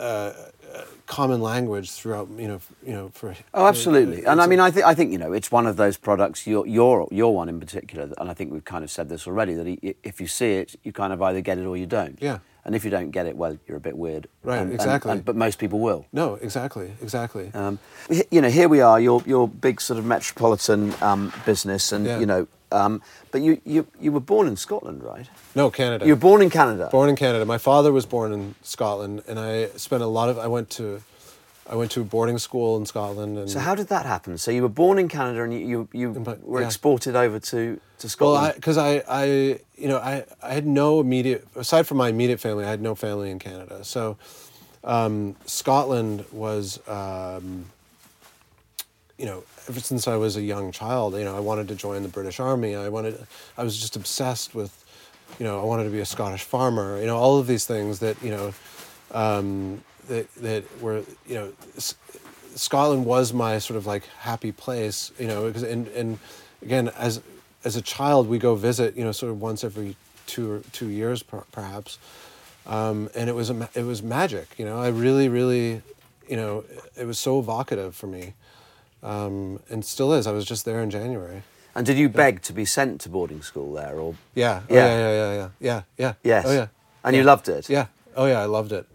uh, 0.00 0.32
uh, 0.74 0.84
common 1.06 1.40
language 1.40 1.90
throughout. 1.92 2.28
You 2.36 2.48
know, 2.48 2.54
f- 2.56 2.72
you 2.86 2.92
know 2.92 3.10
for. 3.14 3.34
Oh, 3.54 3.66
absolutely. 3.66 4.24
And 4.24 4.40
I 4.40 4.46
mean, 4.46 4.60
I 4.60 4.70
think 4.70 4.86
I 4.86 4.94
think 4.94 5.12
you 5.12 5.18
know 5.18 5.32
it's 5.32 5.52
one 5.52 5.66
of 5.66 5.76
those 5.76 5.96
products. 5.96 6.46
Your 6.46 6.66
your 6.66 7.08
your 7.10 7.34
one 7.34 7.48
in 7.48 7.60
particular, 7.60 8.10
and 8.18 8.30
I 8.30 8.34
think 8.34 8.52
we've 8.52 8.64
kind 8.64 8.84
of 8.84 8.90
said 8.90 9.08
this 9.08 9.26
already. 9.26 9.54
That 9.54 9.94
if 10.02 10.20
you 10.20 10.26
see 10.26 10.52
it, 10.54 10.74
you 10.82 10.92
kind 10.92 11.12
of 11.12 11.22
either 11.22 11.40
get 11.40 11.58
it 11.58 11.64
or 11.66 11.76
you 11.76 11.86
don't. 11.86 12.18
Yeah. 12.20 12.38
And 12.64 12.76
if 12.76 12.84
you 12.84 12.90
don't 12.92 13.10
get 13.10 13.26
it, 13.26 13.36
well, 13.36 13.58
you're 13.66 13.76
a 13.76 13.80
bit 13.80 13.98
weird. 13.98 14.28
Right, 14.44 14.58
And- 14.58 14.70
and- 14.70 14.74
exactly. 14.80 15.10
and- 15.10 15.24
but 15.24 15.34
most 15.34 15.58
people 15.58 15.80
will. 15.80 16.06
No, 16.12 16.34
exactly, 16.40 16.92
exactly. 17.02 17.50
Um, 17.54 17.80
you 18.30 18.40
know, 18.40 18.50
here 18.50 18.68
we 18.68 18.80
are. 18.80 19.00
Your 19.00 19.20
your 19.26 19.48
big 19.48 19.80
sort 19.80 19.98
of 19.98 20.04
metropolitan 20.04 20.94
um, 21.02 21.32
business, 21.44 21.90
and 21.92 22.06
Yeah. 22.06 22.20
you 22.20 22.26
know, 22.26 22.46
um, 22.72 23.00
but 23.30 23.40
you, 23.42 23.60
you 23.64 23.86
you 24.00 24.10
were 24.12 24.20
born 24.20 24.46
in 24.48 24.56
Scotland, 24.56 25.02
right? 25.02 25.28
no, 25.54 25.70
Canada. 25.70 26.04
You 26.06 26.12
were 26.14 26.20
born 26.20 26.42
in 26.42 26.50
Canada. 26.50 26.88
born 26.90 27.08
in 27.08 27.16
Canada. 27.16 27.44
My 27.44 27.58
father 27.58 27.92
was 27.92 28.06
born 28.06 28.32
in 28.32 28.54
Scotland, 28.62 29.22
and 29.28 29.38
I 29.38 29.66
spent 29.76 30.02
a 30.02 30.06
lot 30.18 30.28
of. 30.28 30.38
I 30.38 30.46
went 30.48 30.68
to, 30.70 31.02
I 31.72 31.76
went 31.76 31.90
to 31.92 32.00
a 32.00 32.04
boarding 32.04 32.38
school 32.38 32.76
in 32.76 32.86
Scotland, 32.86 33.38
and 33.38 33.48
So 33.50 33.58
how 33.60 33.74
did 33.74 33.88
that 33.88 34.06
happen? 34.06 34.38
So 34.38 34.50
you 34.50 34.62
were 34.62 34.74
born 34.84 34.98
in 34.98 35.08
Canada, 35.08 35.42
and 35.44 35.52
you 35.52 35.60
you, 35.72 35.88
you 35.92 36.36
were 36.44 36.60
yeah. 36.60 36.66
exported 36.66 37.14
over 37.16 37.38
to 37.38 37.80
to 37.98 38.06
Well, 38.06 38.08
Scotland. 38.08 38.54
because 38.56 38.78
I, 38.78 39.02
I, 39.08 39.24
you 39.82 39.88
know, 39.88 39.98
I, 39.98 40.24
I 40.42 40.54
had 40.54 40.66
no 40.66 41.00
immediate, 41.00 41.46
aside 41.54 41.84
from 41.86 41.98
my 41.98 42.08
immediate 42.08 42.40
family, 42.40 42.64
I 42.64 42.70
had 42.70 42.80
no 42.82 42.94
family 42.96 43.30
in 43.30 43.38
Canada. 43.38 43.84
So, 43.84 44.16
um, 44.82 45.36
Scotland 45.46 46.24
was, 46.32 46.80
um, 46.88 47.66
you 49.18 49.26
know, 49.26 49.44
ever 49.68 49.80
since 49.80 50.08
I 50.08 50.16
was 50.16 50.36
a 50.36 50.42
young 50.42 50.72
child, 50.72 51.14
you 51.14 51.24
know, 51.24 51.36
I 51.36 51.40
wanted 51.40 51.68
to 51.68 51.74
join 51.74 52.02
the 52.02 52.08
British 52.08 52.40
Army. 52.40 52.74
I 52.74 52.88
wanted, 52.88 53.26
I 53.56 53.64
was 53.64 53.78
just 53.78 53.96
obsessed 53.96 54.54
with, 54.54 54.72
you 55.38 55.46
know, 55.46 55.60
I 55.60 55.64
wanted 55.64 55.84
to 55.84 55.90
be 55.90 56.00
a 56.00 56.06
Scottish 56.06 56.42
farmer. 56.42 56.98
You 56.98 57.06
know, 57.06 57.16
all 57.16 57.38
of 57.38 57.46
these 57.46 57.64
things 57.64 58.00
that, 58.00 58.22
you 58.22 58.30
know, 58.30 58.54
um, 59.12 59.82
that 60.08 60.32
that 60.36 60.64
were, 60.82 61.02
you 61.26 61.34
know, 61.34 61.52
S- 61.76 61.94
Scotland 62.54 63.06
was 63.06 63.32
my 63.32 63.58
sort 63.58 63.76
of 63.76 63.86
like 63.86 64.04
happy 64.18 64.52
place, 64.52 65.12
you 65.18 65.26
know, 65.26 65.46
because 65.46 65.62
and 65.62 65.88
and 65.88 66.18
again 66.60 66.88
as 66.98 67.20
as 67.64 67.76
a 67.76 67.82
child 67.82 68.28
we 68.28 68.38
go 68.38 68.54
visit, 68.54 68.96
you 68.96 69.04
know, 69.04 69.12
sort 69.12 69.30
of 69.30 69.40
once 69.40 69.64
every 69.64 69.96
two 70.26 70.50
or 70.50 70.60
two 70.72 70.88
years 70.88 71.22
per, 71.22 71.44
perhaps, 71.52 71.98
um, 72.66 73.08
and 73.14 73.28
it 73.28 73.34
was 73.34 73.50
it 73.50 73.84
was 73.84 74.02
magic, 74.02 74.48
you 74.58 74.64
know. 74.64 74.80
I 74.80 74.88
really 74.88 75.28
really, 75.28 75.82
you 76.28 76.36
know, 76.36 76.64
it 76.96 77.06
was 77.06 77.18
so 77.18 77.38
evocative 77.38 77.94
for 77.94 78.06
me, 78.06 78.34
um, 79.02 79.60
and 79.70 79.84
still 79.84 80.12
is. 80.12 80.26
I 80.26 80.32
was 80.32 80.44
just 80.44 80.64
there 80.64 80.80
in 80.80 80.90
January. 80.90 81.42
and 81.74 81.86
did 81.86 81.96
you 81.98 82.08
beg 82.08 82.42
to 82.42 82.52
be 82.52 82.64
sent 82.64 83.00
to 83.02 83.08
boarding 83.08 83.42
school 83.42 83.72
there, 83.72 83.94
or 83.98 84.14
Yeah. 84.34 84.60
Oh, 84.68 84.74
Yeah. 84.74 84.86
yeah. 84.86 84.98
Yeah. 84.98 85.12
Yeah. 85.12 85.32
Yeah. 85.32 85.48
Yeah. 85.60 85.82
Yeah. 85.98 86.12
yes? 86.22 86.44
Oh 86.46 86.52
yeah. 86.52 86.66
And 87.04 87.14
yeah. 87.14 87.20
you 87.22 87.26
loved 87.26 87.48
it. 87.48 87.68
Yeah. 87.68 87.86
Oh 88.16 88.26
yeah. 88.26 88.40
I 88.42 88.44
loved 88.46 88.72
it. 88.72 88.86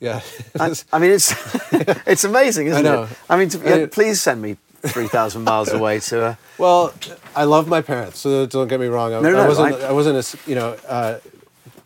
Yeah. 0.00 0.20
I, 0.60 0.72
I 0.92 0.98
mean, 0.98 1.10
it's 1.12 1.32
it's 2.06 2.24
amazing, 2.24 2.66
isn't 2.68 2.84
know. 2.84 3.02
it? 3.04 3.08
I 3.28 3.36
mean, 3.36 3.48
to, 3.50 3.58
I- 3.58 3.78
yeah, 3.80 3.86
please 3.90 4.20
send 4.22 4.40
me 4.42 4.56
three 4.82 5.08
thousand 5.08 5.44
miles 5.44 5.72
away 5.78 6.00
to 6.00 6.24
a. 6.24 6.38
Well, 6.58 6.92
I 7.34 7.44
love 7.44 7.66
my 7.68 7.82
parents, 7.82 8.18
so 8.20 8.46
don't 8.46 8.68
get 8.68 8.80
me 8.80 8.86
wrong. 8.86 9.12
I, 9.14 9.20
No, 9.20 9.30
no, 9.32 9.40
I 9.40 9.48
wasn't. 9.48 9.74
I- 9.82 9.88
I, 9.88 9.92
wasn't, 9.92 10.48
you 10.48 10.54
know, 10.54 10.76
uh, 10.88 11.18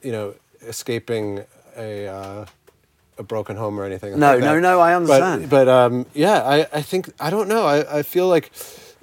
you 0.02 0.12
know, 0.12 0.34
escaping 0.62 1.44
a 1.76 2.06
uh, 2.06 2.46
a 3.18 3.22
broken 3.22 3.56
home 3.56 3.78
or 3.78 3.84
anything. 3.84 4.18
No, 4.18 4.32
like 4.32 4.40
that. 4.40 4.46
no, 4.46 4.60
no, 4.60 4.80
I 4.80 4.94
understand. 4.94 5.48
But, 5.48 5.66
but 5.66 5.68
um, 5.68 6.06
yeah, 6.14 6.42
I, 6.42 6.66
I 6.72 6.82
think 6.82 7.10
I 7.20 7.30
don't 7.30 7.48
know. 7.48 7.64
I, 7.66 7.98
I 7.98 8.02
feel 8.02 8.28
like, 8.28 8.50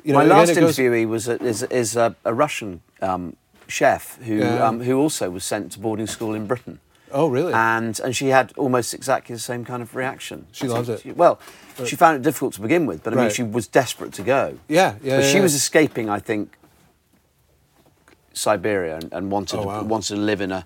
you 0.04 0.12
know, 0.14 0.20
My 0.20 0.26
last 0.26 0.56
goes- 0.56 0.78
interviewee 0.78 1.08
was 1.08 1.28
a, 1.28 1.42
is 1.42 1.64
is 1.64 1.96
a, 1.96 2.16
a 2.26 2.34
Russian 2.34 2.82
um, 3.02 3.36
chef 3.68 4.18
who 4.24 4.36
Yeah. 4.36 4.68
um, 4.68 4.82
who 4.82 4.98
also 5.00 5.30
was 5.30 5.46
sent 5.46 5.72
to 5.74 5.80
boarding 5.80 6.08
school 6.08 6.34
in 6.36 6.46
Britain. 6.48 6.80
Oh, 7.14 7.28
really? 7.28 7.54
And 7.54 8.00
and 8.04 8.16
she 8.16 8.28
had 8.28 8.54
almost 8.58 8.94
exactly 8.94 9.34
the 9.36 9.40
same 9.42 9.64
kind 9.66 9.82
of 9.82 9.96
reaction. 9.96 10.46
She 10.52 10.68
loved 10.68 10.90
it. 10.90 11.02
she- 11.02 11.12
well, 11.14 11.40
she 11.86 11.96
found 11.96 12.16
it 12.18 12.22
difficult 12.24 12.54
to 12.56 12.62
begin 12.62 12.86
with, 12.86 13.04
but 13.04 13.14
I 13.14 13.16
mean, 13.18 13.30
she 13.32 13.44
was 13.44 13.68
desperate 13.68 14.14
to 14.14 14.24
go. 14.24 14.58
Yeah, 14.68 14.96
yeah, 15.04 15.18
But 15.18 15.24
yeah, 15.24 15.30
she 15.32 15.38
yeah. 15.38 15.44
was 15.44 15.54
escaping, 15.56 16.10
I 16.10 16.20
think, 16.20 16.54
Siberia 18.34 18.96
and, 18.98 19.12
and 19.14 19.32
wanted 19.32 19.60
Oh, 19.60 19.64
wow. 19.68 19.84
wanted 19.84 20.16
to 20.16 20.22
live 20.22 20.42
in 20.42 20.52
a 20.52 20.66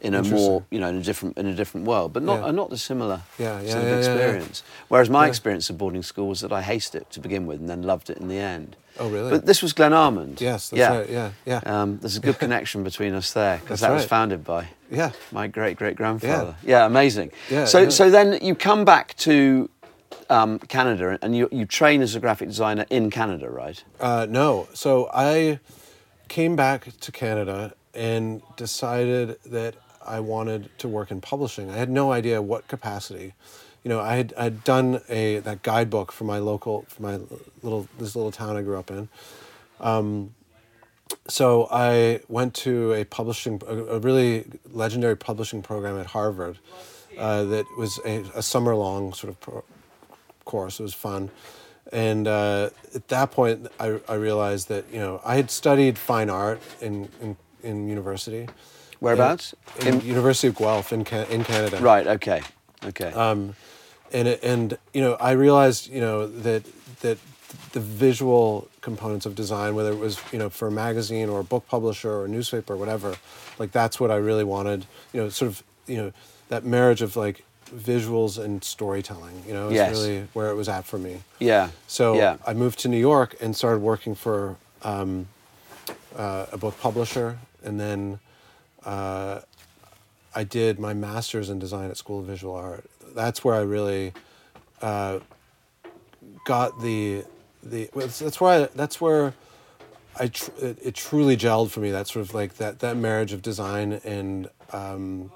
in 0.00 0.14
a 0.14 0.22
more 0.22 0.64
you 0.70 0.78
know 0.78 0.88
in 0.88 0.96
a 0.96 1.02
different 1.02 1.36
in 1.38 1.46
a 1.46 1.54
different 1.54 1.86
world, 1.86 2.12
but 2.12 2.22
not 2.22 2.40
Yeah. 2.40 2.48
a 2.50 2.52
not 2.52 2.70
dissimilar 2.70 3.22
Yeah, 3.38 3.60
yeah, 3.60 3.70
sort 3.72 3.84
of 3.84 3.90
yeah, 3.90 3.96
experience. 3.98 4.62
Whereas 4.88 5.08
my 5.10 5.26
experience 5.26 5.70
of 5.70 5.78
boarding 5.78 6.02
school 6.02 6.28
was 6.28 6.40
that 6.40 6.52
I 6.52 6.62
hated 6.62 6.94
it 6.96 7.10
to 7.12 7.20
begin 7.20 7.46
with 7.46 7.60
and 7.60 7.68
then 7.68 7.82
loved 7.82 8.10
it 8.10 8.18
in 8.18 8.28
the 8.28 8.38
end. 8.38 8.76
Oh, 8.98 9.10
really? 9.10 9.30
But 9.30 9.44
this 9.46 9.62
was 9.62 9.74
Glenalmond. 9.74 10.40
Yes, 10.40 10.70
that's 10.70 10.78
yeah. 10.78 10.96
right. 10.98 11.08
Yeah, 11.10 11.30
yeah. 11.44 11.60
Um, 11.66 11.98
there's 12.00 12.16
a 12.16 12.20
good 12.20 12.38
connection 12.44 12.82
between 12.84 13.14
us 13.14 13.32
there 13.32 13.58
because 13.58 13.80
that 13.80 13.90
was 13.92 14.04
founded 14.04 14.44
by 14.44 14.68
Yeah. 14.90 15.10
my 15.32 15.46
great 15.48 15.76
great 15.76 15.96
grandfather. 15.96 16.56
Yeah. 16.62 16.86
amazing. 16.86 17.30
Yeah, 17.50 17.64
so 17.66 17.88
so 17.88 18.10
then 18.10 18.38
you 18.42 18.54
come 18.54 18.84
back 18.84 19.14
to 19.18 19.68
um, 20.30 20.58
Canada 20.58 21.18
and 21.22 21.34
you 21.36 21.48
you 21.52 21.64
train 21.66 22.02
as 22.02 22.14
a 22.14 22.20
graphic 22.20 22.48
designer 22.48 22.84
in 22.90 23.10
Canada, 23.10 23.48
right? 23.50 23.82
Uh, 24.00 24.26
no. 24.28 24.68
So 24.74 25.08
I 25.12 25.58
came 26.28 26.56
back 26.56 26.88
to 27.00 27.12
Canada 27.12 27.72
and 27.94 28.42
decided 28.56 29.36
that 29.46 29.74
I 30.06 30.20
wanted 30.20 30.70
to 30.78 30.88
work 30.88 31.10
in 31.10 31.20
publishing. 31.20 31.70
I 31.70 31.76
had 31.76 31.90
no 31.90 32.12
idea 32.12 32.40
what 32.40 32.68
capacity. 32.68 33.34
You 33.84 33.88
know, 33.90 34.00
I 34.00 34.16
had 34.16 34.34
I'd 34.36 34.64
done 34.64 35.00
a 35.08 35.38
that 35.40 35.62
guidebook 35.62 36.12
for 36.12 36.24
my 36.24 36.38
local 36.38 36.84
for 36.88 37.02
my 37.02 37.20
little 37.62 37.88
this 37.98 38.16
little 38.16 38.32
town 38.32 38.56
I 38.56 38.62
grew 38.62 38.78
up 38.78 38.90
in. 38.90 39.08
Um, 39.80 40.34
so 41.28 41.68
I 41.70 42.20
went 42.28 42.54
to 42.54 42.92
a 42.94 43.04
publishing 43.04 43.62
a, 43.66 43.76
a 43.76 43.98
really 44.00 44.44
legendary 44.72 45.16
publishing 45.16 45.62
program 45.62 45.98
at 45.98 46.06
Harvard 46.06 46.58
uh, 47.16 47.44
that 47.44 47.66
was 47.78 48.00
a, 48.04 48.24
a 48.34 48.42
summer 48.42 48.74
long 48.74 49.12
sort 49.12 49.30
of 49.30 49.40
pro- 49.40 49.64
course. 50.44 50.80
It 50.80 50.82
was 50.82 50.94
fun. 50.94 51.30
And 51.92 52.26
uh, 52.26 52.70
at 52.94 53.08
that 53.08 53.30
point, 53.30 53.68
I, 53.78 54.00
I 54.08 54.14
realized 54.14 54.68
that 54.68 54.84
you 54.92 54.98
know 54.98 55.20
I 55.24 55.36
had 55.36 55.50
studied 55.50 55.98
fine 55.98 56.30
art 56.30 56.60
in 56.80 57.08
in, 57.20 57.36
in 57.62 57.88
university. 57.88 58.48
Whereabouts? 59.00 59.54
In, 59.80 59.86
in 59.88 60.00
University 60.00 60.48
of 60.48 60.56
Guelph 60.56 60.92
in 60.92 61.04
Can- 61.04 61.26
in 61.28 61.44
Canada. 61.44 61.78
Right. 61.80 62.06
Okay. 62.06 62.42
Okay. 62.84 63.12
Um, 63.12 63.54
and 64.12 64.28
and 64.28 64.78
you 64.94 65.00
know 65.00 65.14
I 65.14 65.32
realized 65.32 65.88
you 65.90 66.00
know 66.00 66.26
that 66.26 66.62
that 67.00 67.18
the 67.72 67.80
visual 67.80 68.68
components 68.80 69.26
of 69.26 69.34
design, 69.34 69.74
whether 69.74 69.90
it 69.92 69.98
was 69.98 70.20
you 70.32 70.38
know 70.38 70.48
for 70.50 70.68
a 70.68 70.70
magazine 70.70 71.28
or 71.28 71.40
a 71.40 71.44
book 71.44 71.66
publisher 71.68 72.10
or 72.10 72.24
a 72.24 72.28
newspaper 72.28 72.74
or 72.74 72.76
whatever, 72.76 73.16
like 73.58 73.72
that's 73.72 73.98
what 74.00 74.10
I 74.10 74.16
really 74.16 74.44
wanted. 74.44 74.86
You 75.12 75.22
know, 75.22 75.28
sort 75.28 75.50
of 75.50 75.62
you 75.86 75.96
know 75.96 76.12
that 76.48 76.64
marriage 76.64 77.02
of 77.02 77.16
like 77.16 77.44
visuals 77.74 78.42
and 78.42 78.62
storytelling. 78.62 79.42
You 79.46 79.52
know, 79.54 79.66
is 79.68 79.74
Yes. 79.74 79.90
really 79.90 80.28
where 80.32 80.50
it 80.50 80.54
was 80.54 80.68
at 80.68 80.84
for 80.86 80.98
me. 80.98 81.22
yeah. 81.40 81.70
So 81.88 82.14
yeah. 82.14 82.36
I 82.46 82.54
moved 82.54 82.78
to 82.80 82.88
New 82.88 83.00
York 83.00 83.34
and 83.40 83.54
started 83.56 83.80
working 83.82 84.14
for 84.14 84.56
um, 84.82 85.26
uh, 86.16 86.46
a 86.52 86.56
book 86.56 86.78
publisher, 86.80 87.38
and 87.64 87.78
then 87.80 88.20
uh, 88.86 89.40
I 90.34 90.44
did 90.44 90.78
my 90.78 90.94
master's 90.94 91.50
in 91.50 91.58
design 91.58 91.90
at 91.90 91.96
School 91.96 92.20
of 92.20 92.26
Visual 92.26 92.54
Art. 92.54 92.84
That's 93.14 93.44
where 93.44 93.54
I 93.54 93.60
really 93.60 94.12
uh, 94.80 95.18
got 96.46 96.80
the 96.80 97.24
the. 97.62 97.90
That's 97.94 98.40
where 98.40 98.64
I, 98.64 98.68
that's 98.74 99.00
where 99.00 99.34
I 100.18 100.28
tr- 100.28 100.50
it, 100.60 100.78
it 100.82 100.94
truly 100.94 101.36
gelled 101.36 101.70
for 101.70 101.80
me. 101.80 101.90
That 101.90 102.06
sort 102.06 102.24
of 102.24 102.32
like 102.32 102.56
that 102.56 102.78
that 102.80 102.96
marriage 102.96 103.32
of 103.32 103.42
design 103.42 104.00
and. 104.04 104.48
Um, 104.72 105.30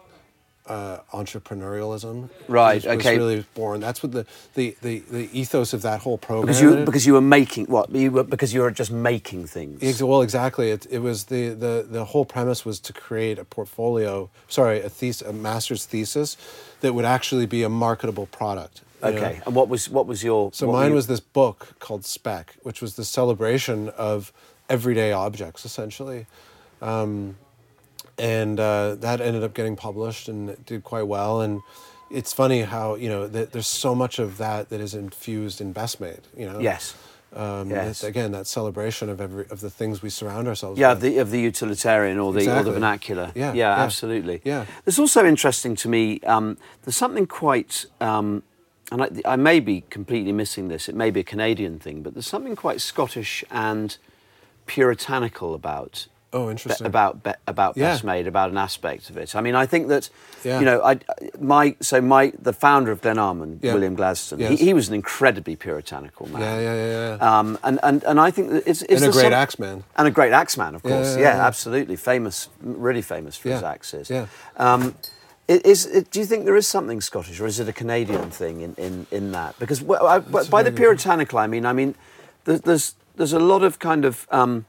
uh, 0.71 1.01
entrepreneurialism, 1.12 2.29
Right, 2.49 2.77
was, 2.77 2.85
was 2.87 2.97
okay. 2.99 3.16
really 3.18 3.45
born. 3.55 3.81
That's 3.81 4.03
what 4.03 4.12
the, 4.12 4.25
the, 4.55 4.77
the, 4.83 5.01
the 5.11 5.29
ethos 5.39 5.73
of 5.73 5.83
that 5.83 6.01
whole 6.01 6.18
program. 6.18 6.47
because 6.47 6.61
you 6.62 6.85
because 6.85 7.05
you 7.07 7.14
were 7.14 7.21
making 7.39 7.66
what 7.66 7.91
you 7.91 8.11
were 8.11 8.25
because 8.35 8.55
you 8.55 8.61
were 8.62 8.71
just 8.71 8.91
making 8.93 9.47
things. 9.47 9.83
Ex- 9.83 10.03
Well, 10.03 10.23
exactly. 10.23 10.71
It, 10.71 10.87
it 10.91 11.01
was 11.01 11.25
the, 11.25 11.49
the, 11.51 11.87
the 11.97 12.05
whole 12.07 12.25
premise 12.25 12.64
was 12.64 12.79
to 12.81 12.93
create 12.93 13.39
a 13.39 13.45
portfolio, 13.45 14.31
sorry, 14.49 14.81
a, 14.81 14.89
thes- 14.89 15.23
a 15.23 15.33
master's 15.33 15.85
thesis 15.87 16.37
that 16.83 16.95
would 16.95 17.05
actually 17.05 17.47
be 17.47 17.62
a 17.64 17.68
marketable 17.68 18.27
product. 18.27 18.83
you 19.05 19.11
know? 19.11 19.16
Okay. 19.16 19.41
And 19.47 19.55
what 19.55 19.68
was 19.68 19.89
what 19.91 20.07
was 20.07 20.23
your 20.23 20.51
So 20.53 20.71
mine 20.71 20.91
you- 20.91 20.95
was 20.95 21.07
this 21.09 21.21
book 21.21 21.59
called 21.81 22.05
Speck, 22.05 22.55
which 22.62 22.81
was 22.81 22.95
the 22.95 23.05
celebration 23.05 23.89
of 24.11 24.33
everyday 24.68 25.11
objects, 25.12 25.64
essentially. 25.64 26.27
Um, 26.81 27.37
and 28.21 28.61
uh, 28.61 28.95
that 28.97 29.21
ended 29.21 29.43
up 29.43 29.55
getting 29.55 29.77
published 29.77 30.29
and 30.29 30.51
it 30.51 30.66
did 30.66 30.85
quite 30.85 31.07
well. 31.07 31.41
And 31.41 31.62
it's 32.11 32.33
funny 32.33 32.61
how, 32.62 32.97
you 32.97 33.09
know, 33.09 33.27
that 33.27 33.53
there's 33.53 33.66
so 33.66 33.95
much 33.95 34.18
of 34.18 34.37
that 34.39 34.68
that 34.68 34.81
is 34.81 34.95
infused 34.95 35.61
in 35.61 35.73
Best 35.73 36.01
Made, 36.01 36.21
you 36.37 36.47
know? 36.47 36.59
yes. 36.61 36.95
Um, 37.33 37.71
Yes. 37.71 38.03
again, 38.03 38.33
that 38.33 38.49
celebration 38.49 39.09
of 39.09 39.21
every 39.21 39.45
of 39.51 39.61
the 39.61 39.71
things 39.71 40.03
we 40.03 40.11
surround 40.11 40.49
ourselves 40.49 40.81
Yeah, 40.81 40.95
with. 40.95 41.03
the 41.03 41.18
of 41.18 41.31
the 41.31 41.39
utilitarian 41.41 42.18
or 42.18 42.33
the 42.33 42.51
or 42.59 42.64
the 42.64 42.73
vernacular. 42.73 43.31
Yeah, 43.37 43.53
yeah, 43.53 43.77
yeah. 43.77 43.83
absolutely. 43.85 44.41
Yeah. 44.45 44.66
It's 44.85 44.99
also 44.99 45.25
interesting 45.25 45.77
to 45.77 45.89
me. 45.89 46.18
Um, 46.27 46.59
there's 46.83 46.97
something 46.97 47.29
quite, 47.29 47.87
um, 48.01 48.43
and 48.91 49.05
I, 49.05 49.09
I 49.35 49.37
may 49.37 49.61
be 49.61 49.83
completely 49.91 50.33
missing 50.33 50.66
this. 50.66 50.89
It 50.89 50.97
may 50.97 51.12
be 51.12 51.21
a 51.21 51.29
Canadian 51.35 51.79
thing, 51.79 52.03
but 52.03 52.14
there's 52.14 52.27
something 52.27 52.57
quite 52.57 52.81
Scottish 52.81 53.45
and 53.49 53.97
puritanical 54.66 55.55
about. 55.55 56.09
Oh, 56.33 56.45
be- 56.47 56.51
interesting. 56.53 56.87
about 56.87 57.22
be- 57.24 57.33
about 57.49 57.76
Yeah. 57.76 57.91
best 57.91 58.05
made 58.05 58.26
about 58.28 58.51
an 58.51 58.57
aspect 58.57 59.11
of 59.11 59.16
it. 59.16 59.35
I 59.35 59.41
mean, 59.41 59.55
I 59.57 59.66
think 59.66 59.89
that 59.89 60.09
Yeah. 60.45 60.61
you 60.61 60.64
know, 60.64 60.81
I 60.83 61.01
my 61.41 61.74
so 61.81 62.01
my 62.01 62.33
the 62.41 62.53
founder 62.53 62.93
of 62.93 63.01
Glenalmond, 63.01 63.59
Yeah. 63.62 63.74
William 63.74 63.95
Gladstone, 63.97 64.39
Yes. 64.39 64.51
he, 64.59 64.66
he 64.66 64.74
was 64.74 64.89
an 64.89 64.95
incredibly 64.95 65.57
puritanical 65.57 66.28
man. 66.28 66.41
Yeah, 66.43 66.61
yeah, 66.61 66.74
yeah, 66.74 67.16
yeah. 67.16 67.39
Um, 67.39 67.59
and, 67.64 67.81
and, 67.83 68.05
and 68.05 68.20
I 68.20 68.31
think 68.31 68.51
that 68.51 68.62
it's, 68.66 68.83
it's 68.83 69.03
And 69.03 69.11
a 69.11 69.12
great 69.12 69.22
sort- 69.22 69.33
axeman. 69.33 69.85
And 69.97 70.07
a 70.07 70.11
great 70.12 70.33
axeman, 70.33 70.74
of 70.76 70.83
course. 70.83 71.16
yeah, 71.16 71.45
absolutely. 71.45 71.97
Famous, 71.97 72.49
really 72.62 73.03
famous 73.03 73.37
for 73.37 73.49
his 73.51 73.62
axes. 73.62 74.09
yeah. 74.09 74.26
Um, 74.57 74.95
i- 75.49 75.61
is, 75.64 75.87
do 76.12 76.20
you 76.20 76.26
think 76.26 76.45
there 76.45 76.57
is 76.57 76.66
something 76.68 77.01
Scottish, 77.01 77.41
or 77.41 77.47
is 77.47 77.59
it 77.59 77.68
a 77.68 77.72
Canadian 77.72 78.31
thing 78.31 78.61
in, 78.61 78.74
in, 78.76 79.07
in 79.11 79.33
that? 79.33 79.59
Because 79.59 79.83
well, 79.83 80.07
I, 80.07 80.18
by 80.20 80.62
the 80.62 80.70
puritanical, 80.70 81.41
I 81.41 81.49
mean, 81.49 81.66
I 81.66 81.72
mean, 81.72 81.97
there's, 82.45 82.61
there's, 82.61 82.95
there's 83.16 83.33
a 83.33 83.41
lot 83.41 83.64
of 83.64 83.78
kind 83.81 84.05
of 84.05 84.28
um, 84.31 84.64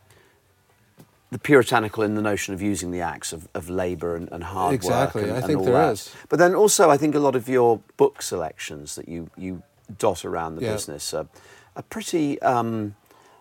the 1.32 1.40
puritanical 1.40 2.04
in 2.04 2.16
the 2.16 2.22
notion 2.22 2.54
of 2.54 2.62
using 2.62 2.92
the 2.92 3.00
axe 3.02 3.32
of, 3.32 3.48
of 3.54 3.70
labour 3.70 4.16
and, 4.18 4.30
and 4.34 4.44
hard 4.44 4.74
Exactly, 4.76 5.22
work. 5.24 5.32
And, 5.32 5.44
I 5.44 5.48
think 5.48 5.64
there 5.64 5.74
that. 5.74 5.94
is. 5.94 6.14
But 6.30 6.40
then 6.40 6.54
also, 6.54 6.90
I 6.90 6.98
think 6.98 7.16
a 7.16 7.20
lot 7.20 7.36
of 7.36 7.48
your 7.48 7.80
book 7.98 8.22
selections 8.22 8.96
that 8.96 9.08
you, 9.08 9.30
you 9.38 9.64
dot 9.98 10.26
around 10.26 10.56
the 10.56 10.62
Yeah. 10.64 10.74
business 10.74 11.14
are, 11.14 11.28
are 11.76 11.84
pretty. 11.84 12.42
Um, 12.42 12.96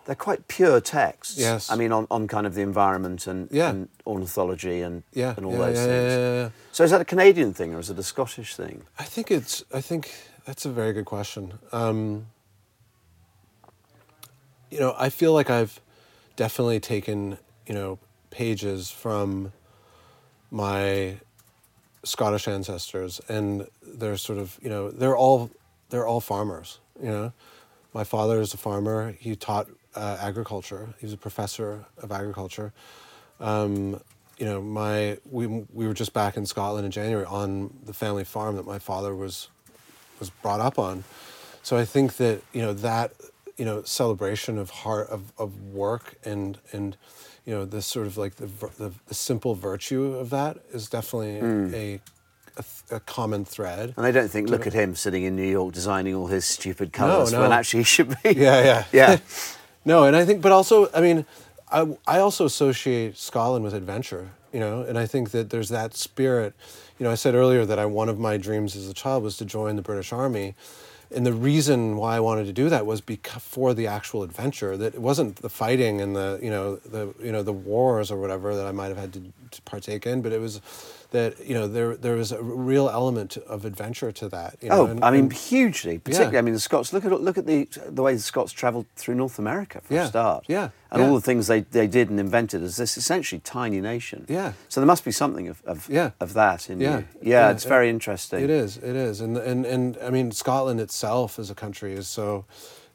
they're 0.07 0.15
quite 0.15 0.47
pure 0.49 0.81
texts. 0.81 1.37
Yes. 1.37 1.71
I 1.71 1.75
mean, 1.77 1.91
on, 1.93 2.07
on 2.11 2.27
kind 2.29 2.47
of 2.47 2.55
the 2.55 2.63
environment 2.63 3.27
and, 3.27 3.49
Yeah. 3.51 3.71
and 3.71 3.89
ornithology 4.07 4.81
and, 4.83 5.03
Yeah, 5.13 5.35
and 5.37 5.45
all 5.45 5.53
yeah, 5.53 5.59
those 5.59 5.77
yeah, 5.79 5.85
things. 5.87 6.13
yeah, 6.13 6.19
yeah, 6.19 6.43
yeah. 6.45 6.49
So 6.73 6.85
is 6.85 6.91
that 6.93 7.01
a 7.01 7.05
Canadian 7.05 7.53
thing 7.55 7.75
or 7.75 7.81
is 7.81 7.91
it 7.91 7.99
a 7.99 8.03
Scottish 8.05 8.55
thing? 8.55 8.83
I 9.01 9.05
think 9.05 9.31
it's. 9.33 9.65
I 9.75 9.81
think 9.81 10.13
that's 10.47 10.65
a 10.65 10.71
very 10.71 10.93
good 10.93 11.05
question. 11.07 11.59
Um, 11.73 12.27
you 14.71 14.79
know, 14.79 14.95
I 14.97 15.09
feel 15.11 15.33
like 15.33 15.51
I've 15.51 15.81
definitely 16.37 16.81
taken 16.81 17.39
you 17.71 17.77
know 17.77 18.01
pages 18.31 18.91
from 18.91 19.53
my 20.51 21.15
Scottish 22.03 22.49
ancestors, 22.49 23.21
and 23.29 23.69
they're 23.81 24.17
sort 24.17 24.41
of 24.41 24.59
you 24.61 24.69
know 24.69 24.91
they're 24.91 25.17
all 25.17 25.53
they're 25.91 26.07
all 26.07 26.21
farmers. 26.21 26.81
You 27.01 27.11
know, 27.11 27.33
my 27.95 28.03
father 28.03 28.41
is 28.41 28.53
a 28.55 28.57
farmer. 28.57 29.15
He 29.21 29.37
taught 29.37 29.69
uh, 29.95 30.17
agriculture. 30.21 30.89
He 30.99 31.07
was 31.07 31.13
a 31.13 31.17
professor 31.17 31.85
of 32.03 32.11
agriculture. 32.11 32.73
Um, 33.39 34.01
you 34.37 34.47
know, 34.47 34.61
my 34.61 35.19
we 35.31 35.47
we 35.47 35.87
were 35.87 35.95
just 35.95 36.13
back 36.13 36.37
in 36.37 36.47
Scotland 36.47 36.85
in 36.85 36.91
January 36.91 37.25
on 37.25 37.73
the 37.87 37.93
family 37.93 38.25
farm 38.25 38.57
that 38.57 38.67
my 38.67 38.81
father 38.81 39.15
was 39.15 39.49
was 40.19 40.31
brought 40.43 40.61
up 40.61 40.77
on. 40.77 41.05
So 41.63 41.77
I 41.77 41.85
think 41.85 42.17
that 42.17 42.43
you 42.53 42.63
know 42.63 42.73
that 42.73 43.13
you 43.57 43.65
know 43.65 43.85
celebration 43.85 44.59
of 44.59 44.71
heart 44.71 45.09
of, 45.09 45.33
of 45.39 45.73
work 45.73 46.17
and 46.25 46.59
and 46.73 46.97
you 47.51 47.57
know 47.57 47.65
the 47.65 47.83
sort 47.83 48.07
of 48.07 48.17
like 48.17 48.37
the, 48.37 48.47
the 48.79 48.93
the 49.09 49.15
simple 49.15 49.57
virtue 49.57 50.15
of 50.15 50.31
that 50.31 50.59
is 50.73 50.89
definitely 50.89 51.39
a, 51.39 51.41
hmm. 51.41 51.75
a 51.75 52.01
a 52.93 53.01
common 53.01 53.45
thread. 53.45 53.93
And 53.97 54.07
I 54.07 54.13
don't 54.13 54.29
think, 54.29 54.49
look 54.49 54.69
at 54.69 54.73
him 54.73 54.95
sitting 54.95 55.25
in 55.25 55.35
New 55.35 55.51
York 55.51 55.75
designing 55.75 56.15
all 56.15 56.29
his 56.29 56.45
stupid 56.45 56.93
colours 56.93 57.33
no. 57.33 57.41
when 57.41 57.53
actually 57.53 57.81
he 57.81 57.85
should 57.85 58.09
be. 58.11 58.17
Yeah, 58.37 58.63
yeah, 58.63 58.85
Yeah. 58.93 59.19
no, 59.85 60.05
and 60.05 60.15
I 60.15 60.25
think, 60.25 60.43
but 60.43 60.53
also, 60.53 60.91
I 60.95 61.01
mean, 61.01 61.27
I 61.73 61.97
I 62.07 62.21
also 62.21 62.45
associate 62.45 63.19
Scotland 63.19 63.65
with 63.65 63.75
adventure, 63.75 64.31
you 64.53 64.61
know, 64.61 64.83
and 64.83 64.97
I 64.97 65.07
think 65.07 65.33
that 65.33 65.51
there's 65.51 65.71
that 65.71 65.95
spirit. 65.95 66.55
You 67.01 67.05
know, 67.05 67.11
I 67.11 67.17
said 67.17 67.35
earlier 67.35 67.65
that 67.67 67.81
I 67.81 67.85
one 67.87 68.09
of 68.09 68.21
my 68.21 68.37
dreams 68.37 68.77
as 68.77 68.89
a 68.89 68.95
child 68.95 69.25
was 69.25 69.37
to 69.39 69.45
join 69.45 69.75
the 69.75 69.83
British 69.83 70.13
Army, 70.13 70.55
and 71.15 71.27
the 71.27 71.33
reason 71.33 71.97
why 71.97 72.17
I 72.17 72.21
wanted 72.21 72.47
to 72.47 72.53
do 72.53 72.69
that 72.69 72.87
was 72.87 73.01
because 73.01 73.43
for 73.43 73.75
the 73.75 73.87
actual 73.87 74.23
adventure. 74.23 74.77
That 74.77 74.95
it 74.95 75.01
wasn't 75.01 75.37
the 75.37 75.49
fighting 75.49 76.01
and 76.01 76.15
the 76.15 76.39
you 76.43 76.51
know 76.51 76.77
the 76.77 77.15
you 77.23 77.33
know 77.33 77.43
the 77.43 77.53
wars 77.53 78.11
or 78.11 78.17
whatever 78.17 78.55
that 78.55 78.67
I 78.67 78.73
might 78.73 78.89
have 78.89 78.97
had 78.97 79.13
to, 79.15 79.23
to 79.51 79.63
partake 79.63 80.07
in, 80.07 80.23
but 80.23 80.33
it 80.33 80.41
was 80.41 80.61
that 81.11 81.45
you 81.45 81.55
know 81.55 81.67
there 81.67 81.97
there 81.97 82.15
was 82.17 82.31
a 82.33 82.41
real 82.43 82.89
element 82.89 83.37
of 83.37 83.65
adventure 83.65 84.13
to 84.13 84.29
that. 84.29 84.57
You 84.61 84.69
know, 84.69 84.83
oh, 84.83 84.87
and- 84.87 85.05
I 85.05 85.11
mean, 85.11 85.31
hugely. 85.31 85.99
Particularly, 85.99 86.33
Yeah. 86.35 86.39
I 86.39 86.43
mean, 86.43 86.55
the 86.55 86.61
Scots. 86.61 86.93
Look 86.93 87.05
at 87.05 87.13
look 87.21 87.37
at 87.39 87.47
the 87.47 87.67
the 87.89 88.03
way 88.03 88.15
the 88.15 88.21
Scots 88.21 88.53
travelled 88.53 88.87
through 88.97 89.17
North 89.17 89.39
America 89.39 89.81
for 89.83 89.95
Yeah, 89.95 90.05
a 90.05 90.09
start. 90.09 90.45
yeah, 90.49 90.71
and 90.91 91.03
yeah. 91.03 91.09
all 91.09 91.15
the 91.15 91.21
things 91.21 91.47
they, 91.49 91.61
they 91.63 91.87
did 91.89 92.11
and 92.11 92.21
invented 92.21 92.63
as 92.63 92.77
this 92.77 92.97
essentially 92.97 93.41
tiny 93.41 93.81
nation. 93.81 94.25
Yeah. 94.29 94.53
So 94.69 94.81
there 94.81 94.87
must 94.87 95.05
be 95.05 95.13
something 95.13 95.49
of 95.49 95.63
of, 95.67 95.89
Yeah. 95.89 96.11
of 96.21 96.33
that 96.35 96.71
in 96.71 96.81
Yeah, 96.81 96.99
you. 96.99 97.05
Yeah, 97.23 97.29
yeah, 97.47 97.51
it's 97.51 97.65
it- 97.65 97.69
very 97.69 97.89
interesting. 97.91 98.45
It 98.45 98.51
is. 98.51 98.77
It 98.77 98.95
is, 98.97 99.21
and 99.21 99.37
and 99.37 99.67
and 99.67 99.99
I 100.03 100.11
mean, 100.11 100.31
Scotland 100.33 100.81
itself 100.81 101.39
as 101.39 101.51
a 101.51 101.55
country 101.55 101.93
is 101.95 102.07
so 102.09 102.45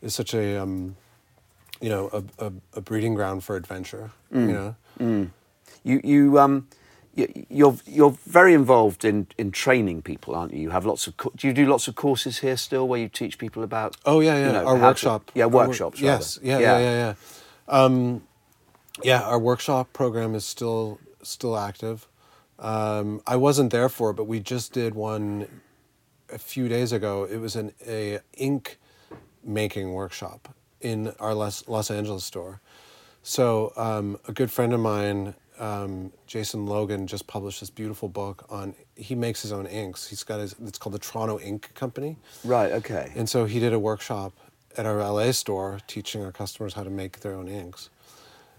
is 0.02 0.16
such 0.16 0.34
a 0.34 0.56
um, 0.62 0.96
you 1.82 1.90
know 1.90 2.10
a, 2.14 2.46
a, 2.46 2.52
a 2.76 2.82
breeding 2.82 3.14
ground 3.16 3.44
for 3.44 3.56
adventure. 3.58 4.12
Mm. 4.34 4.48
You 4.48 4.54
know. 4.54 4.76
You 5.84 6.02
you 6.04 6.40
um. 6.40 6.68
You- 7.16 7.46
You're 7.50 7.78
you're 7.86 8.18
very 8.28 8.54
involved 8.54 9.06
in, 9.06 9.28
in 9.38 9.52
training 9.52 10.02
people, 10.02 10.36
aren't 10.36 10.54
you? 10.54 10.60
You 10.62 10.70
have 10.72 10.86
lots 10.86 11.08
of 11.08 11.16
co- 11.18 11.32
do 11.36 11.48
you 11.48 11.54
do 11.54 11.66
lots 11.66 11.88
of 11.88 11.96
courses 11.96 12.40
here 12.40 12.58
still 12.58 12.88
where 12.88 13.00
you 13.00 13.10
teach 13.10 13.38
people 13.38 13.64
about 13.64 13.96
Oh 14.06 14.20
yeah, 14.22 14.36
yeah. 14.38 14.46
you 14.48 14.52
know, 14.54 14.66
our 14.66 14.76
how 14.78 14.82
to- 14.82 14.88
workshop. 14.90 15.32
yeah 15.34 15.46
wor- 15.46 15.68
workshops. 15.68 16.00
Yes. 16.02 16.40
Yeah, 16.44 16.60
yeah. 16.60 16.80
Yeah. 16.80 16.92
Yeah. 17.04 17.14
Um, 17.68 18.22
yeah. 19.04 19.22
Our 19.24 19.40
workshop 19.40 19.94
program 19.94 20.36
is 20.36 20.46
still 20.46 21.00
still 21.24 21.56
active. 21.58 22.08
Um, 22.60 23.22
I 23.28 23.36
wasn't 23.36 23.72
there 23.72 23.90
for 23.90 24.12
it, 24.12 24.16
but 24.16 24.28
we 24.28 24.40
just 24.40 24.74
did 24.74 24.94
one 24.96 25.48
a 26.34 26.38
few 26.38 26.68
days 26.68 26.92
ago. 26.92 27.24
It 27.30 27.38
was 27.38 27.56
an 27.56 27.72
a 27.88 28.20
ink 28.38 28.78
making 29.44 29.94
workshop 29.94 30.50
in 30.82 31.14
our 31.20 31.34
Los, 31.34 31.68
Los 31.68 31.90
Angeles 31.92 32.24
store. 32.24 32.62
So 33.24 33.74
um, 33.76 34.18
a 34.28 34.32
good 34.32 34.52
friend 34.52 34.74
of 34.74 34.80
mine, 34.80 35.36
um, 35.60 36.12
Jason 36.28 36.66
Logan, 36.66 37.08
just 37.08 37.28
published 37.28 37.60
this 37.60 37.70
beautiful 37.70 38.10
book 38.10 38.46
on. 38.50 38.76
He 38.96 39.16
makes 39.16 39.42
his 39.42 39.52
own 39.52 39.66
inks. 39.68 40.08
He's 40.08 40.24
got 40.24 40.40
his. 40.40 40.56
It's 40.66 40.78
called 40.78 40.94
the 40.96 41.00
Toronto 41.00 41.40
Ink 41.40 41.74
Company. 41.76 42.18
Right. 42.44 42.72
Okay. 42.74 43.12
And 43.16 43.30
so 43.30 43.46
he 43.46 43.60
did 43.60 43.74
a 43.74 43.80
workshop 43.80 44.34
at 44.78 44.86
our 44.86 45.00
LA 45.00 45.32
store 45.32 45.80
teaching 45.88 46.24
our 46.24 46.32
customers 46.32 46.74
how 46.74 46.84
to 46.84 46.90
make 46.90 47.22
their 47.22 47.34
own 47.34 47.48
inks. 47.48 47.90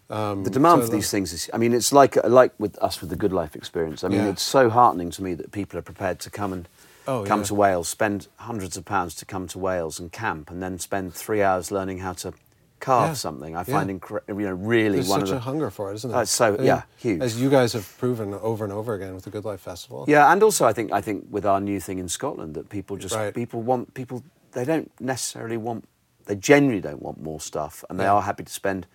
Um, 0.08 0.44
the 0.44 0.50
demand 0.50 0.82
so 0.82 0.86
for 0.86 0.90
the- 0.92 0.96
these 0.98 1.10
things 1.10 1.32
is 1.32 1.50
i 1.52 1.58
mean 1.58 1.72
it's 1.74 1.92
like 1.92 2.14
like 2.28 2.52
with 2.60 2.78
us 2.80 3.00
with 3.00 3.10
the 3.10 3.16
good 3.16 3.32
life 3.32 3.56
experience 3.56 4.04
i 4.04 4.08
mean 4.08 4.20
Yeah. 4.20 4.28
it's 4.28 4.42
so 4.44 4.70
heartening 4.70 5.10
to 5.10 5.20
me 5.20 5.34
that 5.34 5.50
people 5.50 5.76
are 5.80 5.82
prepared 5.82 6.20
to 6.20 6.30
come 6.30 6.52
and 6.52 6.68
Oh, 7.08 7.24
come 7.24 7.40
yeah. 7.40 7.46
to 7.46 7.54
wales 7.56 7.88
spend 7.88 8.28
hundreds 8.36 8.76
of 8.76 8.84
pounds 8.84 9.16
to 9.16 9.24
come 9.24 9.48
to 9.48 9.58
wales 9.58 9.98
and 9.98 10.12
camp 10.12 10.48
and 10.48 10.62
then 10.62 10.78
spend 10.78 11.12
three 11.12 11.42
hours 11.42 11.72
learning 11.72 11.98
how 11.98 12.12
to 12.22 12.32
carve 12.80 13.08
Yeah. 13.10 13.14
something 13.14 13.56
i 13.56 13.60
Yeah. 13.60 13.64
find 13.64 13.88
incre- 14.00 14.20
you 14.28 14.34
know 14.34 14.52
really 14.52 14.96
There's 14.98 15.08
one 15.08 15.20
such 15.20 15.28
of 15.30 15.34
a 15.36 15.38
the 15.38 15.40
hunger 15.40 15.70
for 15.70 15.90
it, 15.90 15.94
isn't 15.96 16.10
uh, 16.10 16.14
there? 16.14 16.22
it's 16.22 16.30
so- 16.30 16.54
I 16.54 16.56
mean, 16.58 16.66
yeah, 16.66 16.82
huge. 16.98 17.22
As 17.22 17.40
you 17.40 17.48
guys 17.50 17.72
have 17.72 17.86
proven 17.98 18.34
over 18.34 18.64
and 18.64 18.72
over 18.72 18.94
again 18.94 19.14
with 19.14 19.24
the 19.24 19.30
Good 19.30 19.44
Life 19.44 19.60
Festival. 19.60 20.04
yeah 20.08 20.30
and 20.32 20.42
also 20.42 20.66
i 20.66 20.72
think 20.72 20.92
i 20.92 21.00
think 21.00 21.24
with 21.30 21.46
our 21.46 21.60
new 21.60 21.80
thing 21.80 21.98
in 21.98 22.08
scotland 22.08 22.54
that 22.54 22.68
people 22.68 22.96
just 22.96 23.14
Right. 23.14 23.32
people 23.34 23.62
want 23.62 23.94
people 23.94 24.22
they 24.52 24.64
don't 24.64 24.90
necessarily 25.00 25.56
want 25.56 25.84
they 26.26 26.34
genuinely 26.36 26.80
don't 26.82 27.02
want 27.02 27.20
more 27.22 27.40
stuff 27.40 27.84
and 27.88 27.98
they 28.00 28.04
Yeah. 28.04 28.14
are 28.14 28.22
happy 28.22 28.44
to 28.44 28.52
spend 28.52 28.86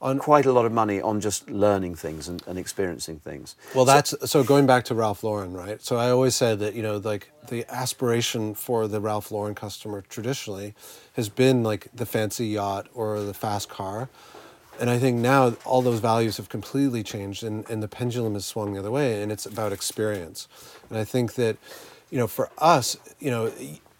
On- 0.00 0.18
quite 0.18 0.44
a 0.44 0.52
lot 0.52 0.66
of 0.66 0.72
money 0.72 1.00
on 1.00 1.20
just 1.20 1.48
learning 1.50 1.94
things 1.94 2.28
and, 2.28 2.42
and 2.46 2.58
experiencing 2.58 3.18
things 3.18 3.56
Well, 3.74 3.86
that's 3.86 4.14
so 4.30 4.44
going 4.44 4.66
back 4.66 4.84
to 4.84 4.94
Ralph 4.94 5.24
Lauren, 5.24 5.54
right? 5.54 5.80
So 5.82 5.96
I 5.96 6.10
always 6.10 6.34
said 6.36 6.58
that 6.58 6.74
you 6.74 6.82
know, 6.82 6.98
like 6.98 7.30
the 7.48 7.64
aspiration 7.72 8.54
for 8.54 8.86
the 8.88 9.00
Ralph 9.00 9.30
Lauren 9.30 9.54
customer 9.54 10.02
traditionally 10.02 10.74
has 11.14 11.28
been 11.28 11.62
like 11.62 11.88
the 11.94 12.04
fancy 12.06 12.46
yacht 12.48 12.88
or 12.92 13.20
the 13.20 13.34
fast 13.34 13.68
car, 13.68 14.08
and 14.78 14.90
I 14.90 14.98
think 14.98 15.18
now 15.18 15.56
all 15.64 15.80
those 15.80 16.00
values 16.00 16.36
have 16.36 16.48
completely 16.50 17.02
changed, 17.02 17.42
and, 17.42 17.68
and 17.70 17.82
the 17.82 17.88
pendulum 17.88 18.34
has 18.34 18.44
swung 18.44 18.74
the 18.74 18.80
other 18.80 18.90
way, 18.90 19.22
and 19.22 19.32
it's 19.32 19.46
about 19.46 19.72
experience, 19.72 20.46
and 20.90 20.98
I 20.98 21.04
think 21.04 21.34
that, 21.34 21.56
you 22.10 22.18
know, 22.18 22.26
for 22.26 22.50
us, 22.58 22.98
you 23.18 23.30
know. 23.30 23.50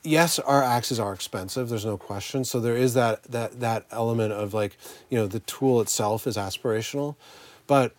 Yes, 0.06 0.38
our 0.38 0.62
axes 0.62 1.00
are 1.00 1.12
expensive. 1.12 1.68
There's 1.68 1.84
no 1.84 1.96
question. 1.96 2.44
So 2.44 2.60
there 2.60 2.76
is 2.76 2.94
that 2.94 3.24
that 3.24 3.58
that 3.58 3.86
element 3.90 4.32
of 4.32 4.54
like, 4.54 4.78
you 5.10 5.18
know, 5.18 5.26
the 5.26 5.40
tool 5.40 5.80
itself 5.80 6.28
is 6.28 6.36
aspirational, 6.36 7.16
but 7.66 7.92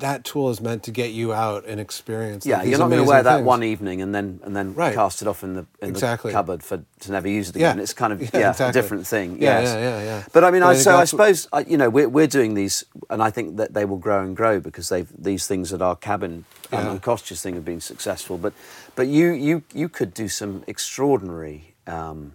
that 0.00 0.24
tool 0.24 0.50
is 0.50 0.60
meant 0.60 0.82
to 0.84 0.90
get 0.90 1.12
you 1.12 1.32
out 1.32 1.64
and 1.66 1.80
experience. 1.80 2.44
Yeah, 2.44 2.62
you're 2.62 2.78
not 2.78 2.90
going 2.90 3.02
to 3.02 3.08
wear 3.08 3.22
that 3.22 3.36
things. 3.36 3.46
one 3.46 3.62
evening 3.62 4.02
and 4.02 4.14
then 4.14 4.40
and 4.44 4.54
then 4.56 4.74
Right. 4.74 4.94
cast 4.94 5.22
it 5.22 5.28
off 5.28 5.42
in 5.44 5.54
the 5.54 5.66
in 5.80 5.88
Exactly. 5.90 6.30
the 6.32 6.36
cupboard 6.36 6.62
for 6.62 6.82
to 7.00 7.12
never 7.12 7.28
use 7.28 7.50
it 7.50 7.56
Yeah. 7.56 7.70
again. 7.70 7.80
It's 7.82 7.92
kind 7.94 8.12
of 8.12 8.20
Yeah, 8.22 8.28
yeah, 8.34 8.50
exactly. 8.50 8.66
a 8.68 8.72
different 8.82 9.06
thing. 9.06 9.38
Yeah, 9.40 9.60
yes. 9.60 9.68
yeah, 9.68 9.80
yeah, 9.80 10.02
yeah. 10.04 10.22
But 10.32 10.44
I 10.44 10.50
mean, 10.50 10.62
I, 10.62 10.70
I 10.70 10.74
so 10.74 10.96
I 10.96 11.04
suppose 11.04 11.48
I, 11.52 11.60
you 11.60 11.76
know 11.76 11.88
we're 11.90 12.08
we're 12.08 12.26
doing 12.26 12.54
these, 12.54 12.84
and 13.08 13.22
I 13.22 13.30
think 13.30 13.56
that 13.56 13.74
they 13.74 13.84
will 13.84 13.98
grow 13.98 14.20
and 14.24 14.36
grow 14.36 14.60
because 14.60 14.88
they've 14.88 15.08
these 15.16 15.46
things 15.46 15.72
at 15.72 15.80
our 15.82 15.96
cabin 15.96 16.44
um, 16.72 16.84
Yeah. 16.84 16.90
and 16.92 17.02
Costa's 17.02 17.40
thing 17.42 17.54
have 17.54 17.64
been 17.64 17.80
successful. 17.80 18.38
But 18.38 18.52
but 18.96 19.06
you 19.06 19.30
you 19.32 19.62
you 19.72 19.88
could 19.88 20.12
do 20.14 20.28
some 20.28 20.62
extraordinary. 20.66 21.74
Um, 21.86 22.34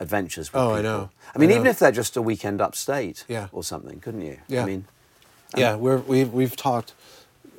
Adventures 0.00 0.52
with 0.52 0.60
Oh, 0.60 0.74
people. 0.74 0.78
I 0.78 0.82
know. 0.82 1.10
I 1.34 1.38
mean, 1.38 1.50
I 1.50 1.52
even 1.52 1.64
know. 1.64 1.70
if 1.70 1.78
they're 1.78 1.92
just 1.92 2.16
a 2.16 2.20
weekend 2.22 2.60
upstate, 2.60 3.24
Yeah. 3.28 3.46
or 3.52 3.62
something, 3.62 4.00
couldn't 4.00 4.22
you? 4.22 4.38
Yeah. 4.48 4.62
I 4.62 4.66
mean, 4.66 4.86
yeah, 5.56 5.76
we're 5.76 5.98
we've 5.98 6.32
we've 6.32 6.56
talked 6.56 6.94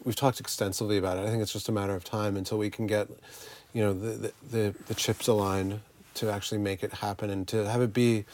we've 0.04 0.16
talked 0.16 0.40
extensively 0.40 0.98
about 0.98 1.18
it. 1.18 1.22
I 1.22 1.30
think 1.30 1.42
it's 1.42 1.54
just 1.54 1.70
a 1.70 1.72
matter 1.72 1.96
of 1.96 2.04
time 2.04 2.38
until 2.38 2.58
we 2.58 2.70
can 2.70 2.88
get, 2.88 3.08
you 3.74 3.82
know, 3.84 3.94
the 3.94 4.10
the, 4.10 4.34
the, 4.52 4.76
the 4.88 4.94
chips 4.94 5.28
aligned 5.28 5.82
to 6.16 6.32
actually 6.32 6.60
make 6.60 6.84
it 6.84 6.94
happen 6.94 7.30
and 7.30 7.48
to 7.50 7.68
have 7.70 7.82
it 7.82 7.94
be, 7.94 8.26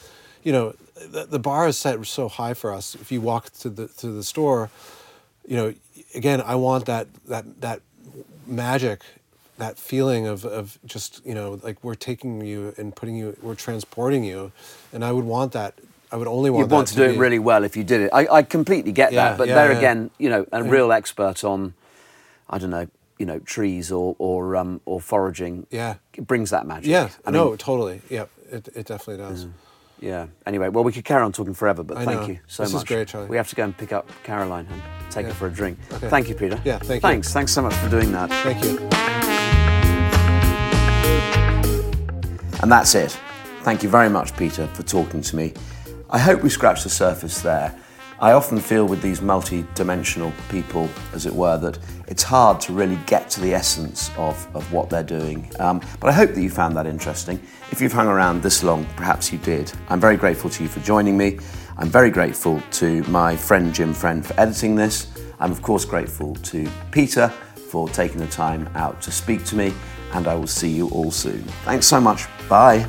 you 0.44 0.52
know, 0.52 0.76
the, 0.96 1.26
the 1.26 1.40
bar 1.40 1.68
is 1.68 1.78
set 1.78 2.06
so 2.06 2.28
high 2.28 2.54
for 2.54 2.72
us. 2.72 2.96
If 2.96 3.12
you 3.12 3.22
walk 3.22 3.50
to 3.60 3.70
the 3.70 3.88
to 3.88 4.12
the 4.12 4.24
store, 4.24 4.70
you 5.48 5.56
know, 5.56 5.74
again, 6.14 6.42
I 6.42 6.56
want 6.56 6.86
that 6.86 7.08
that 7.26 7.62
that 7.62 7.82
magic. 8.46 9.02
That 9.58 9.78
feeling 9.78 10.26
of, 10.26 10.44
of 10.44 10.80
just 10.88 11.24
you 11.24 11.36
know 11.36 11.60
like 11.62 11.84
we're 11.84 11.94
taking 11.94 12.44
you 12.44 12.74
and 12.78 12.96
putting 12.96 13.16
you 13.16 13.38
we're 13.44 13.54
transporting 13.54 14.24
you, 14.24 14.52
and 14.92 15.06
I 15.06 15.12
would 15.12 15.26
want 15.26 15.52
that 15.52 15.76
I 16.12 16.18
would 16.18 16.28
only 16.28 16.50
want 16.50 16.64
You'd 16.66 16.72
want 16.72 16.88
to 16.90 16.96
do 16.96 17.04
it 17.04 17.18
really 17.18 17.40
well 17.40 17.64
if 17.64 17.78
you 17.78 17.84
did 17.84 18.02
it. 18.02 18.10
I, 18.14 18.28
I 18.28 18.44
completely 18.44 18.92
get 18.92 19.14
Yeah, 19.14 19.30
that, 19.30 19.38
but 19.38 19.48
yeah, 19.48 19.56
there 19.56 19.72
yeah. 19.72 19.78
again, 19.78 20.12
you 20.18 20.30
know, 20.30 20.46
a 20.52 20.62
real 20.64 20.92
expert 20.92 21.44
on, 21.44 21.74
I 22.50 22.58
don't 22.58 22.70
know, 22.70 22.88
you 23.18 23.26
know, 23.26 23.40
trees 23.40 23.92
or 23.92 24.16
or 24.20 24.56
um, 24.58 24.82
or 24.86 25.00
foraging. 25.00 25.68
Yeah. 25.70 25.96
it 26.16 26.28
brings 26.28 26.50
that 26.50 26.66
magic. 26.68 26.88
Yeah, 26.90 27.10
I 27.26 27.32
no, 27.32 27.50
mean, 27.50 27.58
totally. 27.58 28.02
Yeah, 28.10 28.26
it, 28.52 28.68
it 28.76 28.86
definitely 28.88 29.18
does. 29.24 29.48
yeah. 30.02 30.28
Anyway, 30.46 30.68
well, 30.70 30.84
we 30.84 30.92
could 30.92 31.06
carry 31.06 31.22
on 31.24 31.32
talking 31.32 31.54
forever, 31.54 31.84
but 31.84 31.98
I 31.98 32.04
thank 32.06 32.22
know. 32.22 32.28
you 32.28 32.40
so 32.48 32.64
much. 32.64 32.72
This 32.72 32.82
is 32.82 32.88
great, 32.88 33.08
Charlie. 33.08 33.30
We 33.30 33.38
have 33.38 33.48
to 33.50 33.56
go 33.56 33.64
and 33.64 33.78
pick 33.78 33.94
up 33.94 34.10
Caroline 34.24 34.68
and 34.70 34.82
take 35.12 35.28
her 35.28 35.34
for 35.34 35.48
a 35.48 35.52
drink. 35.52 35.78
Okay. 35.94 36.10
Thank 36.10 36.28
you, 36.30 36.36
Peter. 36.36 36.60
Yeah, 36.66 36.80
thank 36.80 37.02
you. 37.04 37.08
Thanks. 37.10 37.32
Thanks 37.32 37.54
so 37.54 37.62
much 37.62 37.76
for 37.76 37.88
doing 37.90 38.12
that. 38.12 38.30
Thank 38.44 38.64
you. 38.66 38.80
And 42.62 42.72
that's 42.72 42.96
it. 42.96 43.18
Thank 43.62 43.82
you 43.84 43.90
very 43.90 44.10
much, 44.10 44.36
Peter, 44.36 44.68
for 44.68 44.84
talking 44.84 45.22
to 45.22 45.36
me. 45.36 45.54
I 46.14 46.20
hope 46.20 46.44
we 46.44 46.50
scratched 46.50 46.84
the 46.84 46.90
surface 46.90 47.40
there. 47.40 47.74
I 48.20 48.34
often 48.34 48.60
feel 48.60 48.86
with 48.86 49.02
these 49.02 49.22
multi 49.22 49.66
dimensional 49.76 50.34
people, 50.50 50.90
as 51.14 51.26
it 51.26 51.34
were, 51.34 51.58
that 51.60 51.80
it's 52.08 52.22
hard 52.22 52.60
to 52.62 52.74
really 52.74 53.00
get 53.08 53.30
to 53.32 53.42
the 53.42 53.54
essence 53.54 54.12
of, 54.18 54.48
of 54.54 54.72
what 54.74 54.90
they're 54.90 55.04
doing. 55.04 55.50
Um, 55.60 55.82
but 56.02 56.10
I 56.10 56.12
hope 56.12 56.34
that 56.34 56.42
you 56.42 56.50
found 56.50 56.76
that 56.76 56.86
interesting. 56.86 57.42
If 57.72 57.80
you've 57.82 57.94
hung 57.94 58.08
around 58.08 58.44
this 58.44 58.62
long, 58.62 58.86
perhaps 58.98 59.32
you 59.32 59.40
did. 59.40 59.72
I'm 59.90 60.02
very 60.02 60.18
grateful 60.18 60.50
to 60.50 60.64
you 60.64 60.70
for 60.70 60.82
joining 60.82 61.18
me. 61.18 61.40
I'm 61.78 61.90
very 61.90 62.12
grateful 62.12 62.62
to 62.72 63.04
my 63.04 63.36
friend 63.36 63.74
Jim 63.74 63.94
Friend 63.94 64.24
for 64.24 64.38
editing 64.40 64.76
this. 64.76 65.08
I'm, 65.40 65.52
of 65.52 65.62
course, 65.62 65.86
grateful 65.86 66.36
to 66.36 66.70
Peter 66.92 67.30
for 67.70 67.88
taking 67.88 68.20
the 68.20 68.28
time 68.28 68.70
out 68.76 69.02
to 69.04 69.12
speak 69.12 69.46
to 69.46 69.56
me, 69.56 69.74
and 70.12 70.28
I 70.28 70.36
will 70.36 70.46
see 70.46 70.70
you 70.70 70.90
all 70.90 71.10
soon. 71.10 71.42
Thanks 71.64 71.88
so 71.88 72.02
much. 72.02 72.28
Bye. 72.50 72.86